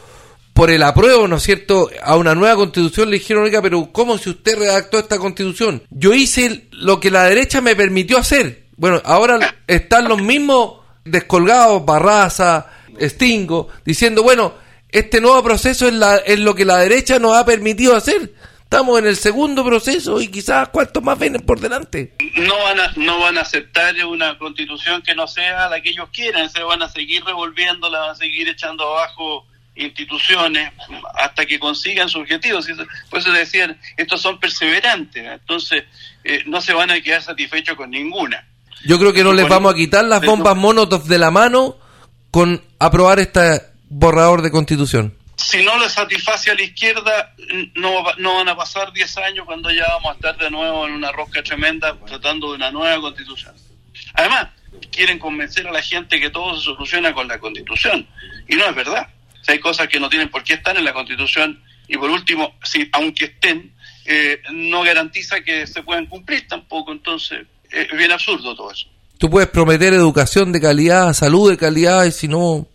por 0.53 0.71
el 0.71 0.81
apruebo, 0.81 1.27
¿no 1.27 1.37
es 1.37 1.43
cierto?, 1.43 1.89
a 2.01 2.15
una 2.15 2.33
nueva 2.33 2.55
constitución, 2.55 3.11
le 3.11 3.19
dijeron, 3.19 3.43
oiga, 3.43 3.61
pero 3.61 3.91
¿cómo 3.91 4.17
si 4.17 4.31
usted 4.31 4.57
redactó 4.57 4.97
esta 4.97 5.19
constitución? 5.19 5.83
Yo 5.91 6.13
hice 6.13 6.67
lo 6.71 6.99
que 6.99 7.11
la 7.11 7.25
derecha 7.25 7.61
me 7.61 7.75
permitió 7.75 8.17
hacer. 8.17 8.65
Bueno, 8.75 8.99
ahora 9.05 9.55
están 9.67 10.07
los 10.07 10.19
mismos 10.19 10.79
descolgados, 11.05 11.85
Barraza, 11.85 12.67
Stingo, 12.99 13.67
diciendo, 13.85 14.23
bueno, 14.23 14.53
este 14.89 15.21
nuevo 15.21 15.43
proceso 15.43 15.87
es, 15.87 15.93
la, 15.93 16.17
es 16.17 16.39
lo 16.39 16.55
que 16.55 16.65
la 16.65 16.77
derecha 16.77 17.19
nos 17.19 17.37
ha 17.37 17.45
permitido 17.45 17.95
hacer. 17.95 18.33
Estamos 18.67 18.99
en 18.99 19.07
el 19.07 19.15
segundo 19.15 19.63
proceso 19.63 20.19
y 20.19 20.27
quizás 20.27 20.67
cuántos 20.67 21.01
más 21.01 21.17
vienen 21.17 21.41
por 21.41 21.57
delante. 21.57 22.15
No 22.35 22.57
van 22.65 22.81
a, 22.81 22.91
no 22.97 23.17
van 23.21 23.37
a 23.37 23.41
aceptar 23.41 23.95
una 24.05 24.37
constitución 24.37 25.01
que 25.01 25.15
no 25.15 25.25
sea 25.25 25.69
la 25.69 25.79
que 25.79 25.91
ellos 25.91 26.09
quieran, 26.11 26.49
se 26.49 26.61
van 26.63 26.81
a 26.81 26.89
seguir 26.89 27.23
revolviendo, 27.23 27.89
van 27.89 28.09
a 28.09 28.15
seguir 28.15 28.49
echando 28.49 28.83
abajo 28.83 29.45
instituciones 29.73 30.73
hasta 31.17 31.45
que 31.45 31.57
consigan 31.59 32.09
su 32.09 32.19
objetivo. 32.19 32.59
Por 33.09 33.19
eso 33.19 33.31
decían, 33.31 33.79
estos 33.95 34.21
son 34.21 34.37
perseverantes, 34.37 35.25
entonces 35.25 35.85
eh, 36.25 36.43
no 36.45 36.59
se 36.59 36.73
van 36.73 36.91
a 36.91 36.99
quedar 36.99 37.23
satisfechos 37.23 37.77
con 37.77 37.89
ninguna. 37.89 38.45
Yo 38.85 38.99
creo 38.99 39.13
que 39.13 39.23
no 39.23 39.31
les 39.31 39.47
vamos 39.47 39.73
a 39.73 39.77
quitar 39.77 40.03
las 40.03 40.21
bombas 40.21 40.57
monotov 40.57 41.05
de 41.05 41.17
la 41.17 41.31
mano 41.31 41.77
con 42.31 42.61
aprobar 42.79 43.19
este 43.19 43.61
borrador 43.87 44.41
de 44.41 44.51
constitución? 44.51 45.13
Si 45.37 45.63
no 45.63 45.77
le 45.77 45.89
satisface 45.89 46.51
a 46.51 46.55
la 46.55 46.63
izquierda, 46.63 47.33
no, 47.75 48.03
no 48.17 48.35
van 48.35 48.49
a 48.49 48.55
pasar 48.55 48.91
10 48.91 49.17
años 49.19 49.45
cuando 49.45 49.71
ya 49.71 49.85
vamos 49.87 50.11
a 50.11 50.15
estar 50.15 50.37
de 50.37 50.49
nuevo 50.49 50.87
en 50.87 50.93
una 50.93 51.11
rosca 51.11 51.41
tremenda 51.43 51.95
tratando 52.05 52.49
de 52.49 52.55
una 52.55 52.71
nueva 52.71 52.99
constitución. 52.99 53.55
Además, 54.15 54.47
quieren 54.91 55.19
convencer 55.19 55.67
a 55.67 55.71
la 55.71 55.81
gente 55.81 56.19
que 56.19 56.31
todo 56.31 56.57
se 56.57 56.65
soluciona 56.65 57.13
con 57.13 57.27
la 57.27 57.39
constitución. 57.39 58.07
Y 58.47 58.55
no 58.55 58.65
es 58.65 58.75
verdad. 58.75 59.07
hay 59.47 59.59
cosas 59.59 59.87
que 59.87 59.99
no 59.99 60.09
tienen 60.09 60.29
por 60.29 60.43
qué 60.43 60.55
estar 60.55 60.75
en 60.75 60.83
la 60.83 60.93
constitución 60.93 61.63
y 61.87 61.97
por 61.97 62.09
último, 62.09 62.55
si 62.63 62.89
aunque 62.91 63.25
estén, 63.25 63.73
eh, 64.05 64.41
no 64.51 64.83
garantiza 64.83 65.41
que 65.41 65.65
se 65.67 65.83
puedan 65.83 66.05
cumplir 66.07 66.47
tampoco. 66.47 66.91
Entonces, 66.91 67.45
es 67.69 67.97
bien 67.97 68.11
absurdo 68.11 68.55
todo 68.55 68.71
eso. 68.71 68.87
Tú 69.17 69.29
puedes 69.29 69.49
prometer 69.49 69.93
educación 69.93 70.51
de 70.51 70.61
calidad, 70.61 71.13
salud 71.13 71.49
de 71.49 71.57
calidad, 71.57 72.05
y 72.05 72.11
si 72.11 72.27
no 72.27 72.67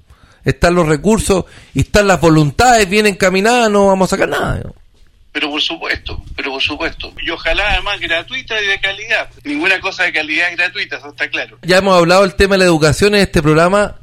están 0.45 0.75
los 0.75 0.87
recursos 0.87 1.45
y 1.75 1.81
están 1.81 2.07
las 2.07 2.21
voluntades 2.21 2.89
bien 2.89 3.07
encaminadas, 3.07 3.71
no 3.71 3.87
vamos 3.87 4.09
a 4.09 4.17
sacar 4.17 4.29
nada. 4.29 4.63
Pero 5.33 5.51
por 5.51 5.63
supuesto, 5.63 6.23
pero 6.37 6.51
por 6.51 6.63
supuesto. 6.63 7.13
Y 7.23 7.31
ojalá 7.31 7.73
además 7.73 7.99
gratuita 8.01 8.61
y 8.61 8.67
de 8.67 8.79
calidad. 8.81 9.31
Ninguna 9.45 9.81
cosa 9.81 10.05
de 10.05 10.13
calidad 10.13 10.51
es 10.51 10.57
gratuita, 10.57 10.97
eso 10.99 11.09
está 11.09 11.29
claro. 11.31 11.59
Ya 11.63 11.79
hemos 11.79 11.97
hablado 11.97 12.23
del 12.23 12.35
tema 12.35 12.55
de 12.55 12.59
la 12.61 12.65
educación 12.67 13.15
en 13.15 13.23
este 13.23 13.41
programa, 13.41 13.97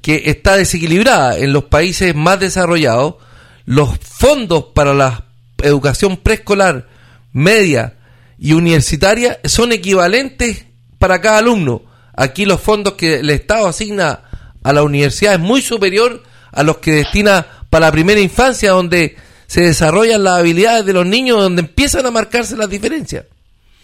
que 0.00 0.22
está 0.26 0.56
desequilibrada 0.56 1.38
en 1.38 1.52
los 1.52 1.64
países 1.64 2.14
más 2.14 2.38
desarrollados. 2.38 3.16
Los 3.64 3.98
fondos 3.98 4.66
para 4.74 4.94
la 4.94 5.24
educación 5.60 6.18
preescolar, 6.18 6.86
media 7.32 7.94
y 8.38 8.52
universitaria 8.52 9.40
son 9.44 9.72
equivalentes 9.72 10.66
para 10.98 11.20
cada 11.20 11.38
alumno. 11.38 11.82
Aquí 12.14 12.44
los 12.44 12.60
fondos 12.60 12.94
que 12.94 13.16
el 13.16 13.30
Estado 13.30 13.66
asigna 13.66 14.22
a 14.66 14.72
la 14.72 14.82
universidad 14.82 15.34
es 15.34 15.38
muy 15.38 15.62
superior 15.62 16.24
a 16.50 16.64
los 16.64 16.78
que 16.78 16.90
destina 16.90 17.46
para 17.70 17.86
la 17.86 17.92
primera 17.92 18.20
infancia, 18.20 18.72
donde 18.72 19.16
se 19.46 19.60
desarrollan 19.60 20.24
las 20.24 20.40
habilidades 20.40 20.84
de 20.84 20.92
los 20.92 21.06
niños, 21.06 21.40
donde 21.40 21.62
empiezan 21.62 22.04
a 22.04 22.10
marcarse 22.10 22.56
las 22.56 22.68
diferencias. 22.68 23.26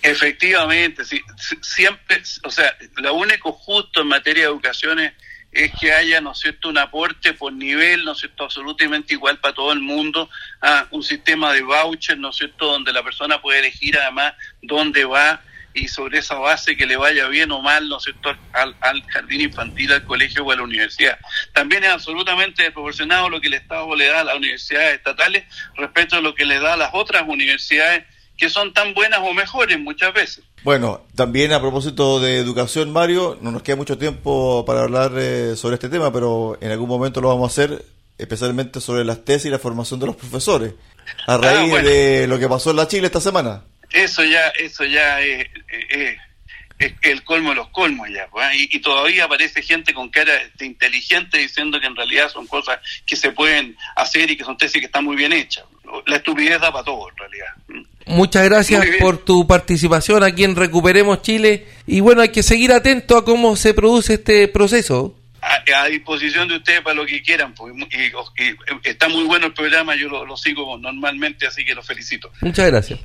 Efectivamente, 0.02 1.04
sí, 1.04 1.20
siempre, 1.60 2.20
o 2.42 2.50
sea, 2.50 2.74
lo 2.96 3.14
único 3.14 3.52
justo 3.52 4.00
en 4.00 4.08
materia 4.08 4.42
de 4.42 4.48
educación 4.48 4.98
es, 4.98 5.12
que 5.80 5.92
haya, 5.92 6.20
¿no 6.20 6.32
es 6.32 6.38
cierto?, 6.40 6.68
un 6.70 6.78
aporte 6.78 7.34
por 7.34 7.52
nivel, 7.52 8.04
¿no 8.04 8.12
es 8.12 8.18
cierto?, 8.18 8.42
absolutamente 8.42 9.14
igual 9.14 9.38
para 9.38 9.54
todo 9.54 9.72
el 9.72 9.80
mundo, 9.80 10.28
a 10.62 10.88
un 10.90 11.04
sistema 11.04 11.52
de 11.52 11.62
voucher, 11.62 12.18
¿no 12.18 12.30
es 12.30 12.36
cierto?, 12.36 12.66
donde 12.66 12.92
la 12.92 13.04
persona 13.04 13.40
puede 13.40 13.60
elegir 13.60 13.96
además 13.98 14.32
dónde 14.62 15.04
va, 15.04 15.40
y 15.74 15.88
sobre 15.88 16.18
esa 16.18 16.34
base 16.36 16.76
que 16.76 16.86
le 16.86 16.96
vaya 16.96 17.28
bien 17.28 17.50
o 17.50 17.60
mal, 17.60 17.88
¿no 17.88 17.98
al, 18.52 18.76
al, 18.80 19.02
jardín 19.04 19.42
infantil, 19.42 19.92
al 19.92 20.04
colegio 20.04 20.44
o 20.44 20.50
a 20.50 20.56
la 20.56 20.62
universidad. 20.62 21.18
También 21.52 21.84
es 21.84 21.90
absolutamente 21.90 22.62
desproporcionado 22.62 23.30
lo 23.30 23.40
que 23.40 23.48
el 23.48 23.54
Estado 23.54 23.94
le 23.94 24.06
da 24.06 24.20
a 24.20 24.24
las 24.24 24.36
universidades 24.36 24.96
estatales 24.96 25.44
respecto 25.76 26.16
a 26.16 26.20
lo 26.20 26.34
que 26.34 26.44
le 26.44 26.60
da 26.60 26.74
a 26.74 26.76
las 26.76 26.90
otras 26.92 27.24
universidades 27.26 28.04
que 28.36 28.50
son 28.50 28.72
tan 28.72 28.94
buenas 28.94 29.20
o 29.22 29.32
mejores 29.34 29.78
muchas 29.78 30.12
veces. 30.12 30.44
Bueno, 30.64 31.02
también 31.14 31.52
a 31.52 31.60
propósito 31.60 32.20
de 32.20 32.38
educación, 32.38 32.92
Mario, 32.92 33.38
no 33.40 33.52
nos 33.52 33.62
queda 33.62 33.76
mucho 33.76 33.98
tiempo 33.98 34.64
para 34.64 34.82
hablar 34.82 35.12
eh, 35.16 35.54
sobre 35.56 35.74
este 35.74 35.88
tema, 35.88 36.12
pero 36.12 36.58
en 36.60 36.70
algún 36.70 36.88
momento 36.88 37.20
lo 37.20 37.28
vamos 37.28 37.50
a 37.50 37.52
hacer, 37.52 37.84
especialmente 38.18 38.80
sobre 38.80 39.04
las 39.04 39.24
tesis 39.24 39.46
y 39.46 39.50
la 39.50 39.58
formación 39.58 40.00
de 40.00 40.06
los 40.06 40.16
profesores, 40.16 40.74
a 41.26 41.34
ah, 41.34 41.38
raíz 41.38 41.72
de 41.82 42.26
lo 42.26 42.38
que 42.38 42.48
pasó 42.48 42.70
en 42.70 42.76
la 42.76 42.88
Chile 42.88 43.06
esta 43.06 43.20
semana 43.20 43.64
eso 43.92 44.24
ya 44.24 44.48
eso 44.48 44.84
ya 44.84 45.20
es, 45.20 45.48
el 47.02 47.22
colmo 47.22 47.50
de 47.50 47.56
los 47.56 47.68
colmos 47.68 48.08
ya 48.10 48.26
pues, 48.28 48.46
¿eh? 48.52 48.68
y, 48.70 48.78
todavía 48.80 49.24
aparece 49.24 49.62
gente 49.62 49.94
con 49.94 50.10
cara 50.10 50.32
de 50.56 50.66
inteligente 50.66 51.38
diciendo 51.38 51.80
que 51.80 51.86
en 51.86 51.94
realidad 51.94 52.28
son 52.28 52.46
cosas 52.46 52.78
que 53.06 53.14
se 53.16 53.30
pueden 53.30 53.76
hacer 53.96 54.30
y 54.30 54.36
que 54.36 54.44
son 54.44 54.56
tesis 54.56 54.80
que 54.80 54.86
están 54.86 55.04
muy 55.04 55.16
bien 55.16 55.32
hechas 55.32 55.64
la 56.06 56.16
estupidez 56.16 56.60
da 56.60 56.72
para 56.72 56.84
todo 56.84 57.08
en 57.10 57.16
realidad 57.16 57.82
Muchas 58.06 58.44
gracias 58.44 58.84
por 59.00 59.24
tu 59.24 59.46
participación 59.46 60.22
aquí 60.24 60.44
en 60.44 60.56
Recuperemos 60.56 61.22
Chile 61.22 61.66
y 61.86 62.00
bueno, 62.00 62.22
hay 62.22 62.30
que 62.30 62.42
seguir 62.42 62.72
atento 62.72 63.16
a 63.16 63.24
cómo 63.24 63.56
se 63.56 63.74
produce 63.74 64.14
este 64.14 64.48
proceso. 64.48 65.16
a, 65.40 65.86
disposición 65.86 66.48
de 66.48 66.56
ustedes 66.56 66.80
para 66.80 66.94
lo 66.94 67.06
que 67.06 67.22
quieran. 67.22 67.54
Pues, 67.54 67.74
y, 67.74 68.88
está 68.88 69.08
muy 69.08 69.24
bueno 69.24 69.46
el 69.46 69.54
programa, 69.54 69.94
yo 69.94 70.08
lo, 70.08 70.36
sigo 70.36 70.76
normalmente, 70.78 71.46
así 71.46 71.64
que 71.64 71.74
los 71.74 71.86
felicito. 71.86 72.30
Muchas 72.40 72.66
gracias. 72.66 73.00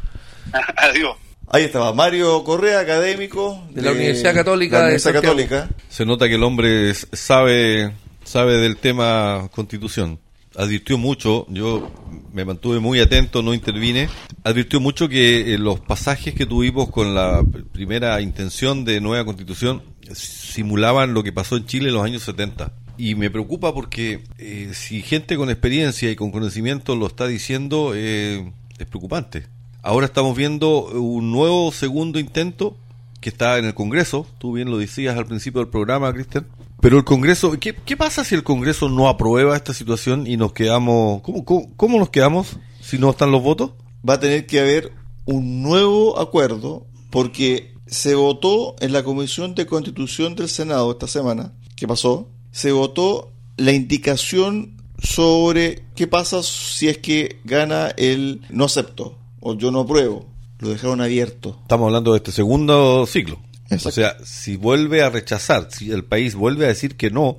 Adiós. 0.78 1.18
Ahí 1.50 1.64
estaba 1.64 1.94
Mario 1.94 2.44
Correa, 2.44 2.82
académico 2.82 3.64
de, 3.72 3.82
la 3.82 3.92
Universidad 3.92 4.34
Católica. 4.34 4.82
Universidad 4.82 5.14
Católica. 5.14 5.70
Se 5.88 6.06
nota 6.06 6.28
que 6.28 6.36
el 6.36 6.44
hombre 6.44 6.94
sabe, 6.94 7.94
sabe 8.26 8.58
del 8.58 8.76
tema 8.76 9.48
constitución. 9.52 10.20
Advirtió 10.58 10.98
mucho, 10.98 11.46
yo 11.50 11.90
me 12.34 12.44
mantuve 12.44 12.80
muy 12.80 13.00
atento, 13.00 13.42
no 13.44 13.54
intervine. 13.54 14.10
Advirtió 14.44 14.82
mucho 14.82 15.08
que 15.08 15.54
eh, 15.54 15.58
los 15.58 15.80
pasajes 15.80 16.34
que 16.34 16.46
tuvimos 16.46 16.90
con 16.90 17.16
la 17.16 17.44
primera 17.72 18.20
intención 18.20 18.84
de 18.84 19.00
nueva 19.00 19.24
constitución 19.24 19.84
simulaban 20.14 21.14
lo 21.14 21.24
que 21.24 21.32
pasó 21.32 21.56
en 21.58 21.66
Chile 21.66 21.90
en 21.90 21.94
los 21.94 22.04
años 22.04 22.24
70. 22.24 22.74
Y 22.98 23.16
me 23.16 23.30
preocupa 23.30 23.74
porque 23.74 24.24
eh, 24.38 24.72
si 24.74 25.02
gente 25.02 25.38
con 25.38 25.50
experiencia 25.50 26.12
y 26.12 26.16
con 26.16 26.32
conocimiento 26.32 26.96
lo 26.96 27.08
está 27.08 27.28
diciendo, 27.28 27.94
eh, 27.96 28.52
es 28.80 28.86
preocupante. 28.88 29.46
Ahora 29.88 30.06
estamos 30.06 30.36
viendo 30.36 30.88
un 30.88 31.32
nuevo 31.32 31.72
segundo 31.72 32.20
intento 32.20 32.76
que 33.22 33.30
está 33.30 33.58
en 33.58 33.64
el 33.64 33.74
Congreso. 33.74 34.28
Tú 34.38 34.52
bien 34.52 34.70
lo 34.70 34.78
decías 34.78 35.16
al 35.16 35.26
principio 35.26 35.62
del 35.62 35.70
programa, 35.70 36.12
Cristian. 36.12 36.46
Pero 36.82 36.98
el 36.98 37.06
Congreso, 37.06 37.58
¿qué, 37.58 37.74
pasa 37.96 38.26
si 38.26 38.36
el 38.36 38.44
Congreso 38.44 38.90
no 38.90 39.08
aprueba 39.08 39.56
esta 39.56 39.74
situación 39.74 40.28
y 40.28 40.36
nos 40.36 40.52
quedamos... 40.52 41.22
¿cómo, 41.22 41.46
cómo 41.78 42.00
nos 42.00 42.10
quedamos 42.10 42.58
si 42.82 42.98
no 42.98 43.12
están 43.12 43.32
los 43.32 43.42
votos? 43.42 43.76
Va 44.08 44.16
a 44.16 44.20
tener 44.20 44.46
que 44.46 44.60
haber 44.60 44.92
un 45.24 45.64
nuevo 45.64 46.20
acuerdo 46.20 46.86
porque 47.10 47.74
se 47.86 48.14
votó 48.14 48.76
en 48.82 48.92
la 48.92 49.06
Comisión 49.06 49.56
de 49.56 49.68
Constitución 49.68 50.36
del 50.36 50.50
Senado 50.50 50.92
esta 50.92 51.08
semana, 51.08 51.54
que 51.78 51.88
pasó, 51.88 52.28
se 52.52 52.74
votó 52.74 53.32
la 53.56 53.72
indicación 53.72 54.82
sobre 55.02 55.86
qué 55.96 56.08
pasa 56.08 56.44
si 56.44 56.90
es 56.90 56.98
que 56.98 57.40
gana 57.46 57.94
el 57.96 58.42
no 58.50 58.66
acepto 58.66 59.18
o 59.48 59.56
yo 59.56 59.72
no 59.72 59.82
apruebo. 59.82 60.26
Lo 60.60 60.70
dejaron 60.70 61.00
abierto. 61.00 61.58
Estamos 61.62 61.88
hablando 61.88 62.12
de 62.12 62.18
este 62.18 62.32
segundo 62.34 63.06
ciclo. 63.06 63.40
O 63.70 63.92
sea, 63.92 64.18
si 64.24 64.58
vuelve 64.58 65.04
a 65.04 65.10
rechazar, 65.10 65.70
si 65.72 65.92
el 65.92 66.04
país 66.04 66.36
vuelve 66.36 66.66
a 66.66 66.70
decir 66.70 66.98
que 66.98 67.12
no, 67.12 67.38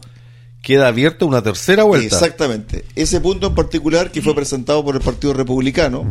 queda 0.62 0.88
abierta 0.88 1.26
una 1.26 1.42
tercera 1.42 1.84
vuelta. 1.84 2.16
Exactamente. 2.16 2.84
Ese 2.94 3.20
punto 3.20 3.48
en 3.48 3.54
particular 3.54 4.10
que 4.10 4.22
fue 4.22 4.34
presentado 4.34 4.82
por 4.84 4.94
el 4.94 5.02
Partido 5.02 5.34
Republicano 5.34 6.10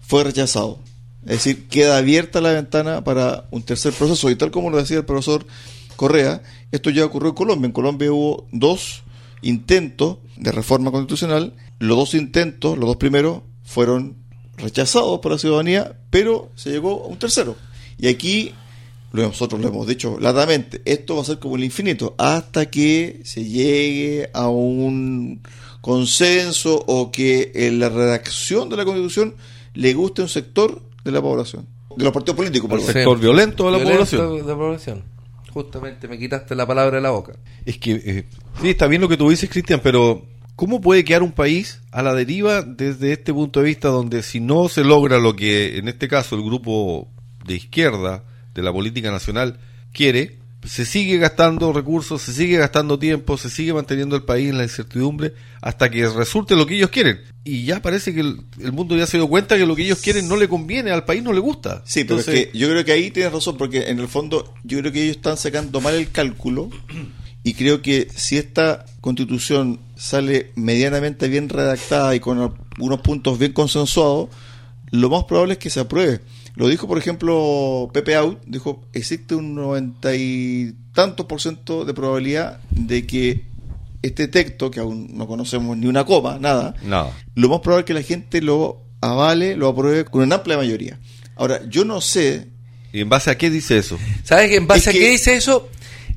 fue 0.00 0.22
rechazado. 0.22 0.78
Es 1.22 1.44
decir, 1.44 1.66
queda 1.66 1.98
abierta 1.98 2.40
la 2.40 2.52
ventana 2.52 3.02
para 3.02 3.46
un 3.50 3.62
tercer 3.62 3.92
proceso. 3.92 4.30
Y 4.30 4.36
tal 4.36 4.52
como 4.52 4.70
lo 4.70 4.76
decía 4.76 4.98
el 4.98 5.04
profesor 5.04 5.46
Correa, 5.96 6.42
esto 6.70 6.90
ya 6.90 7.04
ocurrió 7.04 7.30
en 7.30 7.34
Colombia. 7.34 7.66
En 7.66 7.72
Colombia 7.72 8.12
hubo 8.12 8.46
dos 8.52 9.02
intentos 9.42 10.18
de 10.36 10.52
reforma 10.52 10.92
constitucional. 10.92 11.54
Los 11.80 11.96
dos 11.96 12.14
intentos, 12.14 12.78
los 12.78 12.86
dos 12.86 12.96
primeros, 12.96 13.42
fueron 13.64 14.27
rechazados 14.58 15.20
por 15.20 15.32
la 15.32 15.38
ciudadanía, 15.38 15.96
pero 16.10 16.50
se 16.54 16.70
llegó 16.70 17.04
a 17.04 17.06
un 17.06 17.18
tercero. 17.18 17.56
Y 17.98 18.08
aquí 18.08 18.54
nosotros 19.12 19.60
lo 19.60 19.68
hemos 19.68 19.86
dicho 19.86 20.18
latamente, 20.20 20.82
esto 20.84 21.16
va 21.16 21.22
a 21.22 21.24
ser 21.24 21.38
como 21.38 21.56
el 21.56 21.64
infinito, 21.64 22.14
hasta 22.18 22.66
que 22.66 23.20
se 23.24 23.44
llegue 23.44 24.30
a 24.34 24.48
un 24.48 25.40
consenso 25.80 26.84
o 26.86 27.10
que 27.10 27.52
en 27.54 27.78
la 27.78 27.88
redacción 27.88 28.68
de 28.68 28.76
la 28.76 28.84
constitución 28.84 29.34
le 29.74 29.94
guste 29.94 30.22
un 30.22 30.28
sector 30.28 30.82
de 31.04 31.12
la 31.12 31.22
población, 31.22 31.66
de 31.96 32.04
los 32.04 32.12
partidos 32.12 32.36
políticos. 32.36 32.70
El 32.70 32.80
sector 32.80 33.18
violento 33.18 33.70
de 33.70 33.78
la 33.78 33.84
población. 33.84 34.36
De 34.36 34.42
la 34.42 34.56
población. 34.56 35.04
Justamente 35.52 36.06
me 36.06 36.18
quitaste 36.18 36.54
la 36.54 36.66
palabra 36.66 36.96
de 36.96 37.02
la 37.02 37.10
boca. 37.10 37.34
Es 37.64 37.78
que, 37.78 37.92
eh, 37.92 38.24
sí, 38.60 38.70
está 38.70 38.86
bien 38.86 39.00
lo 39.00 39.08
que 39.08 39.16
tú 39.16 39.30
dices, 39.30 39.48
Cristian, 39.48 39.80
pero 39.82 40.22
¿cómo 40.58 40.80
puede 40.80 41.04
quedar 41.04 41.22
un 41.22 41.30
país 41.30 41.78
a 41.92 42.02
la 42.02 42.14
deriva 42.14 42.62
desde 42.62 43.12
este 43.12 43.32
punto 43.32 43.60
de 43.60 43.66
vista 43.66 43.90
donde 43.90 44.24
si 44.24 44.40
no 44.40 44.68
se 44.68 44.82
logra 44.82 45.20
lo 45.20 45.36
que 45.36 45.78
en 45.78 45.86
este 45.86 46.08
caso 46.08 46.34
el 46.34 46.42
grupo 46.42 47.06
de 47.46 47.54
izquierda 47.54 48.24
de 48.54 48.62
la 48.62 48.72
política 48.72 49.12
nacional 49.12 49.60
quiere, 49.92 50.38
se 50.66 50.84
sigue 50.84 51.16
gastando 51.18 51.72
recursos, 51.72 52.22
se 52.22 52.32
sigue 52.32 52.56
gastando 52.56 52.98
tiempo, 52.98 53.38
se 53.38 53.50
sigue 53.50 53.72
manteniendo 53.72 54.16
el 54.16 54.24
país 54.24 54.50
en 54.50 54.58
la 54.58 54.64
incertidumbre 54.64 55.32
hasta 55.62 55.88
que 55.92 56.08
resulte 56.08 56.56
lo 56.56 56.66
que 56.66 56.74
ellos 56.74 56.90
quieren. 56.90 57.20
Y 57.44 57.64
ya 57.64 57.80
parece 57.80 58.12
que 58.12 58.18
el, 58.18 58.72
mundo 58.72 58.96
ya 58.96 59.06
se 59.06 59.16
dio 59.16 59.28
cuenta 59.28 59.56
que 59.56 59.64
lo 59.64 59.76
que 59.76 59.84
ellos 59.84 60.00
quieren 60.00 60.26
no 60.26 60.36
le 60.36 60.48
conviene, 60.48 60.90
al 60.90 61.04
país 61.04 61.22
no 61.22 61.32
le 61.32 61.38
gusta. 61.38 61.84
Sí, 61.86 62.02
pero 62.02 62.18
es 62.18 62.26
que 62.26 62.50
yo 62.52 62.68
creo 62.68 62.84
que 62.84 62.90
ahí 62.90 63.12
tienes 63.12 63.32
razón, 63.32 63.56
porque 63.56 63.90
en 63.90 64.00
el 64.00 64.08
fondo 64.08 64.52
yo 64.64 64.80
creo 64.80 64.90
que 64.90 65.04
ellos 65.04 65.16
están 65.18 65.36
sacando 65.36 65.80
mal 65.80 65.94
el 65.94 66.10
cálculo 66.10 66.68
y 67.48 67.54
creo 67.54 67.80
que 67.80 68.08
si 68.14 68.36
esta 68.36 68.84
constitución 69.00 69.80
sale 69.96 70.52
medianamente 70.54 71.28
bien 71.28 71.48
redactada 71.48 72.14
y 72.14 72.20
con 72.20 72.38
algunos 72.38 73.00
puntos 73.00 73.38
bien 73.38 73.54
consensuados, 73.54 74.28
lo 74.90 75.08
más 75.08 75.24
probable 75.24 75.54
es 75.54 75.58
que 75.58 75.70
se 75.70 75.80
apruebe. 75.80 76.20
Lo 76.56 76.68
dijo, 76.68 76.86
por 76.86 76.98
ejemplo, 76.98 77.88
Pepe 77.94 78.16
Out, 78.16 78.42
dijo, 78.44 78.84
existe 78.92 79.34
un 79.34 79.54
noventa 79.54 80.14
y 80.14 80.74
tantos 80.92 81.24
por 81.24 81.40
ciento 81.40 81.86
de 81.86 81.94
probabilidad 81.94 82.60
de 82.68 83.06
que 83.06 83.46
este 84.02 84.28
texto, 84.28 84.70
que 84.70 84.80
aún 84.80 85.16
no 85.16 85.26
conocemos 85.26 85.74
ni 85.78 85.86
una 85.86 86.04
coma, 86.04 86.38
nada, 86.38 86.74
lo 87.34 87.48
más 87.48 87.60
probable 87.60 87.80
es 87.80 87.86
que 87.86 87.94
la 87.94 88.02
gente 88.02 88.42
lo 88.42 88.82
avale, 89.00 89.56
lo 89.56 89.68
apruebe 89.68 90.04
con 90.04 90.20
una 90.20 90.34
amplia 90.34 90.58
mayoría. 90.58 91.00
Ahora, 91.34 91.66
yo 91.66 91.86
no 91.86 92.02
sé... 92.02 92.48
¿Y 92.92 93.00
en 93.00 93.08
base 93.08 93.30
a 93.30 93.38
qué 93.38 93.48
dice 93.48 93.78
eso? 93.78 93.98
¿Sabes 94.22 94.52
en 94.52 94.66
base 94.66 94.90
a 94.90 94.92
qué 94.92 95.08
dice 95.08 95.34
eso? 95.34 95.70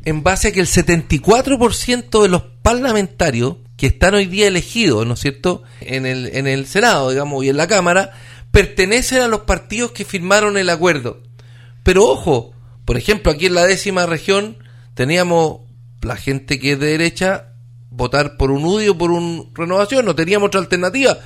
En 0.03 0.23
base 0.23 0.49
a 0.49 0.51
que 0.51 0.59
el 0.59 0.67
74% 0.67 2.21
de 2.21 2.29
los 2.29 2.43
parlamentarios 2.61 3.57
que 3.77 3.87
están 3.87 4.15
hoy 4.15 4.25
día 4.25 4.47
elegidos, 4.47 5.05
¿no 5.05 5.13
es 5.13 5.19
cierto?, 5.19 5.63
en 5.79 6.05
el, 6.05 6.27
en 6.35 6.47
el 6.47 6.65
Senado, 6.65 7.09
digamos, 7.09 7.43
y 7.43 7.49
en 7.49 7.57
la 7.57 7.67
Cámara, 7.67 8.11
pertenecen 8.51 9.21
a 9.21 9.27
los 9.27 9.41
partidos 9.41 9.91
que 9.91 10.05
firmaron 10.05 10.57
el 10.57 10.69
acuerdo. 10.69 11.21
Pero 11.83 12.05
ojo, 12.05 12.53
por 12.85 12.97
ejemplo, 12.97 13.31
aquí 13.31 13.47
en 13.47 13.55
la 13.55 13.65
décima 13.65 14.05
región 14.05 14.57
teníamos 14.93 15.61
la 16.01 16.15
gente 16.15 16.59
que 16.59 16.73
es 16.73 16.79
de 16.79 16.87
derecha 16.87 17.53
votar 17.89 18.37
por 18.37 18.51
un 18.51 18.65
UDI 18.65 18.89
o 18.89 18.97
por 18.97 19.11
un 19.11 19.51
renovación, 19.53 20.05
no 20.05 20.15
teníamos 20.15 20.47
otra 20.47 20.61
alternativa. 20.61 21.17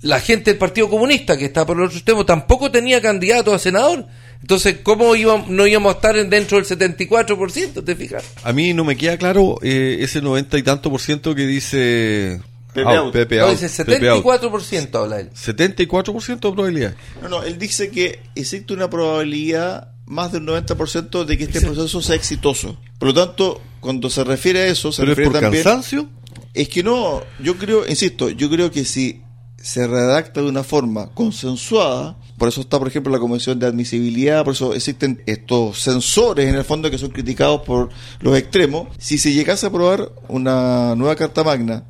La 0.00 0.20
gente 0.20 0.50
del 0.50 0.58
Partido 0.58 0.88
Comunista, 0.88 1.36
que 1.36 1.46
está 1.46 1.66
por 1.66 1.76
el 1.76 1.84
otro 1.84 1.96
extremo, 1.96 2.24
tampoco 2.24 2.70
tenía 2.70 3.00
candidato 3.00 3.52
a 3.54 3.58
senador. 3.58 4.06
Entonces, 4.42 4.78
¿cómo 4.82 5.14
íbamos, 5.16 5.48
no 5.48 5.66
íbamos 5.66 5.94
a 5.94 5.96
estar 5.96 6.28
dentro 6.28 6.58
del 6.60 6.66
74%? 6.66 7.84
¿Te 7.84 7.96
fijas? 7.96 8.24
A 8.42 8.52
mí 8.52 8.74
no 8.74 8.84
me 8.84 8.96
queda 8.96 9.16
claro 9.16 9.58
eh, 9.62 9.98
ese 10.00 10.20
90 10.20 10.58
y 10.58 10.62
tanto 10.62 10.90
por 10.90 11.00
ciento 11.00 11.34
que 11.34 11.46
dice 11.46 12.40
Pepe 12.74 12.96
Out. 12.96 13.12
Pepe 13.12 13.40
Out. 13.40 13.56
74% 13.56 14.94
habla 14.94 15.20
él. 15.20 15.30
74% 15.30 16.26
de 16.26 16.38
probabilidad. 16.38 16.94
No, 17.22 17.28
no, 17.28 17.42
él 17.44 17.58
dice 17.58 17.90
que 17.90 18.20
existe 18.34 18.72
una 18.74 18.90
probabilidad 18.90 19.92
más 20.06 20.32
del 20.32 20.44
90% 20.44 21.24
de 21.24 21.38
que 21.38 21.44
este 21.44 21.60
proceso 21.60 22.02
sea 22.02 22.16
exitoso. 22.16 22.78
Por 22.98 23.08
lo 23.08 23.14
tanto, 23.14 23.60
cuando 23.80 24.10
se 24.10 24.24
refiere 24.24 24.60
a 24.60 24.66
eso, 24.66 24.90
se 24.90 25.04
refiere 25.04 25.22
es 25.22 25.32
por 25.32 25.40
también. 25.40 25.62
cansancio? 25.62 26.08
Es 26.54 26.68
que 26.68 26.82
no, 26.82 27.22
yo 27.40 27.56
creo, 27.56 27.86
insisto, 27.86 28.28
yo 28.28 28.50
creo 28.50 28.70
que 28.70 28.84
si 28.84 29.22
se 29.56 29.86
redacta 29.86 30.42
de 30.42 30.48
una 30.48 30.64
forma 30.64 31.10
consensuada, 31.14 32.16
por 32.38 32.48
eso 32.48 32.60
está, 32.60 32.78
por 32.78 32.88
ejemplo, 32.88 33.12
la 33.12 33.18
Comisión 33.18 33.58
de 33.58 33.66
Admisibilidad, 33.66 34.44
por 34.44 34.54
eso 34.54 34.74
existen 34.74 35.22
estos 35.26 35.78
sensores 35.80 36.48
en 36.48 36.54
el 36.54 36.64
fondo 36.64 36.90
que 36.90 36.98
son 36.98 37.10
criticados 37.10 37.62
por 37.62 37.90
los 38.20 38.36
extremos. 38.36 38.88
Si 38.98 39.18
se 39.18 39.32
llegase 39.32 39.66
a 39.66 39.68
aprobar 39.68 40.10
una 40.28 40.94
nueva 40.96 41.14
Carta 41.16 41.44
Magna 41.44 41.84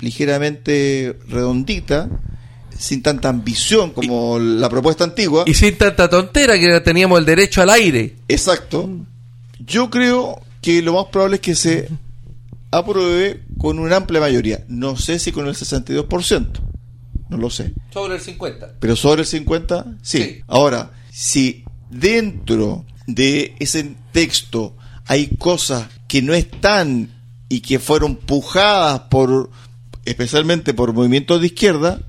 ligeramente 0.00 1.18
redondita, 1.28 2.08
sin 2.78 3.02
tanta 3.02 3.28
ambición 3.28 3.90
como 3.90 4.38
la 4.38 4.68
propuesta 4.68 5.04
antigua. 5.04 5.44
Y 5.46 5.54
sin 5.54 5.78
tanta 5.78 6.08
tontera 6.08 6.58
que 6.58 6.80
teníamos 6.80 7.18
el 7.18 7.24
derecho 7.24 7.62
al 7.62 7.70
aire. 7.70 8.16
Exacto. 8.28 8.90
Yo 9.58 9.90
creo 9.90 10.40
que 10.60 10.82
lo 10.82 10.94
más 10.94 11.06
probable 11.06 11.36
es 11.36 11.42
que 11.42 11.54
se 11.54 11.88
apruebe 12.70 13.42
con 13.58 13.78
una 13.78 13.96
amplia 13.96 14.20
mayoría. 14.20 14.64
No 14.68 14.96
sé 14.96 15.18
si 15.18 15.32
con 15.32 15.46
el 15.46 15.54
62%. 15.54 16.73
No 17.28 17.36
lo 17.36 17.50
sé. 17.50 17.72
Sobre 17.92 18.16
el 18.16 18.20
50. 18.20 18.74
Pero 18.80 18.96
sobre 18.96 19.22
el 19.22 19.26
50, 19.26 19.98
sí. 20.02 20.42
Ahora, 20.46 20.90
si 21.10 21.64
dentro 21.90 22.84
de 23.06 23.54
ese 23.58 23.94
texto 24.12 24.76
hay 25.06 25.28
cosas 25.36 25.88
que 26.08 26.22
no 26.22 26.34
están 26.34 27.10
y 27.48 27.60
que 27.60 27.78
fueron 27.78 28.16
pujadas 28.16 29.00
por 29.10 29.50
especialmente 30.04 30.74
por 30.74 30.92
movimientos 30.92 31.40
de 31.40 31.46
izquierda, 31.46 32.00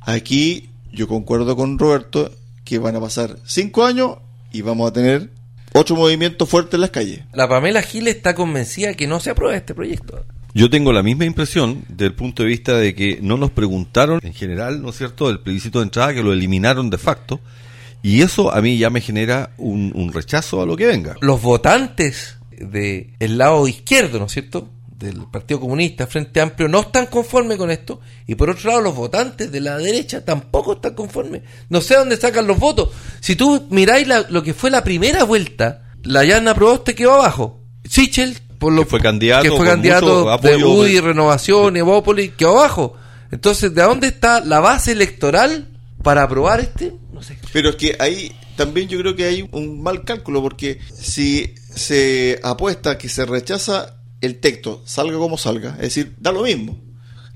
aquí 0.00 0.70
yo 0.92 1.06
concuerdo 1.08 1.56
con 1.56 1.78
Roberto 1.78 2.32
que 2.64 2.78
van 2.78 2.96
a 2.96 3.00
pasar 3.00 3.36
cinco 3.44 3.84
años 3.84 4.18
y 4.52 4.62
vamos 4.62 4.90
a 4.90 4.92
tener 4.92 5.30
otro 5.72 5.94
movimiento 5.94 6.46
fuerte 6.46 6.76
en 6.76 6.80
las 6.80 6.90
calles. 6.90 7.20
La 7.32 7.48
Pamela 7.48 7.82
Gil 7.82 8.08
está 8.08 8.34
convencida 8.34 8.94
que 8.94 9.06
no 9.06 9.20
se 9.20 9.30
apruebe 9.30 9.56
este 9.56 9.74
proyecto. 9.74 10.24
Yo 10.56 10.70
tengo 10.70 10.90
la 10.90 11.02
misma 11.02 11.26
impresión 11.26 11.84
del 11.86 12.14
punto 12.14 12.42
de 12.42 12.48
vista 12.48 12.78
de 12.78 12.94
que 12.94 13.18
no 13.20 13.36
nos 13.36 13.50
preguntaron 13.50 14.20
en 14.22 14.32
general, 14.32 14.80
¿no 14.80 14.88
es 14.88 14.96
cierto?, 14.96 15.28
el 15.28 15.40
plebiscito 15.40 15.80
de 15.80 15.82
entrada, 15.82 16.14
que 16.14 16.22
lo 16.22 16.32
eliminaron 16.32 16.88
de 16.88 16.96
facto, 16.96 17.40
y 18.02 18.22
eso 18.22 18.50
a 18.50 18.62
mí 18.62 18.78
ya 18.78 18.88
me 18.88 19.02
genera 19.02 19.50
un, 19.58 20.10
rechazo 20.14 20.62
a 20.62 20.64
lo 20.64 20.74
que 20.74 20.86
venga. 20.86 21.14
Los 21.20 21.42
votantes 21.42 22.38
del 22.58 23.36
lado 23.36 23.68
izquierdo, 23.68 24.18
¿no 24.18 24.24
es 24.24 24.32
cierto?, 24.32 24.70
del 24.88 25.26
Partido 25.30 25.60
Comunista, 25.60 26.06
Frente 26.06 26.40
Amplio, 26.40 26.68
no 26.68 26.80
están 26.80 27.04
conformes 27.08 27.58
con 27.58 27.70
esto, 27.70 28.00
y 28.26 28.34
por 28.34 28.48
otro 28.48 28.70
lado 28.70 28.80
los 28.80 28.96
votantes 28.96 29.52
de 29.52 29.60
la 29.60 29.76
derecha 29.76 30.24
tampoco 30.24 30.72
están 30.72 30.94
conformes. 30.94 31.42
No 31.68 31.82
sé 31.82 31.96
dónde 31.96 32.16
sacan 32.16 32.46
los 32.46 32.58
votos. 32.58 32.88
Si 33.20 33.36
tú 33.36 33.66
miráis 33.68 34.08
lo 34.30 34.42
que 34.42 34.54
fue 34.54 34.70
la 34.70 34.82
primera 34.82 35.24
vuelta, 35.24 35.82
la 36.02 36.24
Yana 36.24 36.54
Proboste 36.54 36.94
quedó 36.94 37.12
abajo. 37.12 37.62
Sichel, 37.84 38.38
por 38.58 38.72
lo 38.72 38.82
que 38.82 38.90
fue 38.90 39.00
candidato, 39.00 39.42
que 39.42 39.50
fue 39.50 39.66
candidato 39.66 40.38
de 40.38 40.56
UDI, 40.56 41.00
Renovación, 41.00 41.76
Evópolis, 41.76 42.32
quedó 42.36 42.58
abajo. 42.58 42.94
Entonces, 43.30 43.74
¿de 43.74 43.82
dónde 43.82 44.08
está 44.08 44.40
la 44.40 44.60
base 44.60 44.92
electoral 44.92 45.68
para 46.02 46.22
aprobar 46.22 46.60
este? 46.60 46.94
No 47.12 47.22
sé. 47.22 47.38
Pero 47.52 47.70
es 47.70 47.76
que 47.76 47.96
ahí 47.98 48.32
también 48.56 48.88
yo 48.88 48.98
creo 48.98 49.14
que 49.14 49.24
hay 49.24 49.48
un 49.52 49.82
mal 49.82 50.04
cálculo, 50.04 50.42
porque 50.42 50.80
si 50.94 51.54
se 51.74 52.40
apuesta 52.42 52.98
que 52.98 53.08
se 53.08 53.26
rechaza 53.26 54.00
el 54.20 54.40
texto, 54.40 54.82
salga 54.86 55.18
como 55.18 55.38
salga, 55.38 55.72
es 55.74 55.94
decir, 55.94 56.14
da 56.18 56.32
lo 56.32 56.42
mismo. 56.42 56.80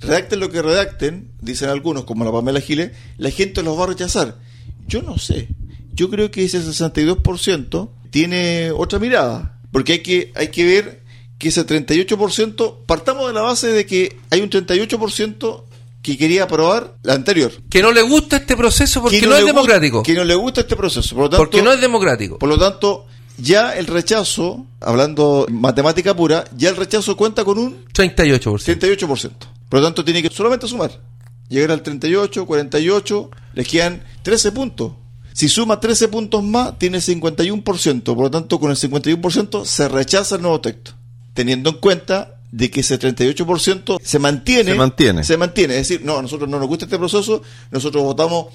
Redacten 0.00 0.40
lo 0.40 0.50
que 0.50 0.62
redacten, 0.62 1.32
dicen 1.42 1.68
algunos, 1.68 2.04
como 2.04 2.24
la 2.24 2.32
Pamela 2.32 2.60
Giles, 2.60 2.92
la 3.18 3.30
gente 3.30 3.62
los 3.62 3.78
va 3.78 3.84
a 3.84 3.88
rechazar. 3.88 4.38
Yo 4.86 5.02
no 5.02 5.18
sé. 5.18 5.48
Yo 5.92 6.08
creo 6.08 6.30
que 6.30 6.44
ese 6.44 6.60
62% 6.62 7.90
tiene 8.10 8.70
otra 8.70 8.98
mirada, 8.98 9.60
porque 9.70 9.92
hay 9.92 9.98
que, 9.98 10.32
hay 10.34 10.48
que 10.48 10.64
ver 10.64 10.99
que 11.40 11.48
ese 11.48 11.66
38%, 11.66 12.76
partamos 12.84 13.26
de 13.26 13.32
la 13.32 13.40
base 13.40 13.68
de 13.68 13.86
que 13.86 14.18
hay 14.28 14.42
un 14.42 14.50
38% 14.50 15.64
que 16.02 16.18
quería 16.18 16.44
aprobar 16.44 16.96
la 17.02 17.14
anterior. 17.14 17.50
Que 17.70 17.80
no 17.80 17.92
le 17.92 18.02
gusta 18.02 18.36
este 18.36 18.58
proceso 18.58 19.00
porque 19.00 19.22
no, 19.22 19.34
es 19.34 19.46
democrático. 19.46 20.02
Que 20.02 20.12
no 20.12 20.22
le 20.22 20.34
gusta 20.34 20.60
este 20.60 20.76
proceso. 20.76 21.14
Por 21.14 21.24
lo 21.24 21.30
tanto, 21.30 21.42
porque 21.42 21.62
no 21.62 21.72
es 21.72 21.80
democrático. 21.80 22.38
Por 22.38 22.50
lo 22.50 22.58
tanto, 22.58 23.06
ya 23.38 23.74
el 23.74 23.86
rechazo, 23.86 24.66
hablando 24.80 25.46
matemática 25.50 26.14
pura, 26.14 26.44
ya 26.54 26.68
el 26.68 26.76
rechazo 26.76 27.16
cuenta 27.16 27.42
con 27.42 27.56
un 27.56 27.86
38%. 27.86 28.78
38%. 28.78 29.30
Por 29.70 29.80
lo 29.80 29.86
tanto, 29.86 30.04
tiene 30.04 30.22
que 30.22 30.28
solamente 30.28 30.68
sumar. 30.68 31.00
Llegar 31.48 31.70
al 31.70 31.82
38, 31.82 32.44
48, 32.44 33.30
le 33.54 33.64
quedan 33.64 34.04
13 34.22 34.52
puntos. 34.52 34.92
Si 35.32 35.48
suma 35.48 35.80
13 35.80 36.08
puntos 36.08 36.44
más, 36.44 36.78
tiene 36.78 36.98
51%. 36.98 38.02
Por 38.02 38.18
lo 38.18 38.30
tanto, 38.30 38.60
con 38.60 38.70
el 38.70 38.76
51% 38.76 39.64
se 39.64 39.88
rechaza 39.88 40.36
el 40.36 40.42
nuevo 40.42 40.60
texto. 40.60 40.99
Teniendo 41.40 41.70
en 41.70 41.76
cuenta 41.76 42.34
de 42.52 42.70
que 42.70 42.80
ese 42.80 42.98
38% 43.00 43.98
se 44.02 44.18
mantiene, 44.18 44.72
se 44.72 44.76
mantiene. 44.76 45.24
Se 45.24 45.36
mantiene. 45.38 45.78
Es 45.78 45.88
decir, 45.88 46.04
no, 46.04 46.18
a 46.18 46.22
nosotros 46.22 46.50
no 46.50 46.58
nos 46.58 46.68
gusta 46.68 46.84
este 46.84 46.98
proceso, 46.98 47.40
nosotros 47.70 48.04
votamos 48.04 48.48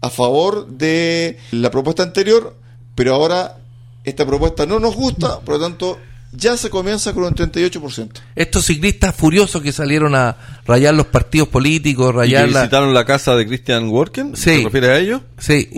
a 0.00 0.10
favor 0.10 0.66
de 0.66 1.38
la 1.52 1.70
propuesta 1.70 2.02
anterior, 2.02 2.56
pero 2.96 3.14
ahora 3.14 3.58
esta 4.02 4.26
propuesta 4.26 4.66
no 4.66 4.80
nos 4.80 4.96
gusta, 4.96 5.38
por 5.38 5.54
lo 5.54 5.60
tanto 5.60 6.00
ya 6.32 6.56
se 6.56 6.68
comienza 6.68 7.12
con 7.12 7.22
un 7.22 7.34
38%. 7.36 8.10
Estos 8.34 8.64
ciclistas 8.64 9.14
furiosos 9.14 9.62
que 9.62 9.70
salieron 9.70 10.16
a 10.16 10.36
rayar 10.66 10.94
los 10.94 11.06
partidos 11.06 11.46
políticos, 11.46 12.12
rayar 12.12 12.48
¿Y 12.48 12.52
que 12.52 12.58
visitaron 12.58 12.92
la... 12.92 13.04
casa 13.04 13.36
de 13.36 13.46
Christian 13.46 13.88
Worken, 13.88 14.34
sí. 14.34 14.58
¿te 14.58 14.64
refieres 14.64 14.90
a 14.90 14.98
ellos? 14.98 15.20
Sí. 15.38 15.68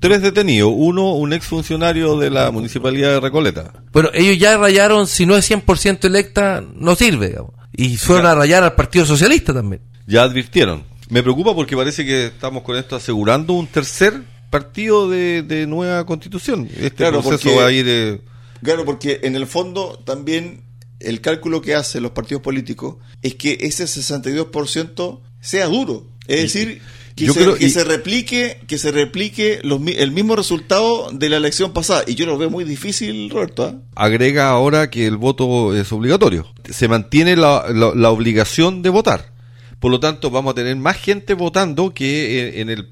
Tres 0.00 0.22
detenidos, 0.22 0.72
uno 0.74 1.12
un 1.14 1.32
exfuncionario 1.32 2.16
de 2.18 2.30
la 2.30 2.50
Municipalidad 2.50 3.10
de 3.10 3.20
Recoleta. 3.20 3.72
Bueno, 3.92 4.10
ellos 4.14 4.38
ya 4.38 4.56
rayaron, 4.56 5.06
si 5.06 5.26
no 5.26 5.36
es 5.36 5.50
100% 5.50 6.04
electa, 6.04 6.62
no 6.74 6.94
sirve, 6.94 7.28
digamos. 7.28 7.52
Y 7.72 7.96
fueron 7.96 8.26
a 8.26 8.34
rayar 8.34 8.62
al 8.62 8.74
Partido 8.74 9.04
Socialista 9.04 9.52
también. 9.52 9.82
Ya 10.06 10.22
advirtieron. 10.22 10.84
Me 11.10 11.22
preocupa 11.22 11.54
porque 11.54 11.76
parece 11.76 12.04
que 12.04 12.26
estamos 12.26 12.62
con 12.62 12.76
esto 12.76 12.96
asegurando 12.96 13.52
un 13.54 13.66
tercer 13.66 14.22
partido 14.50 15.08
de, 15.08 15.66
nueva 15.68 16.04
constitución. 16.06 16.68
Este 16.76 16.90
claro, 16.90 17.20
proceso 17.20 17.56
va 17.56 17.66
a 17.66 17.72
ir... 17.72 17.86
Eh, 17.88 18.20
Claro, 18.62 18.84
porque 18.84 19.20
en 19.22 19.36
el 19.36 19.46
fondo 19.46 20.00
también 20.04 20.62
el 21.00 21.20
cálculo 21.20 21.62
que 21.62 21.74
hacen 21.74 22.02
los 22.02 22.12
partidos 22.12 22.42
políticos 22.42 22.96
es 23.22 23.34
que 23.36 23.58
ese 23.60 23.84
62% 23.84 25.20
sea 25.40 25.66
duro. 25.66 26.06
Es 26.26 26.52
decir, 26.52 26.82
que, 27.18 27.32
se, 27.32 27.54
que 27.54 27.68
se, 27.68 27.84
replique, 27.84 28.60
que 28.66 28.78
se 28.78 28.90
replique 28.92 29.60
el 29.62 30.12
mismo 30.12 30.36
resultado 30.36 31.10
de 31.12 31.28
la 31.28 31.36
elección 31.36 31.72
pasada. 31.72 32.04
Y 32.06 32.14
yo 32.14 32.26
lo 32.26 32.38
veo 32.38 32.50
muy 32.50 32.64
difícil, 32.64 33.30
Roberto. 33.30 33.64
¿ah? 33.64 33.74
Agrega 33.94 34.48
ahora 34.48 34.90
que 34.90 35.06
el 35.06 35.16
voto 35.16 35.76
es 35.76 35.90
obligatorio. 35.92 36.46
Se 36.70 36.88
mantiene 36.88 37.36
la, 37.36 37.66
la, 37.68 38.10
obligación 38.10 38.82
de 38.82 38.90
votar. 38.90 39.32
Por 39.80 39.90
lo 39.90 40.00
tanto, 40.00 40.30
vamos 40.30 40.52
a 40.52 40.54
tener 40.54 40.76
más 40.76 40.96
gente 40.96 41.34
votando 41.34 41.92
que 41.92 42.60
en 42.60 42.70
el 42.70 42.88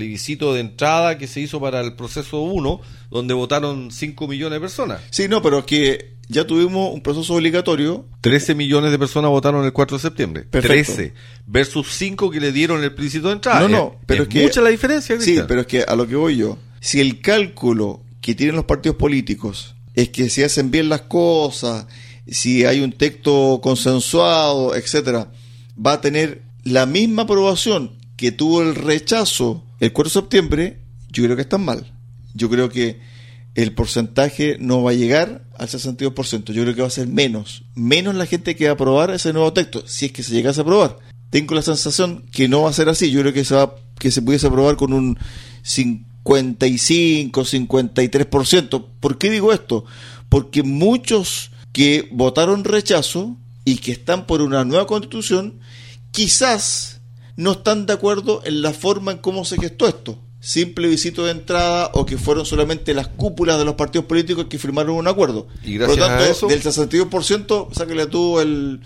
plebiscito 0.00 0.54
de 0.54 0.60
entrada 0.60 1.18
que 1.18 1.26
se 1.26 1.40
hizo 1.40 1.60
para 1.60 1.80
el 1.80 1.92
proceso 1.92 2.40
1, 2.40 2.80
donde 3.10 3.34
votaron 3.34 3.90
5 3.90 4.26
millones 4.26 4.56
de 4.56 4.60
personas. 4.60 5.02
Sí, 5.10 5.28
no, 5.28 5.42
pero 5.42 5.66
que 5.66 6.14
ya 6.26 6.46
tuvimos 6.46 6.94
un 6.94 7.02
proceso 7.02 7.34
obligatorio. 7.34 8.06
13 8.22 8.54
millones 8.54 8.92
de 8.92 8.98
personas 8.98 9.30
votaron 9.30 9.62
el 9.66 9.74
4 9.74 9.98
de 9.98 10.00
septiembre. 10.00 10.44
13 10.50 11.12
versus 11.46 11.88
5 11.92 12.30
que 12.30 12.40
le 12.40 12.50
dieron 12.50 12.82
el 12.82 12.94
plebiscito 12.94 13.28
de 13.28 13.34
entrada. 13.34 13.60
No, 13.60 13.68
no, 13.68 13.96
pero 14.06 14.22
es, 14.22 14.30
que, 14.30 14.42
mucha 14.42 14.62
la 14.62 14.70
diferencia. 14.70 15.20
Sí, 15.20 15.38
pero 15.46 15.60
es 15.60 15.66
que 15.66 15.82
a 15.82 15.94
lo 15.94 16.08
que 16.08 16.16
voy 16.16 16.38
yo, 16.38 16.56
si 16.80 16.98
el 17.00 17.20
cálculo 17.20 18.00
que 18.22 18.34
tienen 18.34 18.56
los 18.56 18.64
partidos 18.64 18.96
políticos 18.96 19.74
es 19.94 20.08
que 20.08 20.30
si 20.30 20.42
hacen 20.42 20.70
bien 20.70 20.88
las 20.88 21.02
cosas, 21.02 21.86
si 22.26 22.64
hay 22.64 22.80
un 22.80 22.92
texto 22.92 23.60
consensuado, 23.62 24.74
etcétera, 24.74 25.30
va 25.76 25.92
a 25.92 26.00
tener 26.00 26.40
la 26.64 26.86
misma 26.86 27.22
aprobación 27.22 28.00
que 28.16 28.32
tuvo 28.32 28.62
el 28.62 28.74
rechazo 28.74 29.64
el 29.80 29.92
4 29.92 30.08
de 30.08 30.12
septiembre, 30.12 30.80
yo 31.10 31.24
creo 31.24 31.36
que 31.36 31.42
están 31.42 31.64
mal. 31.64 31.92
Yo 32.34 32.48
creo 32.48 32.68
que 32.68 33.00
el 33.54 33.72
porcentaje 33.72 34.56
no 34.60 34.82
va 34.82 34.92
a 34.92 34.94
llegar 34.94 35.42
al 35.58 35.68
62%. 35.68 36.52
Yo 36.52 36.62
creo 36.62 36.74
que 36.74 36.82
va 36.82 36.86
a 36.86 36.90
ser 36.90 37.08
menos. 37.08 37.64
Menos 37.74 38.14
la 38.14 38.26
gente 38.26 38.54
que 38.54 38.64
va 38.64 38.70
a 38.70 38.74
aprobar 38.74 39.10
ese 39.10 39.32
nuevo 39.32 39.52
texto, 39.52 39.82
si 39.86 40.06
es 40.06 40.12
que 40.12 40.22
se 40.22 40.32
llegase 40.32 40.60
a 40.60 40.62
aprobar. 40.62 40.98
Tengo 41.30 41.54
la 41.54 41.62
sensación 41.62 42.24
que 42.32 42.48
no 42.48 42.62
va 42.62 42.70
a 42.70 42.74
ser 42.74 42.88
así. 42.88 43.10
Yo 43.10 43.20
creo 43.20 43.32
que 43.32 43.44
se, 43.44 43.54
va, 43.54 43.74
que 43.98 44.10
se 44.10 44.22
pudiese 44.22 44.46
aprobar 44.46 44.76
con 44.76 44.92
un 44.92 45.18
55, 45.62 47.40
53%. 47.42 48.86
¿Por 49.00 49.18
qué 49.18 49.30
digo 49.30 49.52
esto? 49.52 49.84
Porque 50.28 50.62
muchos 50.62 51.50
que 51.72 52.08
votaron 52.12 52.64
rechazo 52.64 53.36
y 53.64 53.76
que 53.76 53.92
están 53.92 54.26
por 54.26 54.42
una 54.42 54.64
nueva 54.64 54.86
constitución, 54.86 55.60
quizás 56.10 56.99
no 57.40 57.52
están 57.52 57.86
de 57.86 57.94
acuerdo 57.94 58.42
en 58.44 58.60
la 58.60 58.72
forma 58.72 59.12
en 59.12 59.18
cómo 59.18 59.46
se 59.46 59.56
gestó 59.56 59.88
esto. 59.88 60.18
Simple 60.40 60.88
visito 60.88 61.24
de 61.24 61.32
entrada 61.32 61.90
o 61.94 62.04
que 62.04 62.18
fueron 62.18 62.44
solamente 62.44 62.92
las 62.92 63.08
cúpulas 63.08 63.58
de 63.58 63.64
los 63.64 63.74
partidos 63.74 64.06
políticos 64.06 64.46
que 64.48 64.58
firmaron 64.58 64.96
un 64.96 65.08
acuerdo. 65.08 65.48
Y 65.64 65.78
gracias 65.78 65.96
Por 65.96 65.98
lo 65.98 66.06
tanto, 66.06 66.24
a 66.24 66.28
eso, 66.28 66.46
del 66.48 66.62
62%, 66.62 67.72
sáquele 67.72 68.06
tú 68.06 68.40
el 68.40 68.80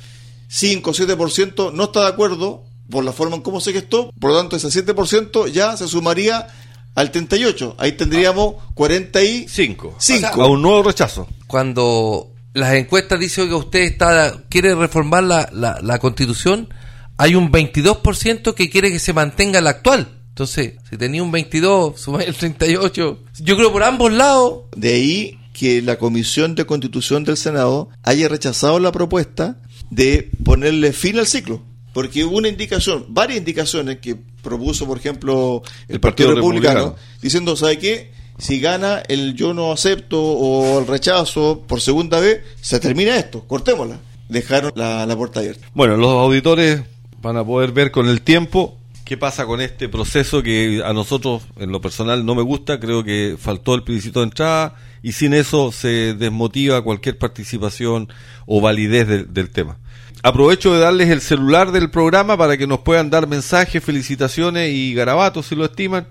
5 0.48 0.88
o 0.88 0.94
7%, 0.94 1.72
no 1.72 1.84
está 1.84 2.02
de 2.02 2.08
acuerdo 2.08 2.64
por 2.88 3.04
la 3.04 3.12
forma 3.12 3.36
en 3.36 3.42
cómo 3.42 3.60
se 3.60 3.72
gestó. 3.72 4.12
Por 4.20 4.30
lo 4.30 4.38
tanto, 4.38 4.54
ese 4.56 4.68
7% 4.68 5.48
ya 5.48 5.76
se 5.76 5.88
sumaría 5.88 6.46
al 6.94 7.10
38. 7.10 7.74
Ahí 7.78 7.92
tendríamos 7.92 8.54
45. 8.74 9.96
a 10.42 10.46
un 10.46 10.62
nuevo 10.62 10.84
rechazo. 10.84 11.26
Cuando 11.48 12.30
las 12.52 12.74
encuestas 12.74 13.18
dicen 13.18 13.48
que 13.48 13.54
usted 13.54 13.80
está 13.80 14.44
quiere 14.48 14.76
reformar 14.76 15.24
la, 15.24 15.48
la, 15.52 15.80
la 15.82 15.98
constitución, 15.98 16.68
hay 17.16 17.34
un 17.34 17.50
22% 17.50 18.54
que 18.54 18.70
quiere 18.70 18.90
que 18.90 18.98
se 18.98 19.12
mantenga 19.12 19.60
la 19.60 19.70
actual. 19.70 20.08
Entonces, 20.28 20.74
si 20.90 20.96
tenía 20.96 21.22
un 21.22 21.30
22, 21.30 22.00
suma 22.00 22.22
el 22.22 22.34
38. 22.34 23.18
Yo 23.40 23.56
creo 23.56 23.72
por 23.72 23.84
ambos 23.84 24.12
lados. 24.12 24.64
De 24.76 24.94
ahí 24.94 25.38
que 25.52 25.80
la 25.80 25.96
Comisión 25.96 26.56
de 26.56 26.66
Constitución 26.66 27.22
del 27.24 27.36
Senado 27.36 27.88
haya 28.02 28.28
rechazado 28.28 28.80
la 28.80 28.90
propuesta 28.90 29.58
de 29.90 30.30
ponerle 30.44 30.92
fin 30.92 31.18
al 31.18 31.26
ciclo. 31.26 31.62
Porque 31.92 32.24
hubo 32.24 32.38
una 32.38 32.48
indicación, 32.48 33.06
varias 33.08 33.38
indicaciones 33.38 33.98
que 34.00 34.16
propuso, 34.42 34.84
por 34.84 34.98
ejemplo, 34.98 35.62
el, 35.86 36.00
Partido, 36.00 36.34
Republicano, 36.34 36.96
diciendo, 37.22 37.54
¿sabe 37.54 37.78
qué? 37.78 38.10
Si 38.36 38.58
gana 38.58 39.00
el 39.06 39.36
yo 39.36 39.54
no 39.54 39.70
acepto 39.70 40.20
o 40.20 40.80
el 40.80 40.88
rechazo 40.88 41.62
por 41.68 41.80
segunda 41.80 42.18
vez, 42.18 42.40
se 42.60 42.80
termina 42.80 43.16
esto, 43.16 43.44
cortémosla. 43.46 44.00
Dejaron 44.28 44.72
la, 44.74 45.06
la 45.06 45.16
puerta 45.16 45.38
abierta. 45.38 45.68
Bueno, 45.72 45.96
los 45.96 46.10
auditores 46.10 46.82
van 47.24 47.38
a 47.38 47.44
poder 47.44 47.72
ver 47.72 47.90
con 47.90 48.06
el 48.06 48.20
tiempo 48.20 48.78
qué 49.06 49.16
pasa 49.16 49.46
con 49.46 49.62
este 49.62 49.88
proceso 49.88 50.42
que 50.42 50.82
a 50.84 50.92
nosotros 50.92 51.42
en 51.56 51.72
lo 51.72 51.80
personal 51.80 52.26
no 52.26 52.34
me 52.34 52.42
gusta, 52.42 52.78
creo 52.78 53.02
que 53.02 53.36
faltó 53.38 53.74
el 53.74 53.82
plebiscito 53.82 54.20
de 54.20 54.26
entrada 54.26 54.74
y 55.02 55.12
sin 55.12 55.32
eso 55.32 55.72
se 55.72 56.12
desmotiva 56.14 56.84
cualquier 56.84 57.16
participación 57.16 58.08
o 58.44 58.60
validez 58.60 59.32
del 59.32 59.50
tema. 59.50 59.78
Aprovecho 60.22 60.74
de 60.74 60.80
darles 60.80 61.08
el 61.08 61.22
celular 61.22 61.72
del 61.72 61.90
programa 61.90 62.36
para 62.36 62.58
que 62.58 62.66
nos 62.66 62.80
puedan 62.80 63.08
dar 63.08 63.26
mensajes, 63.26 63.82
felicitaciones 63.82 64.70
y 64.74 64.92
garabatos 64.92 65.46
si 65.46 65.56
lo 65.56 65.64
estiman 65.64 66.06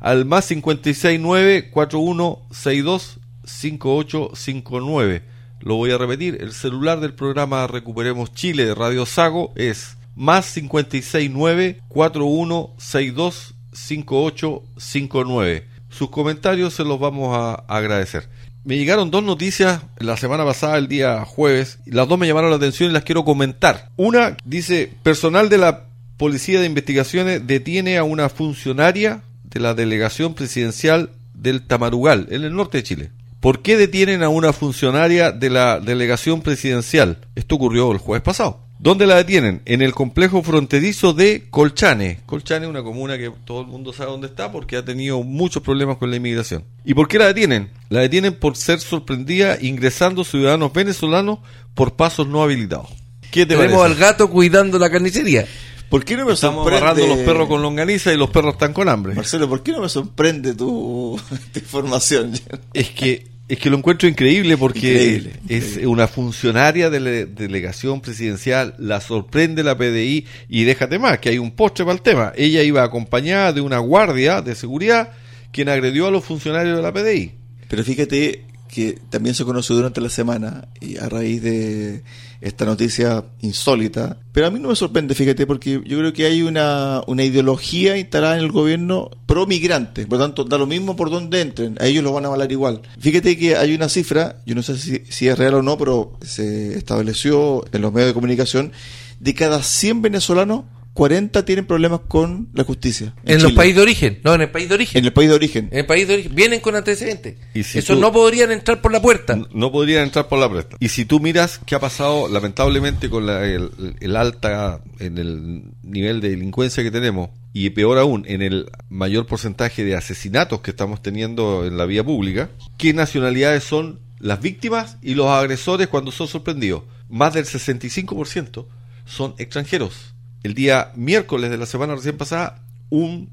al 0.00 0.26
más 0.26 0.48
569 0.48 1.70
4162 1.70 3.20
5859. 3.44 5.22
Lo 5.60 5.76
voy 5.76 5.90
a 5.92 5.98
repetir, 5.98 6.36
el 6.40 6.52
celular 6.52 7.00
del 7.00 7.14
programa 7.14 7.66
Recuperemos 7.66 8.34
Chile 8.34 8.66
de 8.66 8.74
Radio 8.74 9.06
Sago 9.06 9.52
es 9.56 9.97
más 10.18 10.52
569 10.52 11.80
4162 11.88 13.54
5859. 13.72 15.64
Sus 15.88 16.10
comentarios 16.10 16.74
se 16.74 16.84
los 16.84 16.98
vamos 16.98 17.34
a 17.36 17.54
agradecer. 17.68 18.28
me 18.64 18.76
llegaron 18.76 19.12
dos 19.12 19.22
noticias 19.22 19.80
la 19.98 20.16
semana 20.16 20.44
pasada, 20.44 20.76
el 20.76 20.88
día 20.88 21.24
jueves, 21.24 21.78
las 21.86 22.08
dos 22.08 22.18
me 22.18 22.26
llamaron 22.26 22.50
la 22.50 22.56
atención 22.56 22.90
y 22.90 22.92
las 22.92 23.04
quiero 23.04 23.24
comentar. 23.24 23.90
Una 23.96 24.36
dice, 24.44 24.92
personal 25.04 25.48
de 25.48 25.58
la 25.58 25.84
Policía 26.16 26.58
de 26.60 26.66
Investigaciones 26.66 27.46
detiene 27.46 27.96
a 27.96 28.02
una 28.02 28.28
funcionaria 28.28 29.22
de 29.44 29.60
la 29.60 29.74
delegación 29.74 30.34
presidencial 30.34 31.10
del 31.32 31.64
Tamarugal, 31.64 32.26
en 32.30 32.42
el 32.42 32.56
norte 32.56 32.78
de 32.78 32.82
Chile. 32.82 33.10
¿Por 33.38 33.62
qué 33.62 33.76
detienen 33.76 34.24
a 34.24 34.28
una 34.28 34.52
funcionaria 34.52 35.30
de 35.30 35.48
la 35.48 35.78
delegación 35.78 36.42
presidencial? 36.42 37.18
Esto 37.36 37.54
ocurrió 37.54 37.92
el 37.92 37.98
jueves 37.98 38.24
pasado. 38.24 38.67
¿Dónde 38.80 39.06
la 39.06 39.16
detienen? 39.16 39.60
En 39.64 39.82
el 39.82 39.92
complejo 39.92 40.40
fronterizo 40.42 41.12
de 41.12 41.48
Colchane. 41.50 42.20
Colchane 42.26 42.64
es 42.64 42.70
una 42.70 42.84
comuna 42.84 43.18
que 43.18 43.32
todo 43.44 43.62
el 43.62 43.66
mundo 43.66 43.92
sabe 43.92 44.12
dónde 44.12 44.28
está 44.28 44.52
porque 44.52 44.76
ha 44.76 44.84
tenido 44.84 45.20
muchos 45.24 45.64
problemas 45.64 45.96
con 45.96 46.10
la 46.10 46.16
inmigración. 46.16 46.64
¿Y 46.84 46.94
por 46.94 47.08
qué 47.08 47.18
la 47.18 47.26
detienen? 47.26 47.70
La 47.88 48.00
detienen 48.00 48.34
por 48.34 48.56
ser 48.56 48.78
sorprendida 48.78 49.58
ingresando 49.60 50.22
ciudadanos 50.22 50.72
venezolanos 50.72 51.40
por 51.74 51.96
pasos 51.96 52.28
no 52.28 52.40
habilitados. 52.40 52.88
¿Qué 53.32 53.46
te 53.46 53.56
Tenemos 53.56 53.84
al 53.84 53.96
gato 53.96 54.30
cuidando 54.30 54.78
la 54.78 54.88
carnicería. 54.88 55.44
¿Por 55.88 56.04
qué 56.04 56.16
no 56.16 56.26
me 56.26 56.34
Estamos 56.34 56.66
agarrando 56.66 57.06
los 57.06 57.18
perros 57.18 57.48
con 57.48 57.62
longaniza 57.62 58.12
y 58.12 58.16
los 58.16 58.30
perros 58.30 58.54
están 58.54 58.72
con 58.72 58.88
hambre? 58.88 59.14
Marcelo, 59.14 59.48
¿por 59.48 59.62
qué 59.62 59.72
no 59.72 59.80
me 59.80 59.88
sorprende 59.88 60.54
tu, 60.54 61.18
información? 61.54 62.32
Es 62.74 62.90
que 62.90 63.26
es 63.48 63.58
que 63.58 63.70
lo 63.70 63.78
encuentro 63.78 64.08
increíble 64.08 64.58
porque 64.58 65.32
es 65.48 65.78
una 65.78 66.06
funcionaria 66.06 66.90
de 66.90 67.00
la 67.00 67.10
delegación 67.10 68.02
presidencial, 68.02 68.74
la 68.78 69.00
sorprende 69.00 69.62
la 69.62 69.76
PDI 69.76 70.26
y 70.50 70.64
déjate 70.64 70.98
más, 70.98 71.18
que 71.18 71.30
hay 71.30 71.38
un 71.38 71.52
postre 71.52 71.86
para 71.86 71.94
el 71.94 72.02
tema. 72.02 72.32
Ella 72.36 72.62
iba 72.62 72.82
acompañada 72.82 73.54
de 73.54 73.62
una 73.62 73.78
guardia 73.78 74.42
de 74.42 74.54
seguridad 74.54 75.12
quien 75.50 75.70
agredió 75.70 76.06
a 76.06 76.10
los 76.10 76.24
funcionarios 76.24 76.76
de 76.76 76.82
la 76.82 76.92
PDI. 76.92 77.32
Pero 77.68 77.84
fíjate 77.84 78.44
que 78.68 78.98
también 79.08 79.34
se 79.34 79.44
conoció 79.44 79.76
durante 79.76 80.02
la 80.02 80.10
semana 80.10 80.68
y 80.80 80.98
a 80.98 81.08
raíz 81.08 81.42
de 81.42 82.02
esta 82.40 82.64
noticia 82.64 83.24
insólita. 83.40 84.18
Pero 84.32 84.46
a 84.46 84.50
mí 84.50 84.60
no 84.60 84.68
me 84.68 84.76
sorprende, 84.76 85.14
fíjate, 85.14 85.46
porque 85.46 85.80
yo 85.84 85.98
creo 85.98 86.12
que 86.12 86.26
hay 86.26 86.42
una, 86.42 87.02
una 87.06 87.24
ideología 87.24 87.96
instalada 87.96 88.36
en 88.36 88.44
el 88.44 88.52
gobierno 88.52 89.10
pro 89.26 89.46
migrante. 89.46 90.06
Por 90.06 90.18
lo 90.18 90.24
tanto, 90.24 90.44
da 90.44 90.58
lo 90.58 90.66
mismo 90.66 90.96
por 90.96 91.10
donde 91.10 91.40
entren, 91.40 91.76
a 91.80 91.86
ellos 91.86 92.04
los 92.04 92.12
van 92.12 92.26
a 92.26 92.28
valer 92.28 92.52
igual. 92.52 92.82
Fíjate 92.98 93.36
que 93.36 93.56
hay 93.56 93.74
una 93.74 93.88
cifra, 93.88 94.36
yo 94.46 94.54
no 94.54 94.62
sé 94.62 94.78
si, 94.78 95.02
si 95.08 95.28
es 95.28 95.38
real 95.38 95.54
o 95.54 95.62
no, 95.62 95.76
pero 95.76 96.12
se 96.22 96.76
estableció 96.76 97.64
en 97.72 97.82
los 97.82 97.92
medios 97.92 98.10
de 98.10 98.14
comunicación, 98.14 98.72
de 99.20 99.34
cada 99.34 99.62
100 99.62 100.02
venezolanos, 100.02 100.64
40 100.98 101.44
tienen 101.44 101.64
problemas 101.64 102.00
con 102.08 102.48
la 102.54 102.64
justicia. 102.64 103.14
En, 103.24 103.40
los 103.40 103.52
países 103.52 103.76
de 103.76 103.82
origen, 103.82 104.20
no, 104.24 104.34
en 104.34 104.40
el 104.40 104.50
país 104.50 104.68
de 104.68 104.74
origen. 104.74 104.98
En 104.98 105.04
el 105.04 105.12
país 105.12 105.28
de 105.28 105.34
origen. 105.36 105.68
En 105.70 105.78
el 105.78 105.86
país 105.86 106.08
de 106.08 106.14
origen. 106.14 106.34
Vienen 106.34 106.58
con 106.58 106.74
antecedentes. 106.74 107.36
¿Y 107.54 107.60
Eso 107.60 107.94
no 107.94 108.12
podrían 108.12 108.50
entrar 108.50 108.82
por 108.82 108.90
la 108.90 109.00
puerta. 109.00 109.38
No, 109.54 109.70
podrían 109.70 110.02
entrar 110.02 110.26
por 110.26 110.40
la 110.40 110.48
puerta. 110.48 110.76
Y 110.80 110.88
si 110.88 111.04
tú 111.04 111.20
miras 111.20 111.60
qué 111.64 111.76
ha 111.76 111.78
pasado, 111.78 112.26
lamentablemente, 112.28 113.08
con 113.08 113.28
el, 113.28 114.16
alta, 114.16 114.82
en 114.98 115.18
el 115.18 115.70
nivel 115.84 116.20
de 116.20 116.30
delincuencia 116.30 116.82
que 116.82 116.90
tenemos, 116.90 117.30
y 117.52 117.70
peor 117.70 117.98
aún, 117.98 118.24
en 118.26 118.42
el 118.42 118.68
mayor 118.88 119.24
porcentaje 119.26 119.84
de 119.84 119.94
asesinatos 119.94 120.62
que 120.62 120.72
estamos 120.72 121.00
teniendo 121.00 121.64
en 121.64 121.76
la 121.76 121.86
vía 121.86 122.02
pública, 122.02 122.50
¿qué 122.76 122.92
nacionalidades 122.92 123.62
son 123.62 124.00
las 124.18 124.40
víctimas 124.40 124.96
y 125.00 125.14
los 125.14 125.28
agresores 125.28 125.86
cuando 125.86 126.10
son 126.10 126.26
sorprendidos? 126.26 126.82
Más 127.08 127.34
del 127.34 127.44
65% 127.44 128.66
son 129.04 129.36
extranjeros 129.38 130.17
el 130.42 130.54
día 130.54 130.92
miércoles 130.94 131.50
de 131.50 131.58
la 131.58 131.66
semana 131.66 131.94
recién 131.94 132.16
pasada, 132.16 132.62
un 132.90 133.30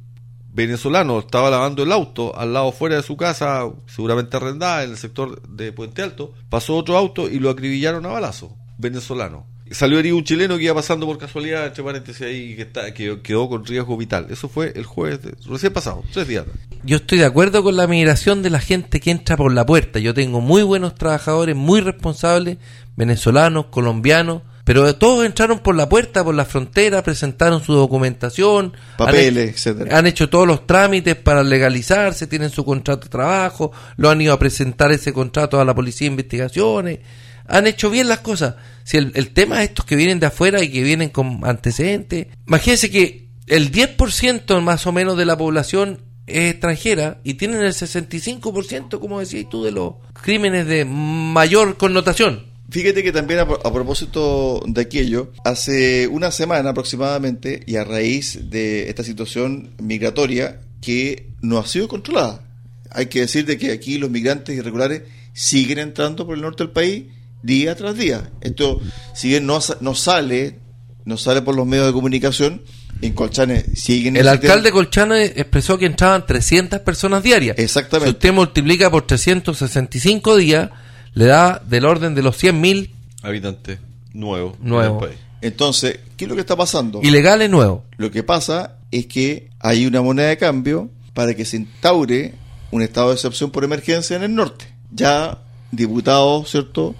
venezolano 0.55 1.19
estaba 1.19 1.49
lavando 1.49 1.83
el 1.83 1.91
auto 1.91 2.37
al 2.37 2.53
lado 2.53 2.71
fuera 2.71 2.95
de 2.95 3.03
su 3.03 3.17
casa, 3.17 3.69
seguramente 3.87 4.37
arrendada 4.37 4.83
en 4.83 4.91
el 4.91 4.97
sector 4.97 5.41
de 5.49 5.73
Puente 5.73 6.01
Alto, 6.01 6.33
pasó 6.49 6.75
otro 6.77 6.97
auto 6.97 7.29
y 7.29 7.39
lo 7.39 7.49
acribillaron 7.49 8.05
a 8.05 8.09
balazo, 8.09 8.55
venezolano. 8.77 9.45
Salió 9.71 9.97
herido 9.97 10.15
un 10.15 10.23
chileno 10.23 10.57
que 10.57 10.65
iba 10.65 10.75
pasando 10.75 11.07
por 11.07 11.17
casualidad, 11.17 11.65
entre 11.65 11.83
paréntesis 11.83 12.21
ahí, 12.21 12.55
que, 12.55 12.61
está, 12.61 12.93
que 12.93 13.19
quedó 13.21 13.49
con 13.49 13.65
riesgo 13.65 13.97
vital. 13.97 14.27
Eso 14.29 14.47
fue 14.47 14.71
el 14.75 14.85
jueves, 14.85 15.19
recién 15.47 15.73
pasado, 15.73 16.03
tres 16.13 16.27
días. 16.27 16.45
Yo 16.83 16.97
estoy 16.97 17.17
de 17.17 17.25
acuerdo 17.25 17.63
con 17.63 17.75
la 17.75 17.87
migración 17.87 18.43
de 18.43 18.51
la 18.51 18.59
gente 18.59 18.99
que 18.99 19.09
entra 19.09 19.35
por 19.35 19.51
la 19.51 19.65
puerta. 19.65 19.97
Yo 19.99 20.13
tengo 20.13 20.39
muy 20.39 20.61
buenos 20.61 20.93
trabajadores, 20.93 21.55
muy 21.55 21.81
responsables, 21.81 22.59
venezolanos, 22.95 23.65
colombianos, 23.65 24.43
pero 24.65 24.95
todos 24.95 25.25
entraron 25.25 25.59
por 25.59 25.75
la 25.75 25.87
puerta, 25.87 26.23
por 26.23 26.33
la 26.33 26.43
frontera, 26.43 27.03
presentaron 27.03 27.63
su 27.63 27.73
documentación, 27.73 28.73
papeles, 28.97 29.51
etcétera. 29.51 29.95
Han 29.95 30.07
hecho 30.07 30.27
todos 30.27 30.47
los 30.47 30.65
trámites 30.65 31.15
para 31.15 31.43
legalizarse, 31.43 32.25
tienen 32.25 32.49
su 32.49 32.65
contrato 32.65 33.03
de 33.03 33.09
trabajo, 33.09 33.71
lo 33.95 34.09
han 34.09 34.19
ido 34.19 34.33
a 34.33 34.39
presentar 34.39 34.91
ese 34.91 35.13
contrato 35.13 35.61
a 35.61 35.65
la 35.65 35.75
policía 35.75 36.07
de 36.07 36.13
investigaciones, 36.13 36.99
han 37.47 37.67
hecho 37.67 37.91
bien 37.91 38.09
las 38.09 38.21
cosas. 38.21 38.55
Si 38.83 38.97
el, 38.97 39.11
el 39.13 39.33
tema 39.33 39.61
es 39.61 39.69
estos 39.69 39.85
que 39.85 39.95
vienen 39.95 40.19
de 40.19 40.25
afuera 40.25 40.63
y 40.63 40.69
que 40.69 40.81
vienen 40.81 41.09
con 41.09 41.41
antecedentes, 41.43 42.25
imagínense 42.47 42.89
que 42.89 43.29
el 43.45 43.71
10% 43.71 44.61
más 44.61 44.87
o 44.87 44.91
menos 44.91 45.15
de 45.15 45.25
la 45.25 45.37
población 45.37 45.99
es 46.25 46.53
extranjera 46.53 47.19
y 47.23 47.35
tienen 47.35 47.61
el 47.61 47.73
65%, 47.73 48.99
como 48.99 49.19
decías 49.19 49.47
tú, 49.47 49.63
de 49.63 49.71
los 49.71 49.93
crímenes 50.19 50.65
de 50.65 50.85
mayor 50.85 51.77
connotación. 51.77 52.54
Fíjate 52.69 53.03
que 53.03 53.11
también 53.11 53.39
a, 53.39 53.45
propósito 53.45 54.61
de 54.65 54.81
aquello, 54.81 55.31
hace 55.43 56.07
una 56.07 56.31
semana 56.31 56.71
aproximadamente, 56.71 57.61
y 57.67 57.75
a 57.75 57.83
raíz 57.83 58.49
de 58.49 58.89
esta 58.89 59.03
situación 59.03 59.75
migratoria 59.79 60.61
que 60.81 61.29
no 61.41 61.59
ha 61.59 61.67
sido 61.67 61.87
controlada, 61.87 62.41
hay 62.89 63.05
que 63.07 63.21
decir 63.21 63.45
de 63.45 63.57
que 63.57 63.71
aquí 63.71 63.97
los 63.97 64.09
migrantes 64.09 64.55
irregulares 64.55 65.03
siguen 65.33 65.79
entrando 65.79 66.25
por 66.25 66.35
el 66.35 66.41
norte 66.41 66.63
del 66.63 66.73
país 66.73 67.05
día 67.43 67.75
tras 67.75 67.95
día. 67.97 68.31
Esto, 68.41 68.81
si 69.13 69.29
bien 69.29 69.45
no, 69.45 69.59
no 69.81 69.95
sale, 69.95 70.59
no 71.05 71.17
sale 71.17 71.41
por 71.43 71.55
los 71.55 71.67
medios 71.67 71.87
de 71.87 71.93
comunicación, 71.93 72.63
en 73.01 73.13
Colchane 73.13 73.63
siguen... 73.75 74.17
El 74.17 74.27
alcalde 74.27 74.69
de 74.69 74.71
Colchane 74.71 75.25
expresó 75.25 75.77
que 75.77 75.85
entraban 75.85 76.25
300 76.25 76.79
personas 76.79 77.21
diarias. 77.21 77.57
Exactamente. 77.59 78.09
Si 78.09 78.15
usted 78.15 78.33
multiplica 78.33 78.89
por 78.89 79.05
365 79.05 80.37
días 80.37 80.69
le 81.15 81.25
da 81.25 81.61
del 81.65 81.85
orden 81.85 82.13
de 82.13 82.21
los 82.21 82.41
100.000 82.41 82.91
habitantes 83.23 83.79
nuevos. 84.13 84.59
Nuevos. 84.59 85.09
Entonces, 85.41 85.99
¿qué 86.15 86.25
es 86.25 86.29
lo 86.29 86.35
que 86.35 86.41
está 86.41 86.55
pasando? 86.55 87.01
Ilegales 87.01 87.49
nuevos. 87.49 87.81
Lo 87.97 88.11
que 88.11 88.23
pasa 88.23 88.77
es 88.91 89.07
que 89.07 89.49
hay 89.59 89.85
una 89.85 90.01
moneda 90.01 90.27
de 90.27 90.37
cambio 90.37 90.89
para 91.13 91.33
que 91.33 91.45
se 91.45 91.57
instaure 91.57 92.35
un 92.71 92.81
estado 92.81 93.09
de 93.09 93.15
excepción 93.15 93.51
por 93.51 93.63
emergencia 93.63 94.15
en 94.15 94.23
el 94.23 94.35
norte. 94.35 94.67
Ya 94.91 95.39
diputados, 95.71 96.51
¿cierto? 96.51 96.95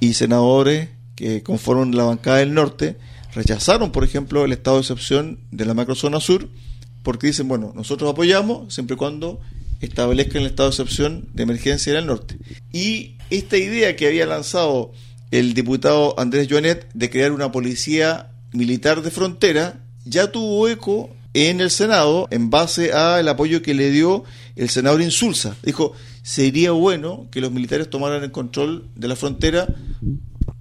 Y 0.00 0.14
senadores 0.14 0.88
que 1.14 1.42
conforman 1.42 1.96
la 1.96 2.04
bancada 2.04 2.38
del 2.38 2.54
norte 2.54 2.96
rechazaron, 3.34 3.92
por 3.92 4.04
ejemplo, 4.04 4.44
el 4.44 4.52
estado 4.52 4.76
de 4.76 4.82
excepción 4.82 5.38
de 5.50 5.64
la 5.64 5.74
macrozona 5.74 6.20
sur 6.20 6.48
porque 7.02 7.28
dicen, 7.28 7.48
bueno, 7.48 7.72
nosotros 7.74 8.10
apoyamos 8.10 8.72
siempre 8.72 8.94
y 8.94 8.98
cuando 8.98 9.40
establezcan 9.80 10.42
el 10.42 10.48
estado 10.48 10.70
de 10.70 10.74
excepción 10.74 11.28
de 11.34 11.42
emergencia 11.42 11.92
en 11.92 11.98
el 11.98 12.06
norte. 12.06 12.38
Y 12.72 13.16
esta 13.30 13.56
idea 13.56 13.96
que 13.96 14.06
había 14.06 14.26
lanzado 14.26 14.92
el 15.30 15.54
diputado 15.54 16.18
Andrés 16.18 16.48
Joanet 16.50 16.88
de 16.94 17.10
crear 17.10 17.32
una 17.32 17.52
policía 17.52 18.30
militar 18.52 19.02
de 19.02 19.10
frontera 19.10 19.80
ya 20.04 20.32
tuvo 20.32 20.68
eco 20.68 21.10
en 21.34 21.60
el 21.60 21.70
Senado 21.70 22.28
en 22.30 22.50
base 22.50 22.92
al 22.92 23.28
apoyo 23.28 23.62
que 23.62 23.74
le 23.74 23.90
dio 23.90 24.24
el 24.56 24.70
senador 24.70 25.02
Insulza. 25.02 25.54
Dijo, 25.62 25.92
sería 26.22 26.72
bueno 26.72 27.28
que 27.30 27.40
los 27.40 27.52
militares 27.52 27.90
tomaran 27.90 28.22
el 28.24 28.32
control 28.32 28.88
de 28.96 29.08
la 29.08 29.16
frontera 29.16 29.68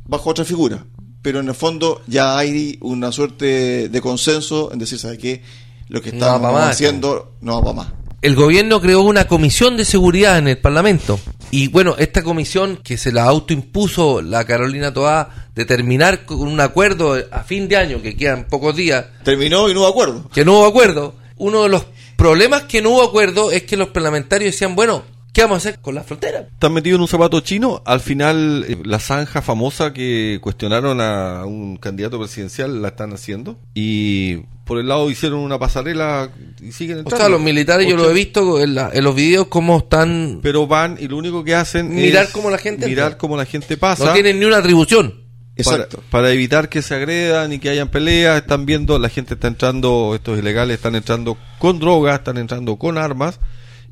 bajo 0.05 0.29
otra 0.29 0.45
figura. 0.45 0.85
Pero 1.21 1.39
en 1.39 1.47
el 1.47 1.55
fondo 1.55 2.01
ya 2.07 2.37
hay 2.37 2.77
una 2.81 3.11
suerte 3.11 3.89
de 3.89 4.01
consenso 4.01 4.71
en 4.71 4.79
decir, 4.79 4.99
¿sabe 4.99 5.17
qué? 5.17 5.41
Lo 5.87 6.01
que 6.01 6.09
estamos 6.09 6.61
haciendo 6.61 7.33
no 7.41 7.55
va 7.55 7.61
para 7.61 7.73
más 7.73 8.06
el 8.21 8.35
gobierno 8.35 8.81
creó 8.81 9.01
una 9.01 9.27
comisión 9.27 9.77
de 9.77 9.85
seguridad 9.85 10.37
en 10.37 10.47
el 10.47 10.57
Parlamento. 10.57 11.19
Y 11.51 11.67
bueno, 11.67 11.95
esta 11.97 12.23
comisión 12.23 12.77
que 12.83 12.97
se 12.97 13.11
la 13.11 13.23
autoimpuso 13.23 14.21
la 14.21 14.45
Carolina 14.45 14.93
Toá 14.93 15.47
de 15.55 15.65
terminar 15.65 16.25
con 16.25 16.39
un 16.39 16.59
acuerdo 16.59 17.15
a 17.31 17.43
fin 17.43 17.67
de 17.67 17.77
año, 17.77 18.01
que 18.01 18.15
quedan 18.15 18.45
pocos 18.45 18.75
días. 18.75 19.05
Terminó 19.23 19.69
y 19.69 19.73
no 19.73 19.81
hubo 19.81 19.87
acuerdo. 19.87 20.29
Que 20.33 20.43
no 20.43 20.59
hubo 20.59 20.65
acuerdo. 20.65 21.15
Uno 21.37 21.63
de 21.63 21.69
los 21.69 21.85
problemas 22.15 22.63
que 22.63 22.81
no 22.81 22.89
hubo 22.89 23.03
acuerdo 23.03 23.51
es 23.51 23.63
que 23.63 23.77
los 23.77 23.89
parlamentarios 23.89 24.53
decían, 24.53 24.75
bueno, 24.75 25.03
¿Qué 25.37 25.43
vamos 25.43 25.57
a 25.57 25.69
hacer 25.69 25.79
con 25.81 25.93
la 25.93 26.01
frontera? 26.01 26.47
Están 26.51 26.73
metidos 26.73 26.97
en 26.97 27.01
un 27.01 27.07
zapato 27.07 27.39
chino. 27.41 27.83
Al 27.85 27.99
final, 27.99 28.65
eh, 28.67 28.75
la 28.83 28.97
zanja 28.97 29.43
famosa 29.43 29.93
que 29.93 30.39
cuestionaron 30.41 30.99
a 30.99 31.45
un 31.45 31.77
candidato 31.77 32.17
presidencial 32.17 32.81
la 32.81 32.87
están 32.87 33.13
haciendo. 33.13 33.59
Y 33.75 34.45
por 34.67 34.77
el 34.79 34.87
lado 34.87 35.09
hicieron 35.09 35.39
una 35.39 35.57
pasarela 35.57 36.29
y 36.61 36.71
siguen 36.73 36.99
entrando. 36.99 37.15
O 37.15 37.19
sea, 37.19 37.29
los 37.29 37.41
militares 37.41 37.87
yo 37.87 37.95
lo 37.95 38.09
he 38.11 38.13
visto 38.13 38.61
en, 38.61 38.75
los 38.75 39.15
videos 39.15 39.47
cómo 39.47 39.77
están... 39.77 40.39
Pero 40.43 40.67
van 40.67 40.97
y 40.99 41.07
lo 41.07 41.17
único 41.17 41.43
que 41.43 41.55
hacen 41.55 41.89
mirar 41.89 42.25
es 42.25 42.29
cómo 42.31 42.49
la 42.49 42.57
gente 42.57 42.85
mirar 42.85 43.17
cómo 43.17 43.37
la 43.37 43.45
gente 43.45 43.77
pasa. 43.77 44.05
No 44.05 44.13
tienen 44.13 44.39
ni 44.39 44.45
una 44.45 44.57
atribución. 44.57 45.23
Exacto. 45.55 46.03
Para, 46.11 46.31
evitar 46.31 46.69
que 46.69 46.81
se 46.81 46.93
agredan 46.93 47.51
y 47.53 47.59
que 47.59 47.69
hayan 47.69 47.89
peleas, 47.89 48.37
están 48.37 48.65
viendo, 48.65 48.99
la 48.99 49.09
gente 49.09 49.33
está 49.33 49.47
entrando, 49.47 50.11
estos 50.13 50.37
ilegales 50.37 50.75
están 50.75 50.95
entrando 50.95 51.37
con 51.57 51.79
drogas, 51.79 52.19
están 52.19 52.37
entrando 52.37 52.75
con 52.75 52.97
armas 52.97 53.39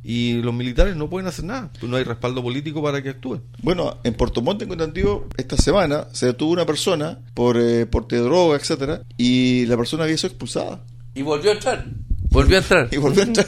y 0.07 0.33
los 0.43 0.53
militares 0.53 0.95
no 0.95 1.09
pueden 1.09 1.27
hacer 1.27 1.45
nada, 1.45 1.71
pues 1.79 1.89
no 1.89 1.97
hay 1.97 2.03
respaldo 2.03 2.43
político 2.43 2.83
para 2.83 3.01
que 3.01 3.09
actúen. 3.09 3.41
Bueno, 3.63 3.97
en 4.03 4.13
Puerto 4.13 4.41
Montt, 4.43 4.61
en 4.61 4.71
entendido, 4.71 5.25
esta 5.35 5.57
semana 5.57 6.05
se 6.11 6.27
detuvo 6.27 6.51
una 6.51 6.65
persona 6.65 7.17
por 7.33 7.57
eh, 7.57 7.87
porte 7.87 8.17
de 8.17 8.21
droga, 8.21 8.55
etcétera, 8.55 9.01
y 9.17 9.65
la 9.65 9.75
persona 9.77 10.03
había 10.03 10.15
sido 10.17 10.29
expulsada. 10.29 10.83
Y 11.15 11.23
volvió 11.23 11.49
a 11.49 11.53
entrar. 11.55 11.85
Volvió 12.29 12.57
a 12.57 12.59
entrar. 12.61 12.87
Y 12.91 12.97
volvió 12.97 13.23
a 13.23 13.25
entrar. 13.25 13.47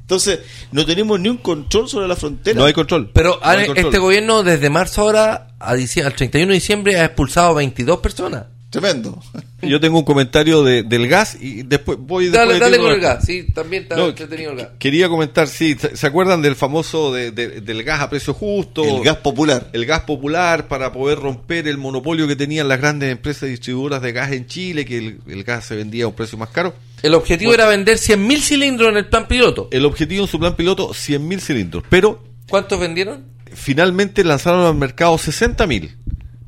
Entonces, 0.00 0.40
no 0.72 0.84
tenemos 0.84 1.20
ni 1.20 1.28
un 1.28 1.36
control 1.38 1.88
sobre 1.88 2.08
la 2.08 2.16
frontera. 2.16 2.58
No 2.58 2.64
hay 2.66 2.72
control. 2.72 3.10
Pero 3.12 3.38
No 3.42 3.46
hay 3.48 3.60
han- 3.60 3.66
control. 3.66 3.86
este 3.86 3.98
gobierno 3.98 4.42
desde 4.42 4.70
marzo 4.70 5.02
ahora 5.02 5.48
a 5.58 5.70
al 5.70 5.86
31 5.88 6.48
de 6.48 6.54
diciembre 6.54 6.98
ha 6.98 7.04
expulsado 7.06 7.54
22 7.54 8.00
personas. 8.00 8.44
Tremendo. 8.70 9.18
Yo 9.62 9.80
tengo 9.80 9.98
un 9.98 10.04
comentario 10.04 10.62
de, 10.62 10.82
del 10.82 11.08
gas 11.08 11.38
y 11.40 11.62
después 11.62 11.96
voy 11.98 12.28
Dale, 12.28 12.52
después 12.52 12.70
dale 12.70 12.82
con 12.82 12.92
el 12.92 13.00
gas, 13.00 13.24
sí, 13.24 13.44
también 13.54 13.84
está 13.84 13.96
No, 13.96 14.08
entretenido 14.08 14.50
el 14.52 14.58
gas. 14.58 14.68
Quería 14.78 15.08
comentar, 15.08 15.48
sí, 15.48 15.74
¿se 15.80 15.96
se 15.96 16.06
acuerdan 16.06 16.42
del 16.42 16.54
famoso 16.54 17.10
de- 17.12 17.30
de- 17.30 17.62
del 17.62 17.82
gas 17.82 18.02
a 18.02 18.10
precio 18.10 18.34
justo? 18.34 18.84
El 18.84 19.02
gas 19.02 19.16
popular. 19.16 19.70
el 19.72 19.86
gas 19.86 20.02
popular 20.02 20.68
para 20.68 20.92
poder 20.92 21.18
romper 21.18 21.66
el 21.66 21.78
monopolio 21.78 22.28
que 22.28 22.36
tenían 22.36 22.68
las 22.68 22.78
grandes 22.78 23.10
empresas 23.10 23.48
distribuidoras 23.48 24.02
de 24.02 24.12
gas 24.12 24.32
en 24.32 24.46
Chile, 24.46 24.84
que 24.84 24.98
el, 24.98 25.20
el 25.26 25.44
gas 25.44 25.64
se 25.64 25.74
vendía 25.74 26.04
a 26.04 26.08
un 26.08 26.14
precio 26.14 26.36
más 26.36 26.50
caro. 26.50 26.74
El 27.02 27.14
objetivo 27.14 27.54
era 27.54 27.66
vender 27.68 27.96
100.000 27.96 28.40
cilindros 28.40 28.90
en 28.90 28.98
el 28.98 29.06
plan 29.06 29.26
piloto. 29.28 29.68
El 29.72 29.86
objetivo 29.86 30.24
en 30.24 30.28
su 30.28 30.38
plan 30.38 30.54
piloto, 30.56 30.90
100.000 30.90 31.40
cilindros, 31.40 31.84
pero 31.88 32.22
¿Cuántos 32.50 32.78
vendieron? 32.78 33.24
finalmente 33.54 34.22
lanzaron 34.24 34.66
al 34.66 34.74
mercado 34.74 35.14
60.000. 35.16 35.96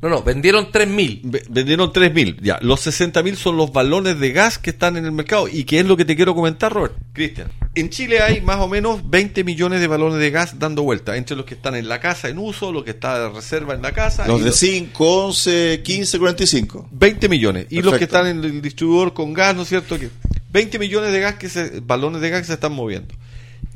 No, 0.03 0.09
no, 0.09 0.23
vendieron 0.23 0.73
3.000. 0.73 1.21
Ve- 1.25 1.43
Vendieron 1.51 1.93
3.000. 1.93 2.39
Ya, 2.41 2.59
los 2.63 2.87
60.000 2.87 3.35
son 3.37 3.57
los 3.59 3.71
balones 3.73 4.19
de 4.19 4.33
gas 4.33 4.57
que 4.59 4.71
están 4.71 4.97
en 4.97 5.05
el 5.05 5.13
mercado. 5.13 5.47
¿Y 5.47 5.65
qué 5.65 5.81
es 5.81 5.87
lo 5.87 5.97
que 5.97 6.07
te 6.07 6.17
quiero 6.17 6.35
comentar, 6.35 6.73
Robert? 6.73 6.95
Cristian. 7.13 7.49
En 7.75 7.91
Chile 7.91 8.21
hay 8.21 8.41
más 8.41 8.57
o 8.61 8.67
menos 8.69 9.09
20 9.11 9.45
millones 9.45 9.81
de 9.81 9.87
balones 9.87 10.19
de 10.19 10.31
gas 10.31 10.59
dando 10.59 10.83
vuelta, 10.83 11.17
entre 11.17 11.37
los 11.37 11.45
que 11.45 11.55
están 11.55 11.75
en 11.77 11.89
la 11.89 12.01
casa 12.01 12.29
en 12.31 12.39
uso, 12.39 12.73
los 12.73 12.83
que 12.85 12.91
están 12.93 13.15
de 13.15 13.29
reserva 13.37 13.75
en 13.75 13.83
la 13.83 13.93
casa. 13.93 14.27
Los 14.27 14.43
de 14.43 14.53
5, 14.53 15.25
11, 15.27 15.81
15, 15.85 16.19
45. 16.19 16.89
20 16.93 17.29
millones. 17.29 17.67
Y 17.71 17.83
los 17.83 17.97
que 17.99 18.05
están 18.05 18.27
en 18.27 18.43
el 18.43 18.63
distribuidor 18.63 19.13
con 19.13 19.35
gas, 19.35 19.55
¿no 19.55 19.63
es 19.63 19.69
cierto? 19.69 19.99
Que 19.99 20.09
20 20.53 20.79
millones 20.79 21.13
de 21.13 21.21
gas 21.21 21.35
que 21.37 21.49
se, 21.49 21.81
balones 21.81 22.21
de 22.23 22.31
gas 22.31 22.41
que 22.41 22.47
se 22.47 22.55
están 22.55 22.73
moviendo. 22.73 23.15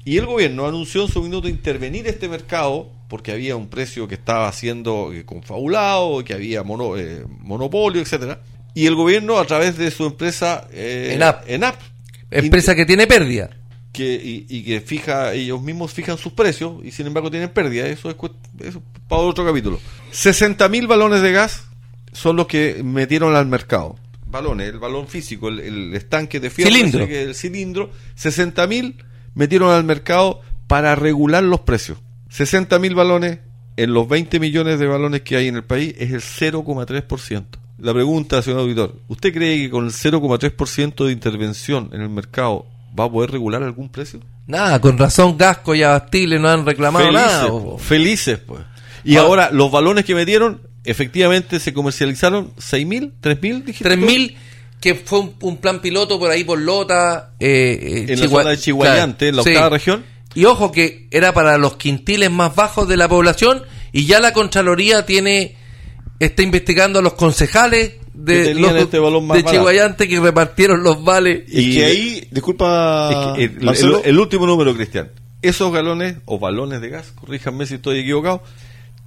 Y 0.05 0.19
el 0.19 0.27
gobierno 0.27 0.67
anunció 0.67 1.03
en 1.03 1.09
su 1.09 1.23
minuto 1.23 1.49
intervenir 1.49 2.07
este 2.07 2.29
mercado 2.29 2.91
porque 3.09 3.33
había 3.33 3.57
un 3.57 3.69
precio 3.69 4.07
que 4.09 4.15
estaba 4.15 4.51
siendo 4.53 5.13
eh, 5.13 5.25
confabulado, 5.25 6.23
que 6.25 6.35
había 6.35 6.63
mono- 6.63 6.97
eh, 6.99 7.25
monopolio, 7.41 8.03
etcétera. 8.03 8.41
Y 8.75 8.87
el 8.87 8.95
gobierno 8.97 9.39
a 9.39 9.47
través 9.47 9.79
de 9.79 9.91
su 9.91 10.05
empresa 10.05 10.67
eh, 10.73 11.13
ENAP. 11.15 11.49
ENAP, 11.49 11.81
Empresa 12.31 12.75
que 12.75 12.85
tiene 12.85 13.07
pérdida. 13.07 13.51
que, 13.93 14.15
y, 14.15 14.45
y 14.49 14.65
que 14.65 14.81
fija, 14.81 15.33
ellos 15.35 15.63
mismos 15.63 15.93
fijan 15.93 16.19
sus 16.19 16.33
precios 16.33 16.85
y 16.85 16.91
sin 16.91 17.07
embargo 17.07 17.31
tienen 17.31 17.51
pérdida. 17.51 17.87
Eso 17.87 18.11
es, 18.11 18.17
cuest- 18.17 18.35
eso 18.61 18.79
es 18.79 19.01
para 19.09 19.23
otro 19.23 19.45
capítulo. 19.47 19.79
60 20.11 20.69
mil 20.69 20.87
balones 20.89 21.23
de 21.23 21.31
gas 21.33 21.65
son 22.13 22.37
los 22.37 22.47
que 22.49 22.83
metieron 22.83 23.37
al 23.37 23.47
mercado. 23.47 23.97
Balones, 24.27 24.69
el 24.69 24.81
balón 24.81 25.07
físico, 25.07 25.49
el, 25.49 25.61
el 25.61 25.95
estanque 25.95 26.41
de 26.41 26.51
fierro, 26.51 26.73
Cilindro. 26.73 27.05
el 27.05 27.35
cilindro. 27.37 27.91
60 28.17 28.67
mil 28.67 28.97
metieron 29.35 29.71
al 29.71 29.85
mercado 29.85 30.41
para 30.67 30.95
regular 30.95 31.43
los 31.43 31.61
precios. 31.61 31.99
60 32.31 32.79
mil 32.79 32.95
balones 32.95 33.39
en 33.77 33.93
los 33.93 34.09
20 34.09 34.39
millones 34.41 34.79
de 34.79 34.87
balones 34.87 35.23
que 35.23 35.37
hay 35.37 35.49
en 35.49 35.57
el 35.57 35.65
país 35.65 35.95
es 35.99 36.13
el 36.13 36.21
0,3%. 36.21 37.45
La 37.79 37.93
pregunta, 37.93 38.41
señor 38.41 38.61
auditor, 38.61 38.95
¿usted 39.09 39.33
cree 39.33 39.59
que 39.63 39.71
con 39.71 39.85
el 39.87 39.91
0,3% 39.93 41.05
de 41.07 41.13
intervención 41.13 41.91
en 41.93 42.01
el 42.03 42.09
mercado 42.09 42.67
va 42.99 43.05
a 43.05 43.11
poder 43.11 43.31
regular 43.33 43.63
algún 43.63 43.89
precio? 43.89 44.21
Nada, 44.47 44.81
con 44.81 44.97
razón 44.99 45.37
Gasco 45.37 45.75
y 45.75 45.83
Abastile 45.83 46.39
no 46.39 46.49
han 46.49 46.65
reclamado 46.65 47.05
felices, 47.07 47.27
nada. 47.27 47.49
po, 47.49 47.79
felices, 47.79 48.39
pues. 48.39 48.61
Y 49.05 49.17
Ah. 49.17 49.21
ahora, 49.23 49.51
los 49.51 49.71
balones 49.71 50.05
que 50.05 50.15
metieron, 50.15 50.61
efectivamente 50.85 51.59
se 51.61 51.73
comercializaron 51.75 52.53
6.000, 52.57 53.13
3.000, 53.21 53.65
dijiste. 53.65 53.85
tú? 53.97 54.03
3.000, 54.07 54.37
que 54.85 54.95
fue 54.95 55.21
un, 55.21 55.35
un 55.41 55.57
plan 55.57 55.81
piloto 55.81 56.19
por 56.19 56.31
ahí 56.31 56.45
por 56.45 56.59
Lota. 56.61 57.31
eh, 57.41 58.05
eh, 58.07 58.13
En 58.13 58.21
la 58.21 58.29
zona 58.29 58.51
de 58.51 58.59
Chihuayante, 58.59 59.29
en 59.29 59.37
la 59.37 59.43
Sí. 59.43 59.49
octava 59.49 59.71
región. 59.71 60.05
Y 60.35 60.45
ojo 60.45 60.71
que 60.71 61.09
era 61.11 61.33
para 61.33 61.57
los 61.57 61.77
quintiles 61.79 62.31
más 62.31 62.55
bajos 62.55 62.87
de 62.87 62.99
la 62.99 63.09
población 63.09 63.63
y 63.93 64.05
ya 64.05 64.21
la 64.21 64.35
Contraloría 64.35 65.07
tiene 65.07 65.57
está 66.21 66.43
investigando 66.43 66.99
a 66.99 67.03
los 67.03 67.15
concejales 67.15 67.95
de, 68.13 68.55
los, 68.55 68.73
este 68.75 68.99
de. 69.01 69.45
Chihuayante 69.45 70.07
que 70.07 70.21
repartieron 70.21 70.83
los 70.83 71.03
vales. 71.03 71.45
Y, 71.49 71.61
Y- 71.61 71.75
que 71.77 71.85
ahí, 71.87 72.29
disculpa, 72.31 73.35
Es 73.39 73.51
que 73.51 73.65
el, 73.87 74.01
el 74.05 74.19
último 74.19 74.47
número, 74.47 74.75
Cristian. 74.77 75.11
Esos 75.41 75.73
galones 75.73 76.17
o 76.27 76.39
balones 76.39 76.83
de 76.83 76.91
gas, 76.91 77.11
corríjanme 77.13 77.65
si 77.67 77.75
estoy 77.77 78.01
equivocado, 78.01 78.43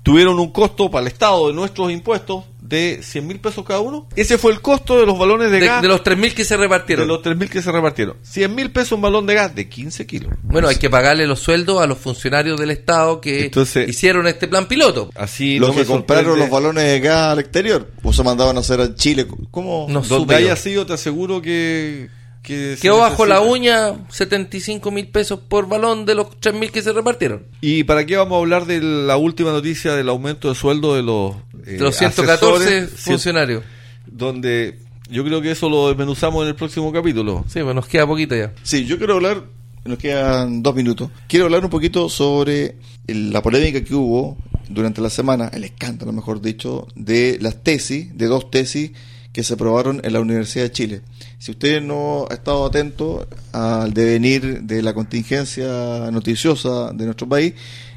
tuvieron 0.02 0.40
un 0.40 0.52
costo 0.52 0.90
para 0.90 1.02
el 1.04 1.08
Estado 1.08 1.48
de 1.50 1.54
nuestros 1.54 1.92
impuestos 1.92 2.46
de 2.68 3.00
100 3.02 3.26
mil 3.28 3.40
pesos 3.40 3.66
cada 3.66 3.80
uno. 3.80 4.08
Ese 4.16 4.38
fue 4.38 4.52
el 4.52 4.62
costo 4.62 5.00
de 5.00 5.06
los 5.06 5.18
balones 5.18 5.52
de, 5.52 5.60
De, 5.60 5.66
gas 5.68 5.82
de 5.82 5.88
los 5.88 6.04
3.000 6.04 6.34
que 6.34 6.44
se 6.44 6.56
de 6.56 6.62
repartieron. 6.64 7.08
los 7.08 7.22
3.000 7.22 7.50
que 7.50 7.62
se 7.62 7.72
repartieron. 7.72 8.18
100 8.24 8.56
mil 8.56 8.72
pesos 8.72 8.94
un 8.94 9.02
balón 9.02 9.26
de 9.26 9.36
gas 9.36 9.54
de 9.56 9.70
15 9.70 10.06
kilos. 10.06 10.34
Bueno, 10.44 10.68
hay 10.68 10.76
que 10.78 10.90
pagarle 10.90 11.26
los 11.28 11.40
sueldos 11.40 11.82
a 11.82 11.88
los 11.88 11.98
funcionarios 11.98 12.60
del 12.60 12.72
Estado 12.72 13.22
que 13.22 13.46
Entonces- 13.46 13.88
hicieron 13.90 14.28
este 14.28 14.48
plan 14.48 14.68
piloto. 14.68 15.10
Así 15.16 15.60
los 15.60 15.70
no 15.70 15.76
que 15.76 15.86
compraron 15.86 16.26
sorprende- 16.26 16.40
los 16.40 16.50
balones 16.50 16.84
de 16.84 17.00
gas 17.00 17.32
al 17.34 17.40
exterior, 17.40 17.92
o 18.04 18.12
se 18.14 18.24
mandaban 18.24 18.58
a 18.58 18.60
hacer 18.60 18.82
a 18.82 18.96
Chile. 18.96 19.26
¿Cómo? 19.52 19.86
No 19.90 20.02
Donde 20.02 20.08
supe 20.10 20.34
yo. 20.34 20.38
haya 20.40 20.56
sido, 20.56 20.86
te 20.86 20.94
aseguro 20.94 21.42
que. 21.42 22.10
Que 22.48 22.78
Quedó 22.82 23.00
bajo 23.00 23.26
la 23.26 23.42
uña 23.42 23.94
75 24.10 24.90
mil 24.90 25.10
pesos 25.10 25.38
por 25.50 25.68
balón 25.68 26.06
de 26.06 26.16
los 26.16 26.40
3 26.40 26.56
mil 26.56 26.72
que 26.72 26.82
se 26.82 26.94
repartieron. 26.94 27.44
¿Y 27.60 27.84
para 27.84 28.06
qué 28.06 28.16
vamos 28.16 28.38
a 28.38 28.40
hablar 28.40 28.66
de 28.66 28.80
la 28.82 29.18
última 29.18 29.52
noticia 29.52 29.94
del 29.96 30.08
aumento 30.08 30.48
de 30.48 30.56
sueldo 30.56 30.96
de 30.96 31.04
los, 31.04 31.36
eh, 31.66 31.72
De 31.74 31.80
los 31.80 31.94
114 31.98 32.66
asesores? 32.78 32.90
funcionarios. 33.02 33.64
Donde 34.06 34.80
yo 35.10 35.26
creo 35.26 35.42
que 35.42 35.52
eso 35.52 35.70
lo 35.70 35.90
desmenuzamos 35.90 36.44
en 36.44 36.48
el 36.48 36.56
próximo 36.56 36.90
capítulo. 36.94 37.44
Sí, 37.50 37.60
pues 37.62 37.76
nos 37.76 37.86
queda 37.86 38.08
poquito 38.08 38.34
ya. 38.34 38.54
Sí, 38.64 38.86
yo 38.86 38.98
quiero 38.98 39.16
hablar, 39.16 39.44
nos 39.84 39.98
quedan 39.98 40.64
dos 40.64 40.74
minutos, 40.74 41.10
quiero 41.28 41.46
hablar 41.46 41.66
un 41.66 41.70
poquito 41.70 42.08
sobre 42.08 42.76
la 43.08 43.42
polémica 43.42 43.84
que 43.84 43.94
hubo 43.94 44.38
durante 44.70 45.02
la 45.02 45.10
semana, 45.10 45.52
el 45.54 45.66
escándalo, 45.66 46.14
mejor 46.14 46.42
dicho, 46.42 46.88
de 46.96 47.40
las 47.42 47.62
tesis, 47.62 48.18
de 48.18 48.26
dos 48.28 48.50
tesis 48.50 48.92
que 49.38 49.44
se 49.44 49.54
aprobaron 49.54 50.02
en 50.04 50.14
la 50.14 50.20
Universidad 50.20 50.64
de 50.64 50.72
Chile. 50.72 51.02
Si 51.38 51.52
usted 51.52 51.80
no 51.80 52.26
ha 52.28 52.34
estado 52.34 52.66
atento 52.66 53.28
al 53.52 53.94
devenir 53.94 54.64
de 54.64 54.82
la 54.82 54.96
contingencia 54.96 56.10
noticiosa 56.10 56.92
de 56.92 57.06
nuestro 57.06 57.30
país, 57.30 57.54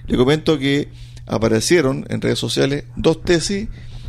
le 0.06 0.18
comento 0.18 0.58
que 0.58 0.90
aparecieron 1.24 2.04
en 2.10 2.20
redes 2.20 2.38
sociales 2.38 2.84
dos 2.94 3.22
tesis 3.22 3.68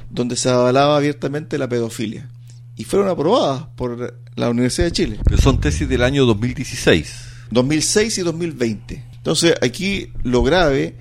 donde 0.09 0.36
se 0.36 0.49
avalaba 0.49 0.97
abiertamente 0.97 1.57
la 1.57 1.69
pedofilia 1.69 2.29
y 2.75 2.84
fueron 2.84 3.07
aprobadas 3.07 3.67
por 3.77 4.19
la 4.36 4.49
Universidad 4.49 4.88
de 4.88 4.91
Chile. 4.91 5.19
Que 5.25 5.38
son 5.38 5.61
tesis 5.61 5.88
del 5.88 6.03
año 6.03 6.25
2016. 6.25 7.15
2006 7.49 8.17
y 8.17 8.21
2020. 8.23 9.05
Entonces, 9.15 9.55
aquí 9.61 10.11
lo 10.23 10.43
grave 10.43 10.97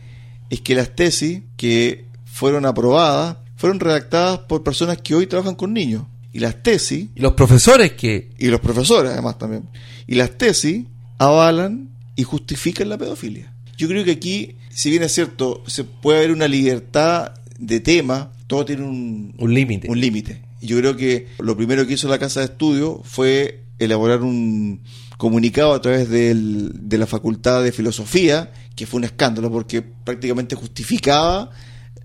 es 0.48 0.60
que 0.60 0.76
las 0.76 0.94
tesis 0.94 1.42
que 1.56 2.04
fueron 2.24 2.66
aprobadas 2.66 3.38
fueron 3.56 3.80
redactadas 3.80 4.38
por 4.38 4.62
personas 4.62 4.98
que 4.98 5.16
hoy 5.16 5.26
trabajan 5.26 5.56
con 5.56 5.74
niños. 5.74 6.04
Y 6.32 6.38
las 6.40 6.62
tesis, 6.62 7.08
Y 7.14 7.20
los 7.20 7.32
profesores 7.32 7.92
que 7.92 8.30
y 8.38 8.46
los 8.48 8.60
profesores 8.60 9.12
además 9.12 9.38
también, 9.38 9.64
y 10.06 10.14
las 10.14 10.36
tesis 10.38 10.84
avalan 11.18 11.88
y 12.16 12.22
justifican 12.22 12.88
la 12.88 12.98
pedofilia. 12.98 13.52
Yo 13.76 13.88
creo 13.88 14.04
que 14.04 14.12
aquí, 14.12 14.56
si 14.70 14.90
bien 14.90 15.02
es 15.02 15.12
cierto, 15.12 15.62
se 15.66 15.84
puede 15.84 16.18
haber 16.18 16.32
una 16.32 16.48
libertad 16.48 17.32
de 17.58 17.80
tema, 17.80 18.32
todo 18.46 18.64
tiene 18.64 18.82
un, 18.84 19.34
un 19.38 19.54
límite. 19.54 19.88
un 19.90 20.00
límite. 20.00 20.42
Yo 20.62 20.76
creo 20.78 20.96
que 20.96 21.28
lo 21.38 21.56
primero 21.56 21.86
que 21.86 21.94
hizo 21.94 22.08
la 22.08 22.18
Casa 22.18 22.40
de 22.40 22.46
Estudio 22.46 23.00
fue 23.04 23.62
elaborar 23.78 24.22
un 24.22 24.82
comunicado 25.16 25.72
a 25.74 25.80
través 25.80 26.08
del- 26.10 26.72
de 26.74 26.98
la 26.98 27.06
Facultad 27.06 27.62
de 27.62 27.72
Filosofía, 27.72 28.52
que 28.76 28.86
fue 28.86 28.98
un 28.98 29.04
escándalo 29.04 29.50
porque 29.50 29.82
prácticamente 29.82 30.54
justificaba 30.56 31.50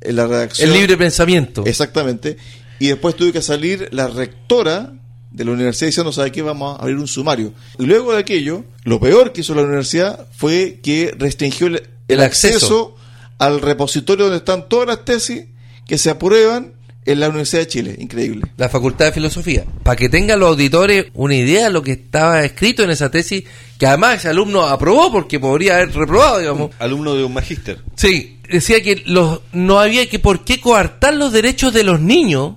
la 0.02 0.28
redacción. 0.28 0.70
El 0.70 0.76
libre 0.78 0.98
pensamiento. 0.98 1.64
Exactamente. 1.66 2.38
Y 2.80 2.88
después 2.88 3.16
tuvo 3.16 3.32
que 3.32 3.42
salir 3.42 3.90
la 3.92 4.08
rectora 4.08 4.94
de 5.32 5.46
la 5.46 5.52
universidad 5.52 5.88
diciendo, 5.88 6.12
¿sabe 6.12 6.32
qué? 6.32 6.42
Vamos 6.42 6.78
a 6.78 6.82
abrir 6.82 6.98
un 6.98 7.08
sumario. 7.08 7.54
Y 7.78 7.86
luego 7.86 8.14
de 8.14 8.20
aquello, 8.20 8.64
lo 8.84 9.00
peor 9.00 9.34
que 9.34 9.42
hizo 9.42 9.54
la 9.56 9.64
universidad 9.64 10.28
fue 10.36 10.80
que 10.82 11.14
restringió 11.18 11.68
el, 11.68 11.76
el 11.76 11.84
El 12.08 12.22
acceso. 12.22 12.56
acceso 12.56 12.96
al 13.38 13.62
repositorio 13.62 14.26
donde 14.26 14.38
están 14.38 14.70
todas 14.70 14.88
las 14.88 15.04
tesis 15.04 15.46
que 15.86 15.98
se 15.98 16.10
aprueban 16.10 16.74
en 17.06 17.20
la 17.20 17.28
Universidad 17.30 17.62
de 17.62 17.68
Chile. 17.68 17.96
Increíble. 18.00 18.42
la 18.58 18.70
Facultad 18.70 19.06
de 19.06 19.12
Filosofía. 19.12 19.64
Para 19.84 19.96
que 19.96 20.10
tengan 20.10 20.40
los 20.40 20.50
auditores 20.50 21.08
una 21.14 21.36
idea 21.36 21.66
de 21.66 21.70
lo 21.70 21.84
que 21.84 21.92
estaba 21.92 22.44
escrito 22.44 22.84
en 22.84 22.90
esa 22.90 23.12
tesis, 23.12 23.44
que 23.78 23.86
además 23.86 24.18
ese 24.20 24.30
alumno 24.30 24.64
aprobó 24.64 25.12
porque 25.12 25.40
podría 25.40 25.76
haber 25.76 25.94
reprobado, 25.94 26.40
digamos. 26.40 26.72
Alumno 26.80 27.14
de 27.14 27.24
un 27.24 27.34
magíster. 27.34 27.80
Sí, 27.96 28.40
decía 28.50 28.82
que 28.82 29.04
los, 29.06 29.42
no 29.52 29.80
había 29.80 30.10
que 30.10 30.18
por 30.18 30.46
qué 30.46 30.60
coartar 30.60 31.14
los 31.14 31.32
derechos 31.32 31.74
de 31.74 31.84
los 31.84 32.00
niños 32.00 32.56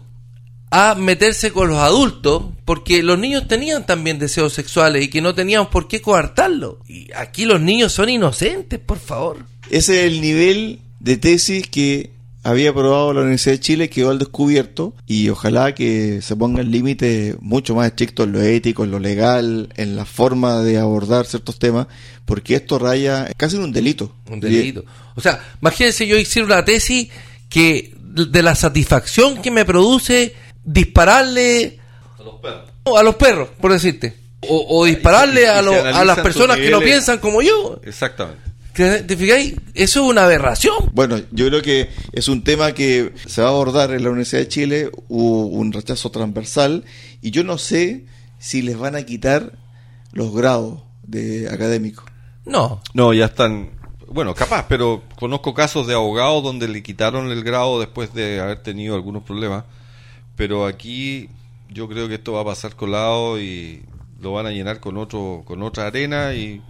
a 0.70 0.94
meterse 0.94 1.52
con 1.52 1.68
los 1.68 1.78
adultos, 1.78 2.44
porque 2.64 3.02
los 3.02 3.18
niños 3.18 3.48
tenían 3.48 3.86
también 3.86 4.18
deseos 4.18 4.52
sexuales 4.52 5.04
y 5.04 5.08
que 5.08 5.22
no 5.22 5.34
teníamos 5.34 5.68
por 5.68 5.88
qué 5.88 6.00
coartarlo. 6.00 6.80
Y 6.86 7.08
aquí 7.14 7.44
los 7.44 7.60
niños 7.60 7.92
son 7.92 8.08
inocentes, 8.08 8.78
por 8.78 8.98
favor. 8.98 9.38
Ese 9.70 10.04
es 10.04 10.12
el 10.12 10.20
nivel 10.20 10.80
de 11.00 11.16
tesis 11.16 11.66
que 11.68 12.10
había 12.42 12.70
aprobado 12.70 13.12
la 13.12 13.20
Universidad 13.22 13.54
de 13.54 13.60
Chile, 13.60 13.90
quedó 13.90 14.10
al 14.10 14.18
descubierto 14.18 14.94
y 15.06 15.28
ojalá 15.28 15.74
que 15.74 16.22
se 16.22 16.36
pongan 16.36 16.70
límites 16.70 17.36
mucho 17.40 17.74
más 17.74 17.88
estrictos 17.88 18.26
en 18.26 18.32
lo 18.32 18.42
ético, 18.42 18.84
en 18.84 18.90
lo 18.90 18.98
legal, 18.98 19.72
en 19.76 19.96
la 19.96 20.04
forma 20.04 20.62
de 20.62 20.78
abordar 20.78 21.26
ciertos 21.26 21.58
temas, 21.58 21.88
porque 22.24 22.54
esto 22.54 22.78
raya 22.78 23.30
casi 23.36 23.56
en 23.56 23.62
un 23.62 23.72
delito. 23.72 24.14
Un 24.30 24.40
delito. 24.40 24.84
O 25.14 25.20
sea, 25.20 25.40
imagínense 25.60 26.06
yo 26.06 26.16
hiciera 26.16 26.46
una 26.46 26.64
tesis 26.64 27.08
que 27.48 27.94
de 27.98 28.42
la 28.42 28.54
satisfacción 28.54 29.42
que 29.42 29.50
me 29.50 29.64
produce 29.64 30.34
dispararle 30.72 31.78
A 32.18 32.22
los 32.22 32.34
perros. 32.40 32.70
a 32.98 33.02
los 33.02 33.14
perros, 33.16 33.48
por 33.60 33.72
decirte. 33.72 34.16
O, 34.48 34.66
o 34.80 34.84
dispararle 34.84 35.42
y 35.42 35.46
a, 35.46 35.62
lo- 35.62 35.72
a 35.84 36.04
las 36.04 36.18
personas 36.20 36.56
que 36.58 36.70
no 36.70 36.80
piensan 36.80 37.18
como 37.18 37.42
yo. 37.42 37.80
Exactamente. 37.84 38.42
¿Te 38.72 39.02
te 39.02 39.16
fijáis? 39.16 39.54
Eso 39.74 40.04
es 40.04 40.10
una 40.10 40.24
aberración. 40.24 40.76
Bueno, 40.92 41.18
yo 41.32 41.48
creo 41.48 41.62
que 41.62 41.88
es 42.12 42.28
un 42.28 42.44
tema 42.44 42.72
que 42.72 43.12
se 43.26 43.42
va 43.42 43.48
a 43.48 43.50
abordar 43.50 43.90
en 43.90 44.04
la 44.04 44.10
Universidad 44.10 44.42
de 44.42 44.48
Chile, 44.48 44.90
hubo 45.08 45.46
un 45.46 45.72
rechazo 45.72 46.10
transversal 46.12 46.84
y 47.20 47.32
yo 47.32 47.42
no 47.42 47.58
sé 47.58 48.06
si 48.38 48.62
les 48.62 48.78
van 48.78 48.94
a 48.94 49.02
quitar 49.02 49.58
los 50.12 50.32
grados 50.32 50.82
de 51.02 51.48
académicos. 51.50 52.04
No. 52.44 52.80
No, 52.94 53.12
ya 53.12 53.24
están. 53.24 53.70
Bueno, 54.06 54.32
capaz, 54.36 54.66
pero 54.68 55.02
conozco 55.18 55.52
casos 55.54 55.88
de 55.88 55.94
abogados 55.94 56.44
donde 56.44 56.68
le 56.68 56.82
quitaron 56.84 57.32
el 57.32 57.42
grado 57.42 57.80
después 57.80 58.14
de 58.14 58.38
haber 58.40 58.62
tenido 58.62 58.94
algunos 58.94 59.24
problemas. 59.24 59.64
Pero 60.38 60.64
aquí 60.66 61.28
yo 61.68 61.86
creo 61.88 62.08
que 62.08 62.14
esto 62.14 62.32
va 62.32 62.40
a 62.40 62.44
pasar 62.46 62.74
colado 62.76 63.38
y 63.38 63.82
lo 64.22 64.32
van 64.32 64.46
a 64.46 64.50
llenar 64.50 64.80
con 64.80 64.96
otro 64.96 65.42
con 65.44 65.62
otra 65.62 65.86
arena 65.88 66.32
y, 66.32 66.62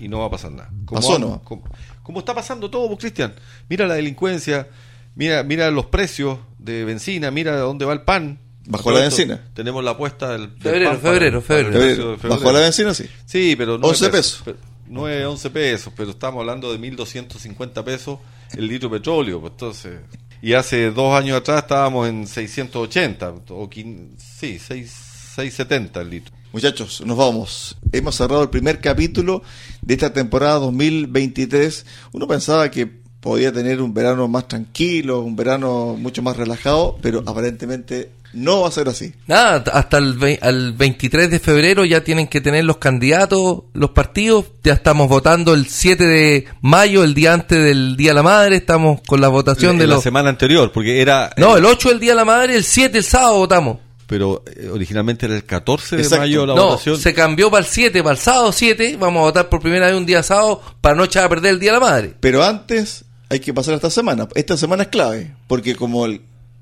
y 0.00 0.08
no 0.08 0.18
va 0.18 0.26
a 0.26 0.30
pasar 0.30 0.50
nada. 0.50 0.70
Pasó, 0.90 1.14
ha- 1.14 1.18
¿no? 1.20 1.40
como, 1.44 1.62
como 2.02 2.18
está 2.18 2.34
pasando 2.34 2.68
todo, 2.70 2.88
pues, 2.88 2.98
Cristian. 3.00 3.34
Mira 3.68 3.86
la 3.86 3.94
delincuencia, 3.94 4.66
mira 5.14 5.42
mira 5.44 5.70
los 5.70 5.86
precios 5.86 6.38
de 6.58 6.84
benzina, 6.84 7.30
mira 7.30 7.56
dónde 7.58 7.84
va 7.84 7.92
el 7.92 8.02
pan. 8.02 8.40
Bajó 8.66 8.84
Todo 8.90 8.94
la 8.98 9.06
esto, 9.06 9.18
benzina. 9.18 9.44
Tenemos 9.52 9.84
la 9.84 9.90
apuesta 9.92 10.32
del, 10.32 10.50
del 10.54 10.58
Febrero, 10.62 10.90
pan 10.90 11.00
para- 11.00 11.12
febrero, 11.12 11.42
para 11.42 11.46
febrero. 11.58 11.70
precio 11.84 12.10
de 12.12 12.16
febrero. 12.16 12.40
Bajo 12.40 12.52
la 12.52 12.60
benzina, 12.60 12.94
sí. 12.94 13.04
Sí, 13.26 13.54
pero 13.58 13.74
11 13.74 14.08
pesos. 14.08 14.42
Pe- 14.42 14.56
9, 14.86 15.26
11 15.26 15.50
pesos, 15.50 15.92
pero 15.96 16.10
estamos 16.10 16.40
hablando 16.40 16.72
de 16.72 16.78
1.250 16.78 17.84
pesos 17.84 18.18
el 18.56 18.66
litro 18.68 18.88
de 18.88 18.98
petróleo. 18.98 19.40
Pues 19.40 19.52
entonces, 19.52 20.00
y 20.44 20.52
hace 20.52 20.90
dos 20.90 21.18
años 21.18 21.38
atrás 21.38 21.62
estábamos 21.62 22.06
en 22.06 22.26
680, 22.26 23.30
o 23.48 23.70
quin- 23.70 24.10
sí, 24.18 24.58
6, 24.58 24.90
670 25.36 26.02
el 26.02 26.10
litro. 26.10 26.34
Muchachos, 26.52 27.02
nos 27.06 27.16
vamos. 27.16 27.78
Hemos 27.92 28.14
cerrado 28.14 28.42
el 28.42 28.50
primer 28.50 28.78
capítulo 28.78 29.42
de 29.80 29.94
esta 29.94 30.12
temporada 30.12 30.58
2023. 30.58 31.86
Uno 32.12 32.28
pensaba 32.28 32.70
que 32.70 33.03
podía 33.24 33.50
tener 33.50 33.80
un 33.80 33.94
verano 33.94 34.28
más 34.28 34.46
tranquilo, 34.48 35.20
un 35.20 35.34
verano 35.34 35.96
mucho 35.98 36.20
más 36.20 36.36
relajado, 36.36 36.98
pero 37.00 37.22
aparentemente 37.24 38.10
no 38.34 38.60
va 38.60 38.68
a 38.68 38.70
ser 38.70 38.86
así. 38.86 39.14
Nada, 39.26 39.64
hasta 39.72 39.96
el, 39.96 40.38
al 40.42 40.74
23 40.74 41.30
de 41.30 41.38
febrero 41.40 41.86
ya 41.86 42.04
tienen 42.04 42.26
que 42.28 42.42
tener 42.42 42.66
los 42.66 42.76
candidatos, 42.76 43.62
los 43.72 43.90
partidos. 43.92 44.44
Ya 44.62 44.74
estamos 44.74 45.08
votando 45.08 45.54
el 45.54 45.68
7 45.68 46.04
de 46.04 46.44
mayo, 46.60 47.02
el 47.02 47.14
día 47.14 47.32
antes 47.32 47.64
del 47.64 47.96
Día 47.96 48.10
de 48.10 48.14
la 48.16 48.22
Madre. 48.22 48.56
Estamos 48.56 49.00
con 49.06 49.22
la 49.22 49.28
votación 49.28 49.70
En 49.72 49.78
de 49.78 49.86
la 49.86 49.94
los... 49.94 50.02
semana 50.02 50.28
anterior, 50.28 50.70
porque 50.70 51.00
era... 51.00 51.32
No, 51.38 51.56
eh, 51.56 51.60
el 51.60 51.64
8 51.64 51.92
el 51.92 52.00
Día 52.00 52.10
de 52.10 52.16
la 52.16 52.24
Madre, 52.26 52.56
el 52.56 52.64
7 52.64 52.98
el 52.98 53.04
sábado 53.04 53.38
votamos. 53.38 53.78
Pero 54.06 54.44
eh, 54.54 54.68
originalmente 54.70 55.24
era 55.24 55.34
el 55.34 55.44
14 55.44 55.96
de 55.96 56.02
Exacto. 56.02 56.20
mayo 56.20 56.44
la 56.44 56.54
no, 56.56 56.66
votación. 56.66 56.98
se 56.98 57.14
cambió 57.14 57.50
para 57.50 57.64
el 57.64 57.70
7, 57.72 58.02
para 58.02 58.12
el 58.12 58.18
sábado 58.20 58.52
7. 58.52 58.98
Vamos 59.00 59.20
a 59.20 59.24
votar 59.24 59.48
por 59.48 59.60
primera 59.60 59.86
vez 59.86 59.96
un 59.96 60.04
día 60.04 60.22
sábado 60.22 60.60
para 60.82 60.94
no 60.94 61.04
echar 61.04 61.24
a 61.24 61.28
perder 61.30 61.54
el 61.54 61.58
Día 61.60 61.72
de 61.72 61.78
la 61.80 61.86
Madre. 61.86 62.14
Pero 62.20 62.44
antes 62.44 63.03
hay 63.28 63.40
que 63.40 63.52
pasar 63.54 63.74
esta 63.74 63.90
semana. 63.90 64.28
Esta 64.34 64.56
semana 64.56 64.84
es 64.84 64.88
clave, 64.90 65.34
porque 65.46 65.74
como 65.76 66.06
el, 66.06 66.20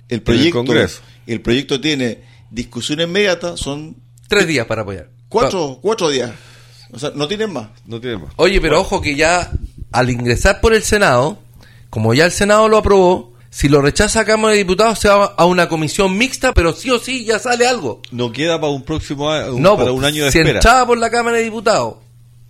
el 0.08 0.22
proyecto 0.22 0.58
Congreso. 0.58 1.00
el 1.26 1.40
proyecto 1.40 1.80
tiene 1.80 2.22
discusión 2.50 3.00
inmediata, 3.00 3.56
son 3.56 3.96
Tres 4.28 4.46
días 4.46 4.66
para 4.66 4.82
apoyar. 4.82 5.08
cuatro, 5.28 5.78
cuatro 5.82 6.08
días. 6.08 6.30
O 6.92 6.98
sea, 6.98 7.10
no 7.14 7.26
tienen 7.28 7.52
más. 7.52 7.68
No 7.86 8.00
tiene 8.00 8.18
más. 8.18 8.32
Oye, 8.36 8.60
pero 8.60 8.80
ojo 8.80 9.00
que 9.00 9.16
ya 9.16 9.50
al 9.92 10.10
ingresar 10.10 10.60
por 10.60 10.72
el 10.74 10.82
Senado, 10.82 11.38
como 11.90 12.14
ya 12.14 12.24
el 12.26 12.32
Senado 12.32 12.68
lo 12.68 12.78
aprobó, 12.78 13.32
si 13.50 13.68
lo 13.68 13.82
rechaza 13.82 14.20
a 14.20 14.24
Cámara 14.24 14.52
de 14.52 14.58
Diputados 14.58 14.98
se 14.98 15.08
va 15.08 15.26
a 15.36 15.44
una 15.44 15.68
comisión 15.68 16.16
mixta, 16.16 16.52
pero 16.54 16.72
sí 16.72 16.90
o 16.90 16.98
sí 16.98 17.24
ya 17.26 17.38
sale 17.38 17.66
algo. 17.66 18.00
No 18.10 18.32
queda 18.32 18.58
para 18.58 18.72
un 18.72 18.82
próximo 18.82 19.30
año, 19.30 19.52
no, 19.58 19.76
para 19.76 19.92
un 19.92 20.04
año 20.04 20.24
de 20.24 20.32
si 20.32 20.38
espera. 20.38 20.58
entraba 20.58 20.86
por 20.86 20.96
la 20.98 21.10
Cámara 21.10 21.36
de 21.36 21.42
Diputados 21.44 21.96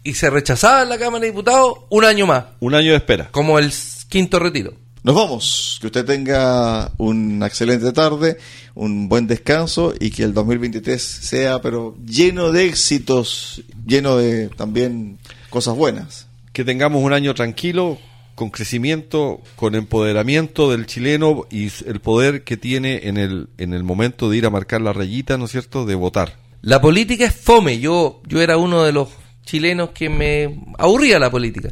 y 0.05 0.15
se 0.15 0.31
rechazaba 0.31 0.83
en 0.85 0.89
la 0.89 0.99
Cámara 0.99 1.21
de 1.23 1.27
Diputados, 1.33 1.75
un 1.89 2.05
año 2.05 2.27
más, 2.27 2.45
Un 2.61 2.75
año 2.77 2.93
de 2.93 2.97
espera. 2.99 3.29
como 3.33 3.59
el 3.59 3.73
quinto 4.13 4.39
retiro. 4.39 4.75
Nos 5.05 5.15
vamos. 5.15 5.79
Que 5.81 5.87
usted 5.87 6.05
tenga 6.05 6.93
una 6.99 7.47
excelente 7.47 7.93
tarde, 7.93 8.37
un 8.75 9.09
buen 9.09 9.27
descanso 9.27 9.95
y 9.99 10.11
que 10.11 10.23
el 10.23 10.35
2023 10.35 11.03
sea, 11.03 11.63
pero 11.63 11.97
lleno 12.05 12.53
de 12.53 12.67
éxitos, 12.67 13.63
lleno 13.87 14.19
de 14.19 14.51
también 14.51 15.19
cosas 15.49 15.75
buenas. 15.77 16.27
que 16.53 16.63
tengamos 16.63 17.03
un 17.03 17.15
año 17.15 17.35
tranquilo, 17.35 17.97
con 18.35 18.51
crecimiento, 18.51 19.41
con 19.57 19.75
empoderamiento 19.75 20.71
del 20.71 20.85
chileno 20.85 21.47
y 21.51 21.71
el 21.87 22.01
poder 22.01 22.45
que 22.45 22.59
tiene 22.59 23.09
en 23.09 23.17
el, 23.17 23.49
en 23.57 23.73
el 23.73 23.85
momento 23.85 24.29
de 24.29 24.37
ir 24.37 24.45
a 24.45 24.51
marcar 24.51 24.83
la 24.83 24.93
rayita, 24.93 25.39
¿no 25.39 25.47
es 25.47 25.53
cierto?, 25.53 25.87
de 25.87 25.95
votar. 25.95 26.37
La 26.61 26.83
política 26.83 27.25
es 27.25 27.35
fome. 27.35 27.79
Yo, 27.81 28.21
yo 28.27 28.43
era 28.43 28.59
uno 28.59 28.83
de 28.83 28.93
los 28.93 29.09
chilenos 29.47 29.91
que 29.91 30.11
me 30.11 30.61
aburría 30.79 31.19
la 31.19 31.31
política. 31.31 31.71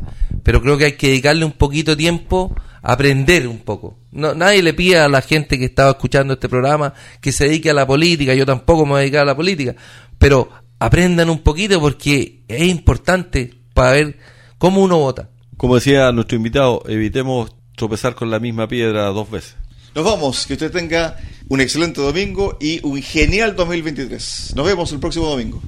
Pero 0.50 0.62
creo 0.62 0.76
que 0.76 0.84
hay 0.86 0.92
que 0.94 1.06
dedicarle 1.06 1.44
un 1.44 1.52
poquito 1.52 1.92
de 1.92 1.96
tiempo 1.96 2.52
a 2.82 2.94
aprender 2.94 3.46
un 3.46 3.58
poco. 3.58 4.00
No, 4.10 4.34
nadie 4.34 4.64
le 4.64 4.74
pide 4.74 4.98
a 4.98 5.08
la 5.08 5.22
gente 5.22 5.60
que 5.60 5.66
estaba 5.66 5.90
escuchando 5.90 6.34
este 6.34 6.48
programa 6.48 6.92
que 7.20 7.30
se 7.30 7.44
dedique 7.44 7.70
a 7.70 7.72
la 7.72 7.86
política. 7.86 8.34
Yo 8.34 8.44
tampoco 8.44 8.84
me 8.84 8.90
voy 8.90 8.98
a 8.98 9.00
dedicar 9.02 9.22
a 9.22 9.26
la 9.26 9.36
política. 9.36 9.76
Pero 10.18 10.50
aprendan 10.80 11.30
un 11.30 11.38
poquito 11.38 11.80
porque 11.80 12.42
es 12.48 12.62
importante 12.64 13.54
para 13.74 13.92
ver 13.92 14.18
cómo 14.58 14.82
uno 14.82 14.98
vota. 14.98 15.30
Como 15.56 15.76
decía 15.76 16.10
nuestro 16.10 16.36
invitado, 16.36 16.82
evitemos 16.88 17.54
tropezar 17.76 18.16
con 18.16 18.28
la 18.28 18.40
misma 18.40 18.66
piedra 18.66 19.04
dos 19.04 19.30
veces. 19.30 19.54
Nos 19.94 20.04
vamos. 20.04 20.48
Que 20.48 20.54
usted 20.54 20.72
tenga 20.72 21.16
un 21.48 21.60
excelente 21.60 22.00
domingo 22.00 22.58
y 22.60 22.84
un 22.84 23.00
genial 23.00 23.54
2023. 23.54 24.54
Nos 24.56 24.66
vemos 24.66 24.90
el 24.90 24.98
próximo 24.98 25.26
domingo. 25.26 25.62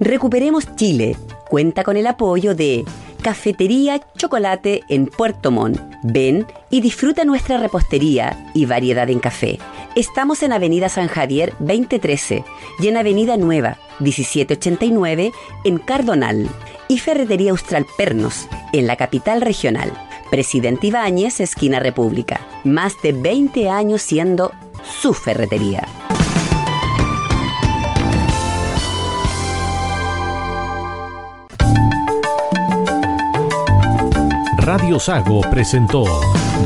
Recuperemos 0.00 0.76
Chile. 0.76 1.16
Cuenta 1.48 1.82
con 1.82 1.96
el 1.96 2.06
apoyo 2.06 2.54
de 2.54 2.84
Cafetería 3.22 4.00
Chocolate 4.16 4.82
en 4.88 5.06
Puerto 5.06 5.50
Montt. 5.50 5.80
Ven 6.04 6.46
y 6.70 6.80
disfruta 6.80 7.24
nuestra 7.24 7.58
repostería 7.58 8.50
y 8.54 8.66
variedad 8.66 9.10
en 9.10 9.18
café. 9.18 9.58
Estamos 9.96 10.42
en 10.44 10.52
Avenida 10.52 10.88
San 10.88 11.08
Javier 11.08 11.52
2013 11.58 12.44
y 12.78 12.88
en 12.88 12.96
Avenida 12.96 13.36
Nueva 13.36 13.76
1789 13.98 15.32
en 15.64 15.78
Cardonal. 15.78 16.48
Y 16.86 17.00
Ferretería 17.00 17.50
Austral 17.50 17.84
Pernos 17.96 18.46
en 18.72 18.86
la 18.86 18.96
capital 18.96 19.40
regional. 19.40 19.92
Presidente 20.30 20.86
Ibáñez, 20.86 21.40
esquina 21.40 21.80
República. 21.80 22.40
Más 22.64 22.94
de 23.02 23.12
20 23.12 23.68
años 23.68 24.02
siendo 24.02 24.52
su 25.00 25.12
ferretería. 25.12 25.86
Radio 34.68 35.00
Sago 35.00 35.40
presentó 35.50 36.04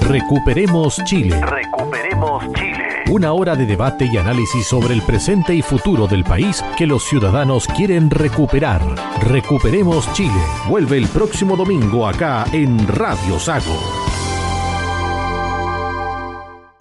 Recuperemos 0.09 1.00
Chile. 1.05 1.40
Recuperemos 1.40 2.53
Chile. 2.53 3.05
Una 3.12 3.32
hora 3.32 3.55
de 3.55 3.64
debate 3.64 4.11
y 4.12 4.16
análisis 4.16 4.66
sobre 4.66 4.94
el 4.94 5.03
presente 5.03 5.55
y 5.55 5.62
futuro 5.62 6.09
del 6.09 6.24
país 6.24 6.64
que 6.76 6.88
los 6.88 7.05
ciudadanos 7.05 7.68
quieren 7.68 8.11
recuperar. 8.11 8.82
Recuperemos 9.20 10.12
Chile. 10.14 10.42
Vuelve 10.68 10.98
el 10.98 11.07
próximo 11.07 11.57
domingo 11.57 12.05
acá 12.09 12.44
en 12.53 12.88
Radio 12.88 13.38
Sago. 13.38 14.01